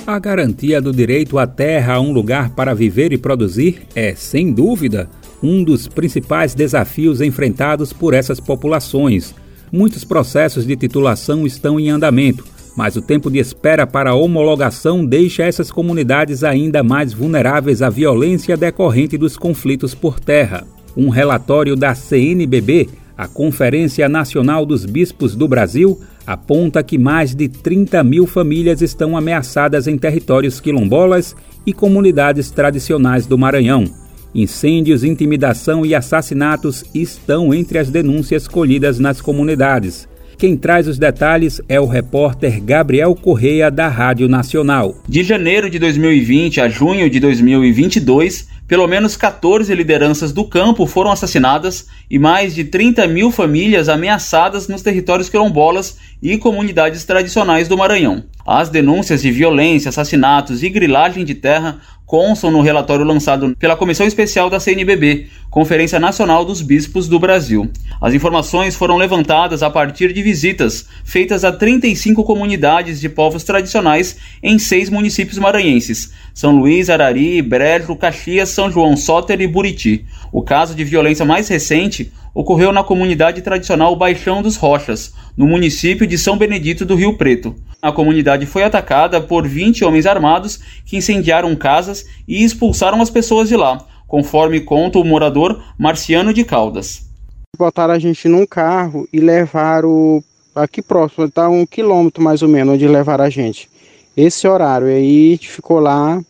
A 0.05 0.18
garantia 0.18 0.80
do 0.80 0.93
direito 0.93 1.39
à 1.39 1.47
terra 1.47 1.95
a 1.95 2.01
um 2.01 2.12
lugar 2.12 2.51
para 2.51 2.74
viver 2.74 3.12
e 3.12 3.18
produzir 3.18 3.82
é, 3.95 4.14
sem 4.16 4.53
dúvida, 4.53 5.09
um 5.43 5.62
dos 5.62 5.89
principais 5.89 6.55
desafios 6.55 7.20
enfrentados 7.20 7.93
por 7.93 8.14
essas 8.14 8.41
populações. 8.41 9.34
Muitos 9.70 10.05
processos 10.05 10.66
de 10.66 10.76
titulação 10.76 11.47
estão 11.47 11.78
em 11.78 11.91
andamento, 11.91 12.45
mas 12.76 12.95
o 12.95 13.03
tempo 13.03 13.30
de 13.30 13.39
espera 13.39 13.87
para 13.87 14.11
a 14.11 14.14
homologação 14.14 15.05
deixa 15.05 15.43
essas 15.43 15.70
comunidades 15.70 16.45
ainda 16.45 16.82
mais 16.82 17.12
vulneráveis 17.12 17.82
à 17.82 17.89
violência 17.89 18.57
decorrente 18.57 19.16
dos 19.16 19.37
conflitos 19.37 19.95
por 19.95 20.20
terra. 20.20 20.66
Um 20.97 21.09
relatório 21.09 21.74
da 21.74 21.95
CNBB, 21.95 22.89
a 23.16 23.26
Conferência 23.26 24.09
Nacional 24.09 24.66
dos 24.66 24.84
Bispos 24.84 25.34
do 25.34 25.49
Brasil, 25.49 25.99
aponta 26.26 26.82
que 26.82 26.99
mais 26.99 27.34
de 27.34 27.49
30 27.49 28.05
mil 28.05 28.26
famílias 28.26 28.82
estão 28.82 29.16
ameaçadas 29.16 29.87
em 29.87 29.97
territórios 29.97 30.61
quilombolas 30.61 31.34
e 31.64 31.72
comunidades 31.72 32.51
tradicionais 32.51 33.26
do 33.26 33.39
Maranhão. 33.39 34.06
Incêndios, 34.37 35.03
intimidação 35.03 35.87
e 35.87 35.95
assassinatos 35.95 36.84
estão 36.95 37.55
entre 37.55 37.78
as 37.78 37.89
denúncias 37.89 38.47
colhidas 38.47 38.99
nas 38.99 39.18
comunidades. 39.18 40.07
Quem 40.37 40.59
traz 40.59 40.87
os 40.87 40.99
detalhes 40.99 41.62
é 41.66 41.80
o 41.80 41.87
repórter 41.87 42.62
Gabriel 42.62 43.14
Correia, 43.14 43.70
da 43.70 43.89
Rádio 43.89 44.28
Nacional. 44.28 44.95
De 45.09 45.22
janeiro 45.22 45.70
de 45.70 45.78
2020 45.78 46.61
a 46.61 46.68
junho 46.68 47.09
de 47.09 47.18
2022, 47.18 48.47
pelo 48.67 48.87
menos 48.87 49.17
14 49.17 49.73
lideranças 49.75 50.33
do 50.33 50.45
campo 50.45 50.87
foram 50.87 51.12
assassinadas 51.12 51.87
e 52.11 52.19
mais 52.19 52.55
de 52.55 52.64
30 52.64 53.07
mil 53.07 53.31
famílias 53.31 53.89
ameaçadas 53.89 54.67
nos 54.67 54.83
territórios 54.83 55.29
quilombolas 55.29 55.99
e 56.21 56.37
comunidades 56.37 57.05
tradicionais 57.05 57.69
do 57.69 57.77
Maranhão. 57.77 58.25
As 58.47 58.69
denúncias 58.69 59.23
de 59.23 59.31
violência, 59.31 59.89
assassinatos 59.89 60.62
e 60.62 60.69
grilagem 60.69 61.25
de 61.25 61.35
terra 61.35 61.81
constam 62.07 62.53
no 62.53 62.62
relatório 62.62 63.05
lançado 63.05 63.57
pela 63.59 63.77
Comissão 63.77 64.07
Especial 64.07 64.49
da 64.49 64.61
CNBB, 64.61 65.27
Conferência 65.51 65.99
Nacional 65.99 66.45
dos 66.45 66.62
Bispos 66.62 67.09
do 67.09 67.19
Brasil. 67.19 67.69
As 68.01 68.14
informações 68.14 68.77
foram 68.77 68.97
levantadas 68.97 69.62
a 69.62 69.69
partir 69.69 70.12
de 70.12 70.23
visitas 70.23 70.87
feitas 71.05 71.45
a 71.45 71.51
35 71.51 72.23
comunidades 72.23 73.01
de 73.01 73.09
povos 73.09 73.43
tradicionais 73.43 74.17
em 74.41 74.59
seis 74.59 74.89
municípios 74.89 75.39
maranhenses: 75.39 76.12
São 76.37 76.55
Luís, 76.55 76.91
Arari, 76.91 77.41
Brejo, 77.41 77.97
Caxias, 77.97 78.51
São 78.51 78.70
João 78.70 78.95
Soter 78.95 79.41
e 79.41 79.47
Buriti. 79.47 80.05
O 80.30 80.43
caso 80.43 80.74
de 80.74 80.84
violência 80.84 81.24
mais 81.24 81.49
recente 81.49 82.12
ocorreu 82.34 82.74
na 82.74 82.84
comunidade 82.84 83.41
tradicional 83.41 83.97
Baixão 83.97 84.43
dos 84.43 84.55
Rochas, 84.57 85.14
no 85.34 85.47
município 85.47 86.07
de 86.07 86.18
São 86.18 86.37
Benedito 86.37 86.84
do 86.84 86.95
Rio 86.95 87.16
Preto. 87.16 87.57
A 87.80 87.91
comunidade 87.91 88.45
foi 88.45 88.64
atacada 88.64 89.18
por 89.18 89.49
20 89.49 89.82
homens 89.82 90.05
armados 90.05 90.61
que 90.84 90.99
incendiaram 90.99 91.57
casas 91.57 92.05
e 92.28 92.45
expulsaram 92.45 93.01
as 93.01 93.09
pessoas 93.09 93.49
de 93.49 93.57
lá, 93.57 93.78
conforme 94.07 94.61
conta 94.61 94.99
o 94.99 95.05
morador 95.05 95.62
Marciano 95.78 96.34
de 96.34 96.45
Caldas. 96.45 97.09
Botaram 97.57 97.95
a 97.95 97.99
gente 97.99 98.28
num 98.28 98.45
carro 98.45 99.09
e 99.11 99.20
levaram 99.20 100.22
aqui 100.55 100.82
próximo, 100.82 101.24
está 101.24 101.49
um 101.49 101.64
quilômetro 101.64 102.22
mais 102.22 102.43
ou 102.43 102.49
menos 102.49 102.74
onde 102.74 102.87
levaram 102.87 103.24
a 103.24 103.30
gente. 103.30 103.70
Esse 104.17 104.49
horário, 104.49 104.89
e 104.89 104.95
aí 104.95 105.29
a 105.29 105.31
gente 105.33 105.51
ficou 105.51 105.79
lá 105.79 106.21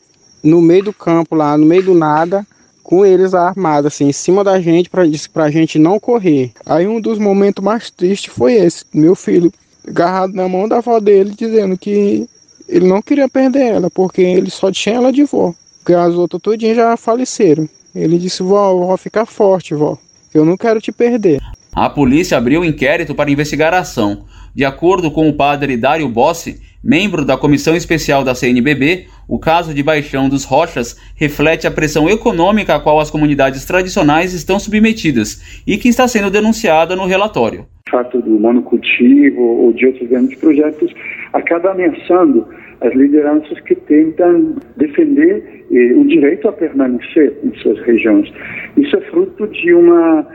no 0.42 0.60
meio 0.60 0.84
do 0.84 0.92
campo, 0.92 1.34
lá 1.34 1.56
no 1.56 1.64
meio 1.64 1.84
do 1.84 1.94
nada, 1.94 2.46
com 2.82 3.04
eles 3.04 3.34
armados, 3.34 3.92
assim, 3.92 4.08
em 4.08 4.12
cima 4.12 4.44
da 4.44 4.60
gente, 4.60 4.88
para 4.88 5.44
a 5.44 5.50
gente 5.50 5.78
não 5.78 5.98
correr. 5.98 6.52
Aí 6.64 6.86
um 6.86 7.00
dos 7.00 7.18
momentos 7.18 7.64
mais 7.64 7.90
tristes 7.90 8.32
foi 8.32 8.54
esse: 8.54 8.84
meu 8.94 9.14
filho 9.14 9.52
agarrado 9.86 10.34
na 10.34 10.48
mão 10.48 10.68
da 10.68 10.78
avó 10.78 10.98
dele, 11.00 11.34
dizendo 11.36 11.76
que 11.76 12.28
ele 12.68 12.86
não 12.86 13.00
queria 13.00 13.28
perder 13.28 13.74
ela, 13.74 13.90
porque 13.90 14.22
ele 14.22 14.50
só 14.50 14.70
tinha 14.70 14.96
ela 14.96 15.12
de 15.12 15.24
vó. 15.24 15.54
Porque 15.78 15.94
as 15.94 16.14
outras 16.14 16.42
tudinhas 16.42 16.76
já 16.76 16.96
faleceram. 16.96 17.68
Ele 17.94 18.18
disse: 18.18 18.42
vó, 18.42 18.74
vó, 18.74 18.96
ficar 18.96 19.26
forte, 19.26 19.74
vó, 19.74 19.96
eu 20.34 20.44
não 20.44 20.56
quero 20.56 20.80
te 20.80 20.92
perder. 20.92 21.40
A 21.76 21.90
polícia 21.90 22.38
abriu 22.38 22.64
inquérito 22.64 23.14
para 23.14 23.30
investigar 23.30 23.74
a 23.74 23.80
ação. 23.80 24.24
De 24.54 24.64
acordo 24.64 25.10
com 25.10 25.28
o 25.28 25.34
padre 25.34 25.76
Dário 25.76 26.08
Bossi, 26.08 26.58
membro 26.82 27.22
da 27.22 27.36
comissão 27.36 27.76
especial 27.76 28.24
da 28.24 28.34
CNBB, 28.34 29.04
o 29.28 29.38
caso 29.38 29.74
de 29.74 29.82
Baixão 29.82 30.26
dos 30.26 30.46
Rochas 30.46 30.96
reflete 31.14 31.66
a 31.66 31.70
pressão 31.70 32.08
econômica 32.08 32.74
a 32.74 32.80
qual 32.80 32.98
as 32.98 33.10
comunidades 33.10 33.66
tradicionais 33.66 34.32
estão 34.32 34.58
submetidas 34.58 35.62
e 35.66 35.76
que 35.76 35.90
está 35.90 36.08
sendo 36.08 36.30
denunciada 36.30 36.96
no 36.96 37.04
relatório. 37.04 37.66
O 37.88 37.90
fato 37.90 38.22
do 38.22 38.40
monocultivo 38.40 39.42
ou 39.42 39.74
de 39.74 39.84
outros 39.84 40.08
grandes 40.08 40.38
projetos 40.38 40.90
acaba 41.34 41.72
ameaçando 41.72 42.46
as 42.80 42.94
lideranças 42.94 43.60
que 43.60 43.74
tentam 43.74 44.54
defender 44.78 45.66
eh, 45.70 45.92
o 45.94 46.06
direito 46.06 46.48
a 46.48 46.52
permanecer 46.52 47.36
em 47.44 47.54
suas 47.58 47.78
regiões. 47.80 48.32
Isso 48.78 48.96
é 48.96 49.00
fruto 49.10 49.46
de 49.48 49.74
uma 49.74 50.26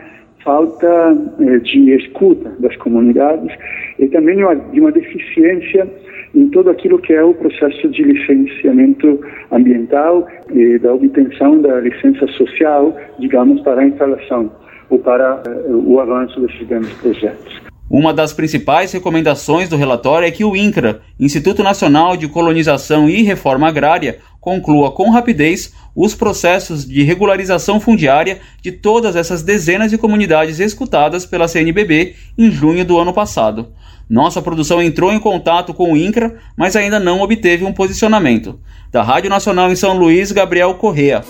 falta 0.43 1.17
eh, 1.39 1.59
de 1.59 1.91
escuta 1.95 2.51
das 2.59 2.75
comunidades 2.77 3.51
e 3.99 4.07
também 4.07 4.37
de 4.37 4.43
uma, 4.43 4.55
de 4.55 4.79
uma 4.79 4.91
deficiência 4.91 5.87
em 6.33 6.49
todo 6.49 6.69
aquilo 6.69 6.99
que 6.99 7.13
é 7.13 7.23
o 7.23 7.33
processo 7.33 7.89
de 7.89 8.03
licenciamento 8.03 9.19
ambiental 9.51 10.27
e 10.51 10.77
da 10.79 10.93
obtenção 10.93 11.61
da 11.61 11.79
licença 11.81 12.25
social, 12.27 12.95
digamos, 13.19 13.61
para 13.61 13.81
a 13.81 13.85
instalação 13.85 14.51
ou 14.89 14.99
para 14.99 15.41
uh, 15.67 15.91
o 15.91 15.99
avanço 15.99 16.39
desses 16.39 16.67
grandes 16.67 16.93
projetos. 16.93 17.61
Uma 17.89 18.13
das 18.13 18.31
principais 18.33 18.93
recomendações 18.93 19.67
do 19.67 19.75
relatório 19.75 20.25
é 20.25 20.31
que 20.31 20.45
o 20.45 20.55
INCRA, 20.55 21.01
Instituto 21.19 21.61
Nacional 21.61 22.15
de 22.15 22.29
Colonização 22.29 23.09
e 23.09 23.21
Reforma 23.21 23.67
Agrária, 23.67 24.19
conclua 24.41 24.91
com 24.91 25.11
rapidez 25.11 25.71
os 25.95 26.15
processos 26.15 26.85
de 26.85 27.03
regularização 27.03 27.79
fundiária 27.79 28.39
de 28.61 28.71
todas 28.71 29.15
essas 29.15 29.43
dezenas 29.43 29.91
de 29.91 29.97
comunidades 29.97 30.59
escutadas 30.59 31.25
pela 31.25 31.47
CNBB 31.47 32.15
em 32.37 32.49
junho 32.49 32.83
do 32.83 32.97
ano 32.97 33.13
passado. 33.13 33.67
Nossa 34.09 34.41
produção 34.41 34.81
entrou 34.81 35.13
em 35.13 35.19
contato 35.19 35.73
com 35.73 35.93
o 35.93 35.97
INCRA, 35.97 36.35
mas 36.57 36.75
ainda 36.75 36.99
não 36.99 37.21
obteve 37.21 37.63
um 37.63 37.71
posicionamento. 37.71 38.59
Da 38.91 39.01
Rádio 39.03 39.29
Nacional 39.29 39.71
em 39.71 39.75
São 39.75 39.97
Luís, 39.97 40.31
Gabriel 40.33 40.73
Correa. 40.73 41.23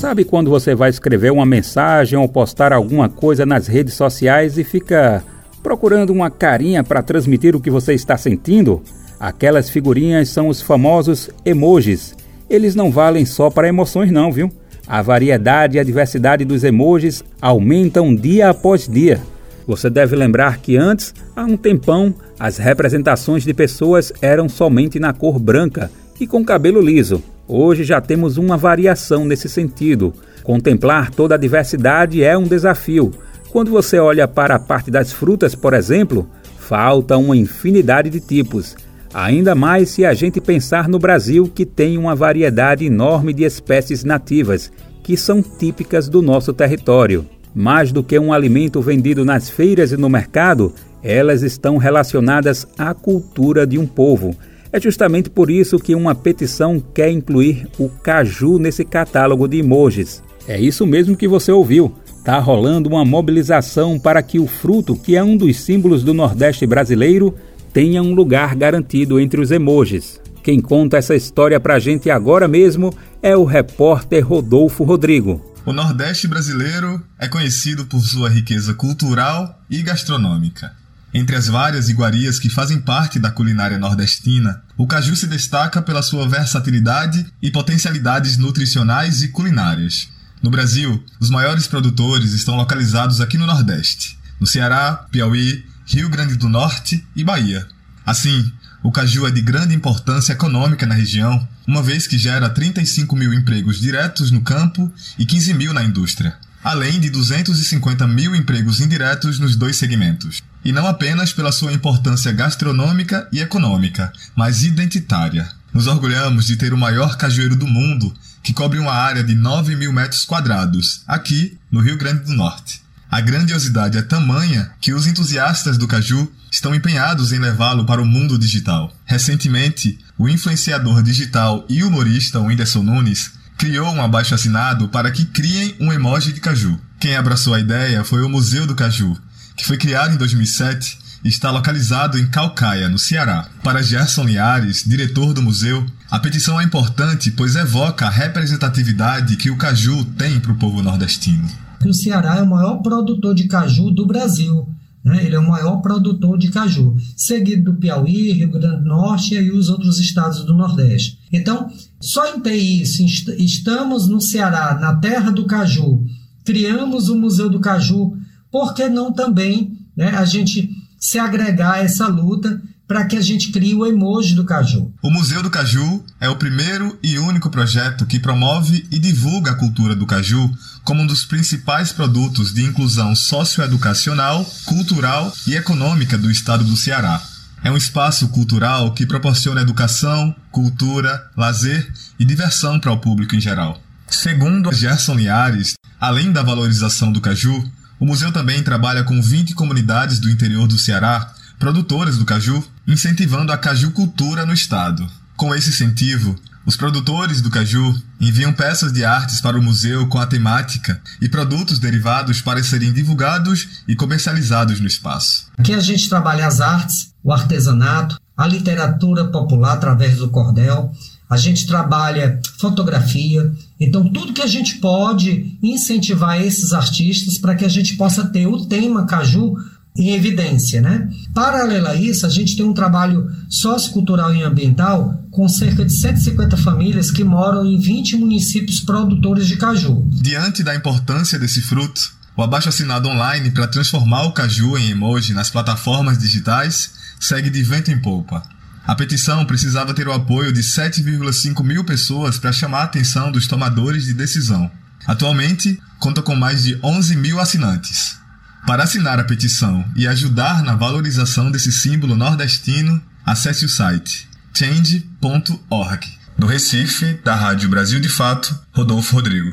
Sabe 0.00 0.24
quando 0.24 0.48
você 0.48 0.74
vai 0.74 0.88
escrever 0.88 1.30
uma 1.30 1.44
mensagem 1.44 2.18
ou 2.18 2.26
postar 2.26 2.72
alguma 2.72 3.06
coisa 3.06 3.44
nas 3.44 3.66
redes 3.66 3.92
sociais 3.92 4.56
e 4.56 4.64
fica 4.64 5.22
procurando 5.62 6.08
uma 6.08 6.30
carinha 6.30 6.82
para 6.82 7.02
transmitir 7.02 7.54
o 7.54 7.60
que 7.60 7.70
você 7.70 7.92
está 7.92 8.16
sentindo? 8.16 8.80
Aquelas 9.20 9.68
figurinhas 9.68 10.30
são 10.30 10.48
os 10.48 10.62
famosos 10.62 11.28
emojis. 11.44 12.16
Eles 12.48 12.74
não 12.74 12.90
valem 12.90 13.26
só 13.26 13.50
para 13.50 13.68
emoções, 13.68 14.10
não, 14.10 14.32
viu? 14.32 14.50
A 14.88 15.02
variedade 15.02 15.76
e 15.76 15.78
a 15.78 15.84
diversidade 15.84 16.46
dos 16.46 16.64
emojis 16.64 17.22
aumentam 17.38 18.14
dia 18.14 18.48
após 18.48 18.88
dia. 18.88 19.20
Você 19.66 19.90
deve 19.90 20.16
lembrar 20.16 20.60
que 20.60 20.78
antes, 20.78 21.14
há 21.36 21.44
um 21.44 21.58
tempão, 21.58 22.14
as 22.38 22.56
representações 22.56 23.44
de 23.44 23.52
pessoas 23.52 24.14
eram 24.22 24.48
somente 24.48 24.98
na 24.98 25.12
cor 25.12 25.38
branca 25.38 25.90
e 26.18 26.26
com 26.26 26.42
cabelo 26.42 26.80
liso. 26.80 27.22
Hoje 27.52 27.82
já 27.82 28.00
temos 28.00 28.36
uma 28.36 28.56
variação 28.56 29.24
nesse 29.24 29.48
sentido. 29.48 30.14
Contemplar 30.44 31.10
toda 31.10 31.34
a 31.34 31.38
diversidade 31.38 32.22
é 32.22 32.38
um 32.38 32.44
desafio 32.44 33.12
quando 33.50 33.72
você 33.72 33.98
olha 33.98 34.28
para 34.28 34.54
a 34.54 34.58
parte 34.60 34.88
das 34.88 35.12
frutas, 35.12 35.56
por 35.56 35.74
exemplo, 35.74 36.28
falta 36.60 37.16
uma 37.16 37.36
infinidade 37.36 38.08
de 38.08 38.20
tipos. 38.20 38.76
Ainda 39.12 39.56
mais 39.56 39.90
se 39.90 40.04
a 40.04 40.14
gente 40.14 40.40
pensar 40.40 40.88
no 40.88 41.00
Brasil, 41.00 41.50
que 41.52 41.66
tem 41.66 41.98
uma 41.98 42.14
variedade 42.14 42.86
enorme 42.86 43.34
de 43.34 43.42
espécies 43.42 44.04
nativas, 44.04 44.70
que 45.02 45.16
são 45.16 45.42
típicas 45.42 46.08
do 46.08 46.22
nosso 46.22 46.52
território. 46.52 47.26
Mais 47.52 47.90
do 47.90 48.04
que 48.04 48.16
um 48.16 48.32
alimento 48.32 48.80
vendido 48.80 49.24
nas 49.24 49.50
feiras 49.50 49.90
e 49.90 49.96
no 49.96 50.08
mercado, 50.08 50.72
elas 51.02 51.42
estão 51.42 51.78
relacionadas 51.78 52.64
à 52.78 52.94
cultura 52.94 53.66
de 53.66 53.76
um 53.76 53.86
povo. 53.88 54.36
É 54.72 54.80
justamente 54.80 55.28
por 55.28 55.50
isso 55.50 55.78
que 55.78 55.94
uma 55.94 56.14
petição 56.14 56.80
quer 56.94 57.10
incluir 57.10 57.66
o 57.78 57.88
caju 57.88 58.58
nesse 58.58 58.84
catálogo 58.84 59.48
de 59.48 59.58
emojis. 59.58 60.22
É 60.46 60.60
isso 60.60 60.86
mesmo 60.86 61.16
que 61.16 61.26
você 61.26 61.50
ouviu. 61.50 61.94
Está 62.18 62.38
rolando 62.38 62.88
uma 62.88 63.04
mobilização 63.04 63.98
para 63.98 64.22
que 64.22 64.38
o 64.38 64.46
fruto, 64.46 64.94
que 64.94 65.16
é 65.16 65.24
um 65.24 65.36
dos 65.36 65.56
símbolos 65.56 66.04
do 66.04 66.14
Nordeste 66.14 66.66
brasileiro, 66.66 67.34
tenha 67.72 68.02
um 68.02 68.14
lugar 68.14 68.54
garantido 68.54 69.18
entre 69.18 69.40
os 69.40 69.50
emojis. 69.50 70.20
Quem 70.42 70.60
conta 70.60 70.96
essa 70.96 71.14
história 71.14 71.58
para 71.58 71.74
a 71.74 71.78
gente 71.78 72.10
agora 72.10 72.46
mesmo 72.46 72.94
é 73.22 73.36
o 73.36 73.44
repórter 73.44 74.26
Rodolfo 74.26 74.84
Rodrigo. 74.84 75.44
O 75.66 75.72
Nordeste 75.72 76.26
brasileiro 76.26 77.02
é 77.18 77.28
conhecido 77.28 77.84
por 77.86 78.00
sua 78.00 78.28
riqueza 78.28 78.72
cultural 78.74 79.58
e 79.68 79.82
gastronômica. 79.82 80.72
Entre 81.12 81.34
as 81.34 81.48
várias 81.48 81.88
iguarias 81.88 82.38
que 82.38 82.48
fazem 82.48 82.80
parte 82.80 83.18
da 83.18 83.30
culinária 83.30 83.78
nordestina, 83.78 84.62
o 84.76 84.86
caju 84.86 85.16
se 85.16 85.26
destaca 85.26 85.82
pela 85.82 86.02
sua 86.02 86.28
versatilidade 86.28 87.26
e 87.42 87.50
potencialidades 87.50 88.36
nutricionais 88.36 89.22
e 89.22 89.28
culinárias. 89.28 90.08
No 90.40 90.50
Brasil, 90.50 91.04
os 91.18 91.28
maiores 91.28 91.66
produtores 91.66 92.32
estão 92.32 92.56
localizados 92.56 93.20
aqui 93.20 93.36
no 93.36 93.46
Nordeste, 93.46 94.16
no 94.38 94.46
Ceará, 94.46 95.04
Piauí, 95.10 95.64
Rio 95.84 96.08
Grande 96.08 96.36
do 96.36 96.48
Norte 96.48 97.04
e 97.16 97.24
Bahia. 97.24 97.66
Assim, 98.06 98.50
o 98.82 98.92
caju 98.92 99.26
é 99.26 99.30
de 99.30 99.42
grande 99.42 99.74
importância 99.74 100.32
econômica 100.32 100.86
na 100.86 100.94
região, 100.94 101.46
uma 101.66 101.82
vez 101.82 102.06
que 102.06 102.16
gera 102.16 102.48
35 102.48 103.14
mil 103.16 103.34
empregos 103.34 103.80
diretos 103.80 104.30
no 104.30 104.40
campo 104.40 104.90
e 105.18 105.26
15 105.26 105.54
mil 105.54 105.74
na 105.74 105.82
indústria, 105.82 106.36
além 106.62 107.00
de 107.00 107.10
250 107.10 108.06
mil 108.06 108.34
empregos 108.34 108.80
indiretos 108.80 109.38
nos 109.38 109.56
dois 109.56 109.76
segmentos. 109.76 110.40
E 110.64 110.72
não 110.72 110.86
apenas 110.86 111.32
pela 111.32 111.52
sua 111.52 111.72
importância 111.72 112.32
gastronômica 112.32 113.28
e 113.32 113.40
econômica, 113.40 114.12
mas 114.36 114.62
identitária. 114.62 115.48
Nos 115.72 115.86
orgulhamos 115.86 116.46
de 116.46 116.56
ter 116.56 116.72
o 116.72 116.78
maior 116.78 117.16
cajueiro 117.16 117.56
do 117.56 117.66
mundo 117.66 118.12
que 118.42 118.52
cobre 118.52 118.78
uma 118.78 118.92
área 118.92 119.22
de 119.22 119.34
9 119.34 119.76
mil 119.76 119.92
metros 119.92 120.24
quadrados, 120.24 121.02
aqui 121.06 121.58
no 121.70 121.80
Rio 121.80 121.96
Grande 121.96 122.24
do 122.24 122.32
Norte. 122.32 122.82
A 123.10 123.20
grandiosidade 123.20 123.98
é 123.98 124.02
tamanha 124.02 124.70
que 124.80 124.94
os 124.94 125.06
entusiastas 125.06 125.76
do 125.76 125.88
caju 125.88 126.30
estão 126.50 126.74
empenhados 126.74 127.32
em 127.32 127.38
levá-lo 127.38 127.84
para 127.84 128.00
o 128.00 128.06
mundo 128.06 128.38
digital. 128.38 128.94
Recentemente, 129.04 129.98
o 130.16 130.28
influenciador 130.28 131.02
digital 131.02 131.64
e 131.68 131.82
humorista 131.82 132.38
Whindersson 132.38 132.82
Nunes 132.82 133.32
criou 133.58 133.92
um 133.92 134.02
abaixo 134.02 134.34
assinado 134.34 134.88
para 134.88 135.10
que 135.10 135.26
criem 135.26 135.74
um 135.80 135.92
emoji 135.92 136.32
de 136.32 136.40
caju. 136.40 136.78
Quem 137.00 137.16
abraçou 137.16 137.52
a 137.52 137.60
ideia 137.60 138.04
foi 138.04 138.22
o 138.22 138.28
Museu 138.28 138.66
do 138.66 138.74
Caju, 138.74 139.16
que 139.60 139.66
foi 139.66 139.76
criado 139.76 140.14
em 140.14 140.18
2007 140.18 140.98
e 141.22 141.28
está 141.28 141.50
localizado 141.50 142.18
em 142.18 142.26
Calcaia, 142.26 142.88
no 142.88 142.98
Ceará. 142.98 143.46
Para 143.62 143.82
Gerson 143.82 144.24
Liares, 144.24 144.84
diretor 144.86 145.34
do 145.34 145.42
museu, 145.42 145.84
a 146.10 146.18
petição 146.18 146.58
é 146.58 146.64
importante 146.64 147.30
pois 147.30 147.56
evoca 147.56 148.06
a 148.06 148.10
representatividade 148.10 149.36
que 149.36 149.50
o 149.50 149.58
caju 149.58 150.04
tem 150.16 150.40
para 150.40 150.52
o 150.52 150.58
povo 150.58 150.82
nordestino. 150.82 151.46
O 151.84 151.92
Ceará 151.92 152.36
é 152.36 152.42
o 152.42 152.48
maior 152.48 152.76
produtor 152.76 153.34
de 153.34 153.46
caju 153.48 153.90
do 153.90 154.06
Brasil. 154.06 154.66
Né? 155.04 155.24
Ele 155.24 155.34
é 155.34 155.38
o 155.38 155.48
maior 155.48 155.76
produtor 155.76 156.38
de 156.38 156.50
caju, 156.50 156.96
seguido 157.16 157.72
do 157.72 157.78
Piauí, 157.78 158.32
Rio 158.32 158.50
Grande 158.50 158.82
do 158.82 158.88
Norte 158.88 159.34
e 159.34 159.50
os 159.50 159.68
outros 159.68 159.98
estados 159.98 160.44
do 160.44 160.54
Nordeste. 160.54 161.18
Então, 161.32 161.70
só 162.00 162.34
em 162.34 162.40
ter 162.40 162.56
isso, 162.56 163.02
estamos 163.38 164.08
no 164.08 164.20
Ceará, 164.20 164.78
na 164.78 164.96
terra 164.96 165.30
do 165.30 165.46
caju, 165.46 166.02
criamos 166.44 167.08
o 167.08 167.16
Museu 167.16 167.48
do 167.48 167.60
Caju, 167.60 168.16
por 168.50 168.74
que 168.74 168.88
não 168.88 169.12
também 169.12 169.72
né, 169.96 170.10
a 170.16 170.24
gente 170.24 170.70
se 170.98 171.18
agregar 171.18 171.74
a 171.74 171.78
essa 171.78 172.06
luta 172.06 172.60
para 172.90 173.04
que 173.04 173.16
a 173.16 173.20
gente 173.20 173.52
crie 173.52 173.72
o 173.72 173.86
emoji 173.86 174.34
do 174.34 174.44
caju. 174.44 174.92
O 175.00 175.12
Museu 175.12 175.44
do 175.44 175.48
Caju 175.48 176.04
é 176.20 176.28
o 176.28 176.34
primeiro 176.34 176.98
e 177.00 177.20
único 177.20 177.48
projeto 177.48 178.04
que 178.04 178.18
promove 178.18 178.84
e 178.90 178.98
divulga 178.98 179.52
a 179.52 179.54
cultura 179.54 179.94
do 179.94 180.04
caju 180.04 180.50
como 180.82 181.02
um 181.02 181.06
dos 181.06 181.24
principais 181.24 181.92
produtos 181.92 182.52
de 182.52 182.64
inclusão 182.64 183.14
socioeducacional, 183.14 184.44
cultural 184.64 185.32
e 185.46 185.54
econômica 185.54 186.18
do 186.18 186.28
estado 186.28 186.64
do 186.64 186.76
Ceará. 186.76 187.22
É 187.62 187.70
um 187.70 187.76
espaço 187.76 188.28
cultural 188.30 188.92
que 188.92 189.06
proporciona 189.06 189.60
educação, 189.60 190.34
cultura, 190.50 191.30
lazer 191.36 191.92
e 192.18 192.24
diversão 192.24 192.80
para 192.80 192.90
o 192.90 192.98
público 192.98 193.36
em 193.36 193.40
geral. 193.40 193.80
Segundo 194.08 194.72
Gerson 194.72 195.14
Liares, 195.14 195.74
além 196.00 196.32
da 196.32 196.42
valorização 196.42 197.12
do 197.12 197.20
caju, 197.20 197.62
o 198.00 198.06
museu 198.06 198.32
também 198.32 198.62
trabalha 198.62 199.04
com 199.04 199.20
20 199.20 199.54
comunidades 199.54 200.18
do 200.18 200.30
interior 200.30 200.66
do 200.66 200.78
Ceará, 200.78 201.32
produtoras 201.58 202.16
do 202.16 202.24
caju, 202.24 202.64
incentivando 202.88 203.52
a 203.52 203.58
cajucultura 203.58 204.46
no 204.46 204.54
estado. 204.54 205.06
Com 205.36 205.54
esse 205.54 205.68
incentivo, 205.68 206.34
os 206.64 206.76
produtores 206.76 207.40
do 207.40 207.50
caju 207.50 207.94
enviam 208.20 208.52
peças 208.52 208.92
de 208.92 209.04
artes 209.04 209.40
para 209.40 209.58
o 209.58 209.62
museu 209.62 210.06
com 210.08 210.18
a 210.18 210.26
temática 210.26 211.00
e 211.20 211.28
produtos 211.28 211.78
derivados 211.78 212.40
para 212.40 212.62
serem 212.62 212.92
divulgados 212.92 213.82
e 213.86 213.94
comercializados 213.94 214.80
no 214.80 214.86
espaço. 214.86 215.46
Aqui 215.58 215.74
a 215.74 215.80
gente 215.80 216.08
trabalha 216.08 216.46
as 216.46 216.60
artes, 216.60 217.12
o 217.22 217.32
artesanato, 217.32 218.18
a 218.36 218.46
literatura 218.46 219.26
popular 219.26 219.74
através 219.74 220.16
do 220.16 220.30
cordel, 220.30 220.92
a 221.28 221.36
gente 221.36 221.66
trabalha 221.66 222.40
fotografia. 222.58 223.52
Então, 223.80 224.08
tudo 224.12 224.34
que 224.34 224.42
a 224.42 224.46
gente 224.46 224.76
pode 224.76 225.56
incentivar 225.62 226.40
esses 226.40 226.72
artistas 226.72 227.38
para 227.38 227.54
que 227.54 227.64
a 227.64 227.68
gente 227.68 227.96
possa 227.96 228.26
ter 228.26 228.46
o 228.46 228.66
tema 228.66 229.06
caju 229.06 229.56
em 229.96 230.10
evidência, 230.12 230.80
né? 230.80 231.08
Paralelo 231.34 231.88
a 231.88 231.94
isso, 231.94 232.24
a 232.26 232.28
gente 232.28 232.56
tem 232.56 232.64
um 232.64 232.72
trabalho 232.72 233.28
sociocultural 233.48 234.34
e 234.34 234.42
ambiental 234.42 235.24
com 235.30 235.48
cerca 235.48 235.84
de 235.84 235.92
150 235.92 236.56
famílias 236.58 237.10
que 237.10 237.24
moram 237.24 237.66
em 237.66 237.78
20 237.78 238.16
municípios 238.16 238.80
produtores 238.80 239.48
de 239.48 239.56
caju. 239.56 240.06
Diante 240.10 240.62
da 240.62 240.74
importância 240.74 241.38
desse 241.38 241.60
fruto, 241.60 242.12
o 242.36 242.42
abaixo 242.42 242.68
assinado 242.68 243.08
online 243.08 243.50
para 243.50 243.66
transformar 243.66 244.22
o 244.24 244.32
caju 244.32 244.76
em 244.78 244.90
emoji 244.90 245.32
nas 245.32 245.50
plataformas 245.50 246.18
digitais 246.18 246.92
segue 247.18 247.50
de 247.50 247.62
vento 247.62 247.90
em 247.90 248.00
polpa. 248.00 248.42
A 248.86 248.94
petição 248.94 249.44
precisava 249.44 249.94
ter 249.94 250.08
o 250.08 250.12
apoio 250.12 250.52
de 250.52 250.62
7,5 250.62 251.62
mil 251.62 251.84
pessoas 251.84 252.38
para 252.38 252.52
chamar 252.52 252.80
a 252.80 252.84
atenção 252.84 253.30
dos 253.30 253.46
tomadores 253.46 254.04
de 254.04 254.14
decisão. 254.14 254.70
Atualmente, 255.06 255.80
conta 255.98 256.22
com 256.22 256.34
mais 256.34 256.64
de 256.64 256.78
11 256.82 257.16
mil 257.16 257.38
assinantes. 257.38 258.18
Para 258.66 258.84
assinar 258.84 259.18
a 259.18 259.24
petição 259.24 259.84
e 259.96 260.06
ajudar 260.06 260.62
na 260.62 260.74
valorização 260.74 261.50
desse 261.50 261.72
símbolo 261.72 262.14
nordestino, 262.14 263.00
acesse 263.24 263.64
o 263.64 263.68
site 263.68 264.28
change.org. 264.54 266.06
No 266.36 266.46
Recife, 266.46 267.18
da 267.24 267.34
Rádio 267.34 267.68
Brasil 267.68 268.00
de 268.00 268.08
Fato, 268.08 268.58
Rodolfo 268.72 269.14
Rodrigo. 269.14 269.52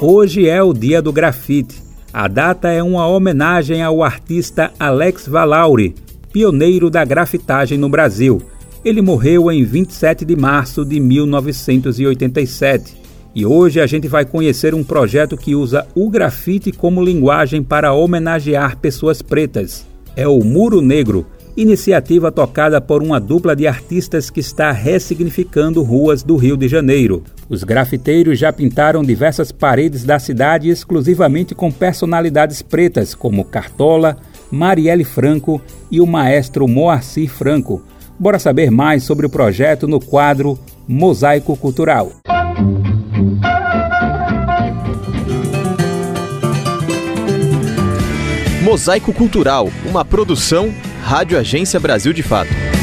Hoje 0.00 0.48
é 0.48 0.62
o 0.62 0.72
dia 0.72 1.02
do 1.02 1.12
grafite. 1.12 1.82
A 2.12 2.28
data 2.28 2.68
é 2.68 2.82
uma 2.82 3.06
homenagem 3.06 3.82
ao 3.82 4.02
artista 4.02 4.72
Alex 4.78 5.26
Valauri, 5.26 5.94
pioneiro 6.32 6.88
da 6.88 7.04
grafitagem 7.04 7.76
no 7.76 7.88
Brasil. 7.88 8.40
Ele 8.84 9.02
morreu 9.02 9.52
em 9.52 9.64
27 9.64 10.24
de 10.24 10.34
março 10.34 10.84
de 10.84 10.98
1987 10.98 13.02
e 13.34 13.46
hoje 13.46 13.80
a 13.80 13.86
gente 13.86 14.08
vai 14.08 14.24
conhecer 14.24 14.74
um 14.74 14.84
projeto 14.84 15.36
que 15.36 15.54
usa 15.54 15.86
o 15.94 16.10
grafite 16.10 16.72
como 16.72 17.02
linguagem 17.02 17.62
para 17.62 17.92
homenagear 17.92 18.76
pessoas 18.78 19.22
pretas. 19.22 19.86
É 20.14 20.28
o 20.28 20.44
Muro 20.44 20.82
Negro, 20.82 21.26
iniciativa 21.56 22.30
tocada 22.30 22.80
por 22.80 23.02
uma 23.02 23.18
dupla 23.18 23.56
de 23.56 23.66
artistas 23.66 24.28
que 24.28 24.40
está 24.40 24.70
ressignificando 24.70 25.82
ruas 25.82 26.22
do 26.22 26.36
Rio 26.36 26.56
de 26.56 26.68
Janeiro. 26.68 27.22
Os 27.48 27.64
grafiteiros 27.64 28.38
já 28.38 28.52
pintaram 28.52 29.02
diversas 29.02 29.52
paredes 29.52 30.04
da 30.04 30.18
cidade 30.18 30.68
exclusivamente 30.68 31.54
com 31.54 31.70
personalidades 31.70 32.60
pretas, 32.60 33.14
como 33.14 33.44
Cartola, 33.44 34.18
Marielle 34.52 35.02
Franco 35.02 35.62
e 35.90 35.98
o 35.98 36.06
maestro 36.06 36.68
Moacir 36.68 37.30
Franco. 37.30 37.82
Bora 38.18 38.38
saber 38.38 38.70
mais 38.70 39.02
sobre 39.02 39.24
o 39.24 39.30
projeto 39.30 39.88
no 39.88 39.98
quadro 39.98 40.58
Mosaico 40.86 41.56
Cultural. 41.56 42.12
Mosaico 48.62 49.12
Cultural, 49.12 49.68
uma 49.88 50.04
produção 50.04 50.72
Rádio 51.02 51.38
Agência 51.38 51.80
Brasil 51.80 52.12
de 52.12 52.22
Fato. 52.22 52.81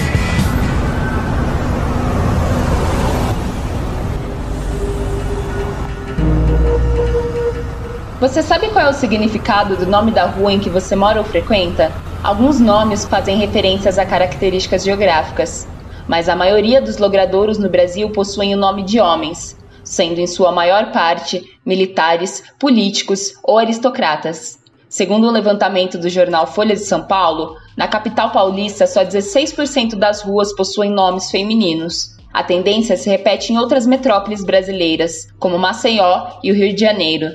Você 8.19 8.43
sabe 8.43 8.67
qual 8.71 8.85
é 8.85 8.89
o 8.89 8.93
significado 8.93 9.77
do 9.77 9.85
nome 9.85 10.11
da 10.11 10.25
rua 10.25 10.51
em 10.51 10.59
que 10.59 10.69
você 10.69 10.93
mora 10.93 11.19
ou 11.19 11.23
frequenta? 11.23 11.95
Alguns 12.21 12.59
nomes 12.59 13.05
fazem 13.05 13.37
referências 13.37 13.97
a 13.97 14.05
características 14.05 14.83
geográficas, 14.83 15.65
mas 16.05 16.27
a 16.27 16.35
maioria 16.35 16.81
dos 16.81 16.97
logradouros 16.97 17.57
no 17.57 17.69
Brasil 17.69 18.09
possuem 18.09 18.53
o 18.53 18.57
nome 18.57 18.83
de 18.83 18.99
homens, 18.99 19.55
sendo 19.85 20.19
em 20.19 20.27
sua 20.27 20.51
maior 20.51 20.91
parte 20.91 21.41
militares, 21.65 22.43
políticos 22.59 23.35
ou 23.41 23.57
aristocratas. 23.57 24.59
Segundo 24.89 25.25
um 25.25 25.31
levantamento 25.31 25.97
do 25.97 26.09
jornal 26.09 26.45
Folha 26.45 26.75
de 26.75 26.83
São 26.83 27.03
Paulo, 27.03 27.55
na 27.77 27.87
capital 27.87 28.31
paulista 28.31 28.85
só 28.85 29.05
16% 29.05 29.95
das 29.95 30.23
ruas 30.23 30.53
possuem 30.53 30.91
nomes 30.91 31.31
femininos. 31.31 32.17
A 32.33 32.43
tendência 32.43 32.97
se 32.97 33.09
repete 33.09 33.53
em 33.53 33.57
outras 33.57 33.87
metrópoles 33.87 34.43
brasileiras, 34.43 35.27
como 35.39 35.57
Maceió 35.57 36.27
e 36.43 36.51
o 36.51 36.55
Rio 36.55 36.75
de 36.75 36.81
Janeiro. 36.81 37.29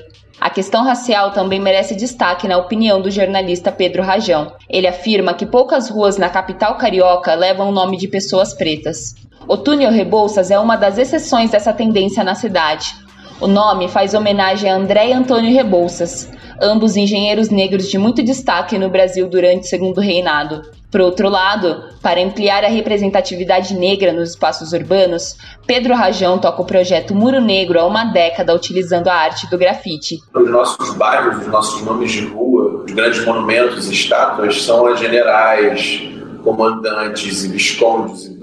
A 0.45 0.49
questão 0.51 0.83
racial 0.83 1.31
também 1.31 1.59
merece 1.59 1.95
destaque 1.95 2.47
na 2.47 2.55
opinião 2.55 3.01
do 3.01 3.09
jornalista 3.09 3.71
Pedro 3.71 4.03
Rajão. 4.03 4.53
Ele 4.69 4.85
afirma 4.85 5.33
que 5.33 5.43
poucas 5.43 5.89
ruas 5.89 6.19
na 6.19 6.29
capital 6.29 6.77
carioca 6.77 7.33
levam 7.33 7.69
o 7.69 7.71
nome 7.71 7.97
de 7.97 8.07
pessoas 8.07 8.53
pretas. 8.53 9.15
O 9.47 9.57
túnel 9.57 9.91
Rebouças 9.91 10.51
é 10.51 10.59
uma 10.59 10.75
das 10.75 10.99
exceções 10.99 11.49
dessa 11.49 11.73
tendência 11.73 12.23
na 12.23 12.35
cidade. 12.35 12.93
O 13.39 13.47
nome 13.47 13.89
faz 13.89 14.13
homenagem 14.13 14.71
a 14.71 14.75
André 14.75 15.11
Antônio 15.11 15.53
Rebouças, 15.53 16.31
ambos 16.61 16.95
engenheiros 16.95 17.49
negros 17.49 17.89
de 17.89 17.97
muito 17.97 18.23
destaque 18.23 18.77
no 18.77 18.89
Brasil 18.89 19.27
durante 19.27 19.63
o 19.63 19.67
Segundo 19.67 19.99
Reinado. 19.99 20.61
Por 20.89 21.01
outro 21.01 21.27
lado, 21.27 21.83
para 22.01 22.23
ampliar 22.23 22.63
a 22.63 22.69
representatividade 22.69 23.73
negra 23.73 24.13
nos 24.13 24.29
espaços 24.29 24.71
urbanos, 24.71 25.35
Pedro 25.67 25.93
Rajão 25.93 26.39
toca 26.39 26.61
o 26.61 26.65
projeto 26.65 27.13
Muro 27.13 27.41
Negro 27.41 27.77
há 27.77 27.85
uma 27.85 28.05
década 28.05 28.55
utilizando 28.55 29.09
a 29.09 29.13
arte 29.13 29.49
do 29.49 29.57
grafite. 29.57 30.19
Os 30.33 30.49
nossos 30.49 30.95
bairros, 30.95 31.39
os 31.39 31.47
nossos 31.47 31.81
nomes 31.81 32.13
de 32.13 32.25
rua, 32.27 32.85
os 32.85 32.93
grandes 32.93 33.25
monumentos 33.25 33.89
e 33.89 33.93
estátuas 33.93 34.61
são 34.63 34.85
as 34.87 34.97
generais, 34.97 36.01
comandantes 36.41 37.43
e 37.43 37.49
viscondes 37.49 38.27
e 38.27 38.34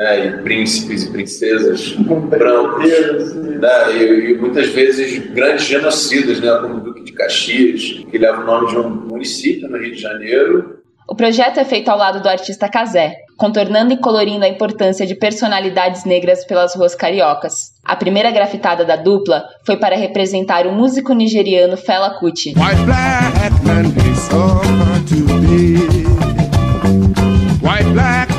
né, 0.00 0.26
e 0.26 0.32
príncipes 0.38 1.04
e 1.04 1.10
princesas 1.10 1.92
brancos, 1.92 3.34
né, 3.34 3.92
e, 3.92 4.30
e, 4.30 4.38
muitas 4.38 4.68
vezes 4.70 5.18
grandes 5.34 5.66
genocidas, 5.66 6.40
né, 6.40 6.50
como 6.62 6.76
o 6.76 6.80
Duque 6.80 7.04
de 7.04 7.12
Caxias, 7.12 8.02
que 8.10 8.16
leva 8.16 8.40
o 8.40 8.46
nome 8.46 8.68
de 8.68 8.78
um 8.78 8.88
município 8.88 9.68
no 9.68 9.76
Rio 9.76 9.94
de 9.94 10.00
Janeiro, 10.00 10.80
o 11.06 11.14
projeto 11.14 11.58
é 11.58 11.64
feito 11.64 11.88
ao 11.88 11.98
lado 11.98 12.22
do 12.22 12.28
artista 12.28 12.68
Kazé, 12.68 13.16
contornando 13.36 13.92
e 13.92 13.96
colorindo 13.96 14.44
a 14.44 14.48
importância 14.48 15.04
de 15.04 15.16
personalidades 15.16 16.04
negras 16.04 16.44
pelas 16.44 16.76
ruas 16.76 16.94
cariocas. 16.94 17.72
A 17.84 17.96
primeira 17.96 18.30
grafitada 18.30 18.84
da 18.84 18.94
dupla 18.94 19.42
foi 19.66 19.76
para 19.76 19.96
representar 19.96 20.68
o 20.68 20.72
músico 20.72 21.12
nigeriano 21.12 21.76
Fela 21.76 22.10
Kuti. 22.20 22.54
White 22.56 22.84
black 27.92 28.30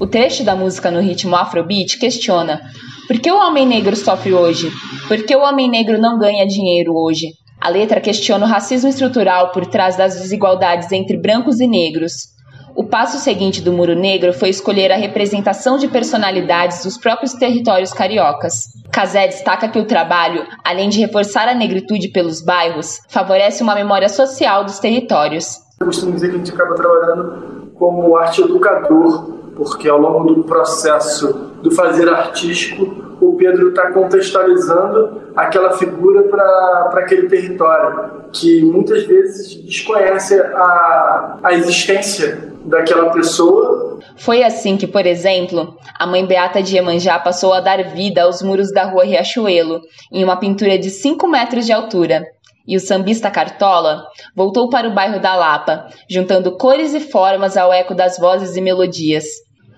o 0.00 0.06
trecho 0.06 0.44
da 0.44 0.54
música 0.54 0.90
no 0.90 1.00
ritmo 1.00 1.34
Afrobeat 1.34 1.98
questiona: 1.98 2.60
por 3.06 3.18
que 3.18 3.30
o 3.30 3.38
homem 3.38 3.66
negro 3.66 3.94
sofre 3.94 4.32
hoje? 4.32 4.70
Por 5.08 5.24
que 5.24 5.36
o 5.36 5.42
homem 5.42 5.68
negro 5.68 5.98
não 5.98 6.18
ganha 6.18 6.46
dinheiro 6.46 6.94
hoje? 6.96 7.34
A 7.60 7.68
letra 7.68 8.00
questiona 8.00 8.46
o 8.46 8.48
racismo 8.48 8.88
estrutural 8.88 9.52
por 9.52 9.66
trás 9.66 9.96
das 9.96 10.14
desigualdades 10.14 10.90
entre 10.92 11.16
brancos 11.16 11.60
e 11.60 11.66
negros. 11.66 12.34
O 12.76 12.82
passo 12.82 13.18
seguinte 13.18 13.62
do 13.62 13.72
Muro 13.72 13.94
Negro 13.94 14.32
foi 14.32 14.48
escolher 14.48 14.90
a 14.90 14.96
representação 14.96 15.78
de 15.78 15.86
personalidades 15.86 16.82
dos 16.82 16.98
próprios 16.98 17.32
territórios 17.32 17.92
cariocas. 17.92 18.64
Casé 18.90 19.28
destaca 19.28 19.68
que 19.68 19.78
o 19.78 19.86
trabalho, 19.86 20.44
além 20.64 20.88
de 20.88 20.98
reforçar 20.98 21.46
a 21.46 21.54
negritude 21.54 22.08
pelos 22.08 22.42
bairros, 22.42 22.98
favorece 23.08 23.62
uma 23.62 23.76
memória 23.76 24.08
social 24.08 24.64
dos 24.64 24.80
territórios. 24.80 25.60
Eu 25.78 25.86
costumo 25.86 26.14
dizer 26.14 26.30
que 26.30 26.34
a 26.34 26.38
gente 26.38 26.52
acaba 26.52 26.74
trabalhando 26.74 27.72
como 27.76 28.16
arte 28.16 28.42
educador, 28.42 29.52
porque 29.54 29.88
ao 29.88 29.98
longo 29.98 30.34
do 30.34 30.42
processo 30.42 31.32
do 31.62 31.70
fazer 31.70 32.08
artístico, 32.08 33.13
o 33.28 33.36
Pedro 33.36 33.70
está 33.70 33.90
contextualizando 33.90 35.22
aquela 35.34 35.72
figura 35.72 36.24
para 36.24 36.90
aquele 36.94 37.28
território, 37.28 38.24
que 38.32 38.62
muitas 38.62 39.04
vezes 39.04 39.54
desconhece 39.56 40.40
a, 40.40 41.38
a 41.42 41.52
existência 41.52 42.52
daquela 42.64 43.10
pessoa. 43.10 43.98
Foi 44.16 44.42
assim 44.42 44.76
que, 44.76 44.86
por 44.86 45.06
exemplo, 45.06 45.76
a 45.98 46.06
mãe 46.06 46.24
Beata 46.26 46.62
de 46.62 46.76
Iemanjá 46.76 47.18
passou 47.18 47.52
a 47.52 47.60
dar 47.60 47.82
vida 47.84 48.22
aos 48.22 48.42
muros 48.42 48.72
da 48.72 48.84
rua 48.84 49.04
Riachuelo, 49.04 49.80
em 50.12 50.24
uma 50.24 50.36
pintura 50.36 50.78
de 50.78 50.90
5 50.90 51.26
metros 51.28 51.66
de 51.66 51.72
altura. 51.72 52.22
E 52.66 52.76
o 52.76 52.80
sambista 52.80 53.30
Cartola 53.30 54.06
voltou 54.34 54.70
para 54.70 54.88
o 54.88 54.94
bairro 54.94 55.20
da 55.20 55.36
Lapa, 55.36 55.86
juntando 56.08 56.56
cores 56.56 56.94
e 56.94 57.00
formas 57.00 57.58
ao 57.58 57.70
eco 57.70 57.94
das 57.94 58.18
vozes 58.18 58.56
e 58.56 58.60
melodias. 58.60 59.24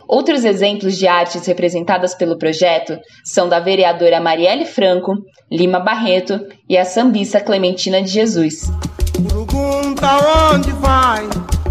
Outros 0.08 0.44
exemplos 0.44 0.96
de 0.96 1.08
artes 1.08 1.46
representadas 1.46 2.14
pelo 2.14 2.38
projeto 2.38 2.98
são 3.24 3.48
da 3.48 3.58
vereadora 3.58 4.20
Marielle 4.20 4.64
Franco, 4.64 5.14
Lima 5.50 5.80
Barreto 5.80 6.46
e 6.68 6.76
a 6.76 6.84
sambista 6.84 7.40
Clementina 7.40 8.00
de 8.00 8.08
Jesus. 8.08 8.70
onde 10.54 10.72
vai? 10.72 11.28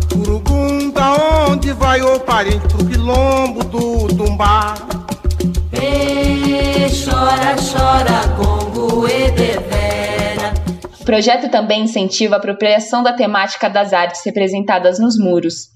Pergunta 0.09 1.47
onde 1.49 1.71
vai 1.73 2.01
o 2.01 2.19
parente 2.19 2.67
pro 2.67 2.85
quilombo 2.85 3.63
do 3.63 4.07
Tumbá. 4.15 4.75
Chora, 7.05 7.55
chora, 7.55 8.35
Congo 8.35 9.07
e 9.07 9.31
devera. 9.31 10.53
O 10.99 11.05
projeto 11.05 11.49
também 11.49 11.83
incentiva 11.83 12.35
a 12.35 12.37
apropriação 12.37 13.03
da 13.03 13.13
temática 13.13 13.69
das 13.69 13.93
artes 13.93 14.21
representadas 14.25 14.97
nos 14.99 15.17
muros. 15.17 15.74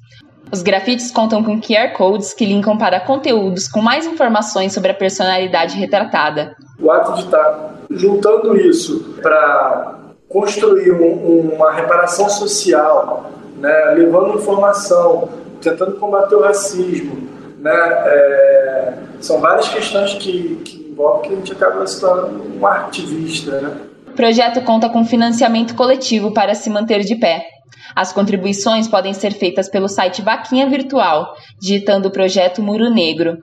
Os 0.51 0.61
grafites 0.61 1.11
contam 1.11 1.43
com 1.43 1.61
QR 1.61 1.93
codes 1.95 2.33
que 2.33 2.45
linkam 2.45 2.77
para 2.77 2.99
conteúdos 2.99 3.67
com 3.67 3.81
mais 3.81 4.05
informações 4.05 4.73
sobre 4.73 4.91
a 4.91 4.93
personalidade 4.95 5.77
retratada. 5.77 6.55
O 6.79 6.91
ato 6.91 7.13
de 7.13 7.25
estar 7.25 7.75
juntando 7.91 8.57
isso 8.57 9.15
para 9.21 9.99
construir 10.27 10.91
um, 10.91 11.51
uma 11.53 11.71
reparação 11.71 12.29
social 12.29 13.29
né, 13.59 13.93
levando 13.95 14.39
informação, 14.39 15.29
tentando 15.61 15.93
combater 15.93 16.35
o 16.35 16.41
racismo. 16.41 17.29
Né, 17.59 17.71
é, 17.71 18.93
são 19.19 19.39
várias 19.41 19.67
questões 19.67 20.13
que, 20.13 20.55
que 20.63 20.89
envolvem 20.89 21.21
que 21.21 21.33
a 21.33 21.35
gente 21.35 21.51
acaba 21.51 21.85
se 21.85 21.99
tornando 21.99 22.41
um 22.57 22.65
ativista. 22.65 23.59
Né? 23.59 23.77
Projeto 24.19 24.61
conta 24.63 24.89
com 24.89 25.05
financiamento 25.05 25.73
coletivo 25.75 26.33
para 26.33 26.53
se 26.53 26.69
manter 26.69 27.05
de 27.05 27.15
pé. 27.15 27.47
As 27.95 28.11
contribuições 28.11 28.85
podem 28.85 29.13
ser 29.13 29.31
feitas 29.31 29.69
pelo 29.69 29.87
site 29.87 30.21
Vaquinha 30.21 30.67
Virtual, 30.67 31.33
digitando 31.57 32.09
o 32.09 32.11
projeto 32.11 32.61
Muro 32.61 32.93
Negro. 32.93 33.37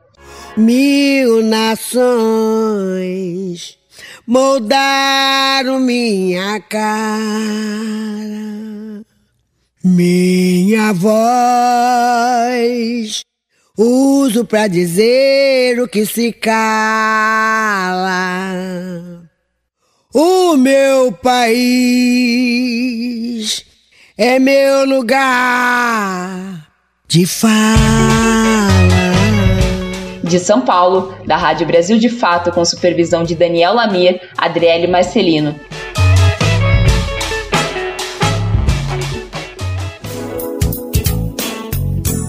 Mil 0.54 1.42
nações 1.42 2.04
moldaram 4.26 5.80
minha 5.80 6.60
cara 6.60 6.92
minha 9.82 10.92
voz 10.92 11.12
uso 13.78 14.44
para 14.44 14.68
dizer 14.68 15.80
o 15.80 15.88
que 15.88 16.04
se 16.04 16.34
cala. 16.34 16.66
O 20.18 20.56
meu 20.56 21.12
país 21.12 21.36
é 24.16 24.38
meu 24.38 24.86
lugar 24.86 26.68
de 27.06 27.26
fala. 27.26 27.76
De 30.24 30.38
São 30.38 30.62
Paulo, 30.62 31.14
da 31.26 31.36
Rádio 31.36 31.66
Brasil 31.66 31.98
de 31.98 32.08
Fato, 32.08 32.50
com 32.50 32.64
supervisão 32.64 33.24
de 33.24 33.34
Daniel 33.34 33.74
Lamir, 33.74 34.18
Adriele 34.38 34.86
Marcelino. 34.86 35.54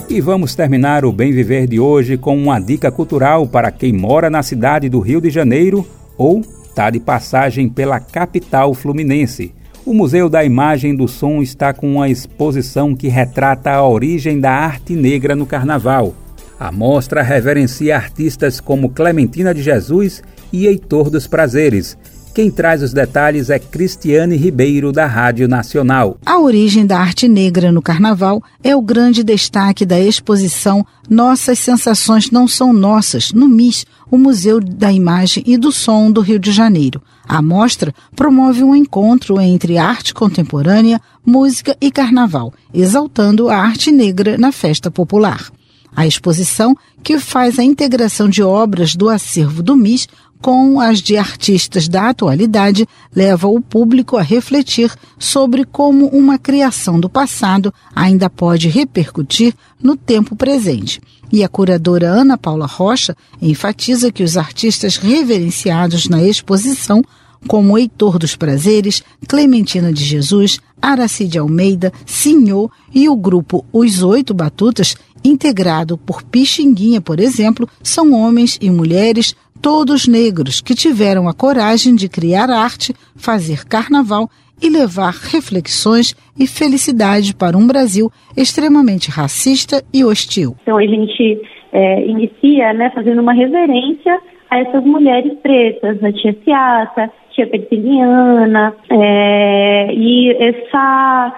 E 0.09 0.19
vamos 0.19 0.53
terminar 0.55 1.05
o 1.05 1.13
Bem 1.13 1.31
Viver 1.31 1.65
de 1.67 1.79
hoje 1.79 2.17
com 2.17 2.37
uma 2.37 2.59
dica 2.59 2.91
cultural 2.91 3.47
para 3.47 3.71
quem 3.71 3.93
mora 3.93 4.29
na 4.29 4.43
cidade 4.43 4.89
do 4.89 4.99
Rio 4.99 5.21
de 5.21 5.29
Janeiro 5.29 5.87
ou 6.17 6.43
está 6.77 6.91
de 6.91 6.99
passagem 6.99 7.67
pela 7.67 7.99
capital 7.99 8.71
fluminense. 8.71 9.51
O 9.83 9.95
Museu 9.95 10.29
da 10.29 10.45
Imagem 10.45 10.95
do 10.95 11.07
Som 11.07 11.41
está 11.41 11.73
com 11.73 11.91
uma 11.95 12.07
exposição 12.07 12.95
que 12.95 13.07
retrata 13.07 13.71
a 13.71 13.87
origem 13.87 14.39
da 14.39 14.51
arte 14.51 14.93
negra 14.93 15.35
no 15.35 15.47
carnaval. 15.47 16.13
A 16.59 16.71
mostra 16.71 17.23
reverencia 17.23 17.95
artistas 17.95 18.59
como 18.59 18.91
Clementina 18.91 19.55
de 19.55 19.63
Jesus 19.63 20.21
e 20.53 20.67
Heitor 20.67 21.09
dos 21.09 21.25
Prazeres, 21.25 21.97
quem 22.37 22.51
traz 22.51 22.83
os 22.83 22.93
detalhes 22.93 23.49
é 23.49 23.57
Cristiane 23.57 24.35
Ribeiro, 24.35 24.91
da 24.91 25.07
Rádio 25.07 25.47
Nacional. 25.47 26.19
A 26.23 26.39
origem 26.39 26.85
da 26.85 26.99
arte 26.99 27.27
negra 27.27 27.71
no 27.71 27.81
carnaval 27.81 28.43
é 28.63 28.75
o 28.75 28.81
grande 28.83 29.23
destaque 29.23 29.83
da 29.83 29.99
exposição 29.99 30.85
Nossas 31.09 31.57
Sensações 31.57 32.29
Não 32.29 32.47
São 32.47 32.71
Nossas, 32.71 33.31
no 33.31 33.49
MIS, 33.49 33.87
o 34.11 34.19
Museu 34.19 34.59
da 34.59 34.91
Imagem 34.91 35.41
e 35.47 35.57
do 35.57 35.71
Som 35.71 36.11
do 36.11 36.21
Rio 36.21 36.37
de 36.37 36.51
Janeiro. 36.51 37.01
A 37.27 37.41
mostra 37.41 37.91
promove 38.15 38.63
um 38.63 38.75
encontro 38.75 39.41
entre 39.41 39.79
arte 39.79 40.13
contemporânea, 40.13 41.01
música 41.25 41.75
e 41.81 41.89
carnaval, 41.89 42.53
exaltando 42.71 43.49
a 43.49 43.57
arte 43.57 43.91
negra 43.91 44.37
na 44.37 44.51
festa 44.51 44.91
popular. 44.91 45.51
A 45.95 46.05
exposição, 46.05 46.77
que 47.01 47.17
faz 47.17 47.57
a 47.57 47.63
integração 47.63 48.29
de 48.29 48.43
obras 48.43 48.95
do 48.95 49.09
acervo 49.09 49.63
do 49.63 49.75
MIS 49.75 50.07
com 50.41 50.79
as 50.79 51.01
de 51.01 51.17
artistas 51.17 51.87
da 51.87 52.09
atualidade, 52.09 52.87
leva 53.15 53.47
o 53.47 53.59
público 53.61 54.17
a 54.17 54.21
refletir 54.21 54.93
sobre 55.17 55.65
como 55.65 56.07
uma 56.07 56.37
criação 56.37 56.99
do 56.99 57.09
passado 57.09 57.73
ainda 57.95 58.29
pode 58.29 58.67
repercutir 58.67 59.53
no 59.81 59.95
tempo 59.95 60.35
presente. 60.35 61.01
E 61.31 61.43
a 61.43 61.49
curadora 61.49 62.07
Ana 62.07 62.37
Paula 62.37 62.65
Rocha 62.65 63.15
enfatiza 63.41 64.11
que 64.11 64.23
os 64.23 64.37
artistas 64.37 64.97
reverenciados 64.97 66.07
na 66.07 66.23
exposição 66.23 67.03
como 67.47 67.77
Heitor 67.77 68.17
dos 68.17 68.35
Prazeres, 68.35 69.03
Clementina 69.27 69.91
de 69.93 70.03
Jesus, 70.03 70.59
Aracide 70.81 71.37
Almeida, 71.37 71.91
Senhor 72.05 72.71
e 72.93 73.07
o 73.09 73.15
grupo 73.15 73.65
Os 73.71 74.01
Oito 74.01 74.33
Batutas, 74.33 74.95
integrado 75.23 75.97
por 75.97 76.23
Pixinguinha, 76.23 77.01
por 77.01 77.19
exemplo, 77.19 77.67
são 77.83 78.13
homens 78.13 78.57
e 78.61 78.69
mulheres 78.69 79.35
todos 79.61 80.07
negros 80.07 80.61
que 80.61 80.75
tiveram 80.75 81.27
a 81.27 81.33
coragem 81.33 81.95
de 81.95 82.07
criar 82.07 82.49
arte, 82.49 82.93
fazer 83.15 83.65
carnaval 83.65 84.29
e 84.61 84.69
levar 84.69 85.11
reflexões 85.11 86.15
e 86.37 86.47
felicidade 86.47 87.35
para 87.35 87.57
um 87.57 87.67
Brasil 87.67 88.09
extremamente 88.35 89.09
racista 89.09 89.83
e 89.93 90.03
hostil. 90.03 90.55
Então 90.63 90.77
a 90.77 90.85
gente 90.85 91.41
é, 91.71 92.05
inicia 92.05 92.73
né, 92.73 92.91
fazendo 92.93 93.21
uma 93.21 93.33
reverência 93.33 94.19
a 94.49 94.59
essas 94.59 94.83
mulheres 94.83 95.33
pretas, 95.43 96.03
a 96.03 96.11
tia 96.11 96.35
Ciata, 96.43 97.11
tia 97.31 97.47
Persiliana, 97.47 98.73
é, 98.89 99.93
e 99.93 100.31
essa, 100.31 101.33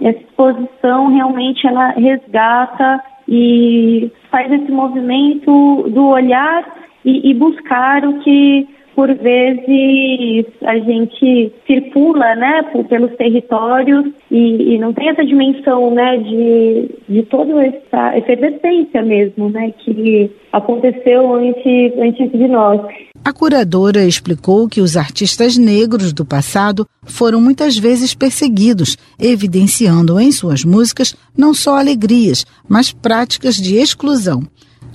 essa 0.00 0.18
exposição 0.20 1.08
realmente 1.08 1.66
ela 1.66 1.88
resgata 1.90 3.00
e 3.28 4.10
faz 4.30 4.50
esse 4.52 4.70
movimento 4.70 5.88
do 5.88 6.06
olhar 6.06 6.64
e, 7.04 7.30
e 7.30 7.34
buscar 7.34 8.04
o 8.04 8.20
que 8.20 8.66
por 8.94 9.12
vezes 9.12 10.46
a 10.62 10.78
gente 10.78 11.52
circula, 11.66 12.34
né, 12.36 12.62
pelos 12.88 13.14
territórios 13.16 14.06
e, 14.30 14.74
e, 14.74 14.78
não 14.78 14.92
tem 14.92 15.08
essa 15.08 15.24
dimensão, 15.24 15.92
né, 15.92 16.16
de, 16.18 16.90
de 17.08 17.22
toda 17.24 17.64
essa 17.64 18.16
efervescência 18.16 19.02
mesmo, 19.02 19.50
né, 19.50 19.72
que 19.78 20.30
aconteceu 20.52 21.34
antes, 21.34 21.98
antes 21.98 22.30
de 22.30 22.48
nós. 22.48 22.80
A 23.24 23.32
curadora 23.32 24.04
explicou 24.04 24.68
que 24.68 24.80
os 24.80 24.96
artistas 24.96 25.56
negros 25.56 26.12
do 26.12 26.24
passado 26.24 26.86
foram 27.02 27.40
muitas 27.40 27.76
vezes 27.78 28.14
perseguidos, 28.14 28.96
evidenciando 29.18 30.20
em 30.20 30.30
suas 30.30 30.64
músicas 30.64 31.16
não 31.36 31.54
só 31.54 31.78
alegrias, 31.78 32.44
mas 32.68 32.92
práticas 32.92 33.56
de 33.56 33.76
exclusão. 33.76 34.42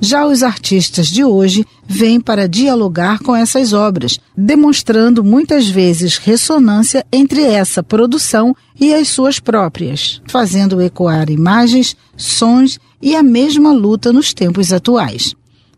Já 0.01 0.25
os 0.25 0.43
artistas 0.43 1.07
de 1.07 1.25
hoje 1.25 1.65
vêm 1.85 2.21
para 2.21 2.47
dialogar 2.47 3.19
com 3.19 3.35
essas 3.35 3.73
obras, 3.73 4.17
demonstrando 4.35 5.23
muitas 5.23 5.67
vezes 5.67 6.17
ressonância 6.17 7.05
entre 7.11 7.43
essa 7.43 7.83
produção 7.83 8.55
e 8.79 8.93
as 8.93 9.09
suas 9.09 9.39
próprias, 9.39 10.21
fazendo 10.27 10.81
ecoar 10.81 11.29
imagens, 11.29 11.97
sons 12.15 12.79
e 13.01 13.13
a 13.13 13.21
mesma 13.21 13.73
luta 13.73 14.13
nos 14.13 14.33
tempos 14.33 14.71
atuais. 14.71 15.35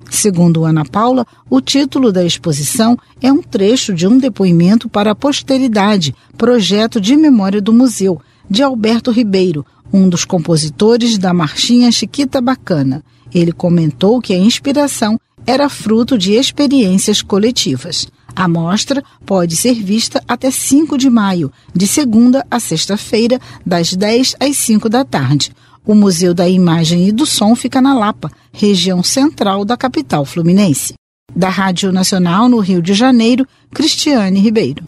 Segundo 0.09 0.65
Ana 0.65 0.86
Paula, 0.86 1.26
o 1.49 1.59
título 1.59 2.11
da 2.11 2.24
exposição 2.24 2.97
é 3.22 3.32
um 3.32 3.41
trecho 3.41 3.93
de 3.93 4.05
um 4.05 4.17
depoimento 4.17 4.89
para 4.89 5.11
a 5.11 5.15
posteridade, 5.15 6.13
projeto 6.38 6.99
de 7.01 7.15
memória 7.15 7.61
do 7.61 7.74
museu, 7.74 8.22
de 8.49 8.61
Alberto 8.61 9.09
Ribeiro, 9.09 9.65
um 9.91 10.07
dos 10.07 10.26
compositores 10.26 11.17
da 11.17 11.34
Marchinha 11.34 11.91
Chiquita 11.91 12.41
Bacana. 12.41 13.03
Ele 13.34 13.51
comentou 13.51 14.21
que 14.21 14.34
a 14.34 14.38
inspiração 14.38 15.19
era 15.45 15.69
fruto 15.69 16.17
de 16.17 16.34
experiências 16.34 17.21
coletivas. 17.21 18.07
A 18.36 18.47
mostra 18.47 19.03
pode 19.25 19.55
ser 19.55 19.75
vista 19.75 20.23
até 20.27 20.49
5 20.49 20.97
de 20.97 21.09
maio, 21.09 21.51
de 21.73 21.86
segunda 21.86 22.45
a 22.49 22.59
sexta-feira, 22.59 23.39
das 23.65 23.93
10 23.93 24.36
às 24.39 24.55
5 24.57 24.88
da 24.88 25.03
tarde. 25.03 25.51
O 25.86 25.95
Museu 25.95 26.34
da 26.34 26.47
Imagem 26.47 27.07
e 27.07 27.11
do 27.11 27.25
Som 27.25 27.55
fica 27.55 27.82
na 27.82 27.93
Lapa, 27.93 28.32
região 28.53 29.03
central 29.03 29.65
da 29.65 29.75
capital 29.75 30.23
fluminense. 30.25 30.93
Da 31.36 31.49
Rádio 31.49 31.91
Nacional 31.91 32.47
no 32.47 32.59
Rio 32.59 32.82
de 32.82 32.93
Janeiro, 32.93 33.47
Cristiane 33.73 34.39
Ribeiro. 34.39 34.84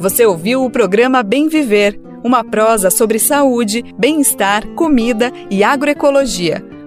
Você 0.00 0.26
ouviu 0.26 0.64
o 0.64 0.70
programa 0.70 1.22
Bem 1.22 1.48
Viver, 1.48 2.00
uma 2.24 2.42
prosa 2.42 2.90
sobre 2.90 3.20
saúde, 3.20 3.84
bem-estar, 3.96 4.66
comida 4.74 5.30
e 5.48 5.62
agroecologia 5.62 6.71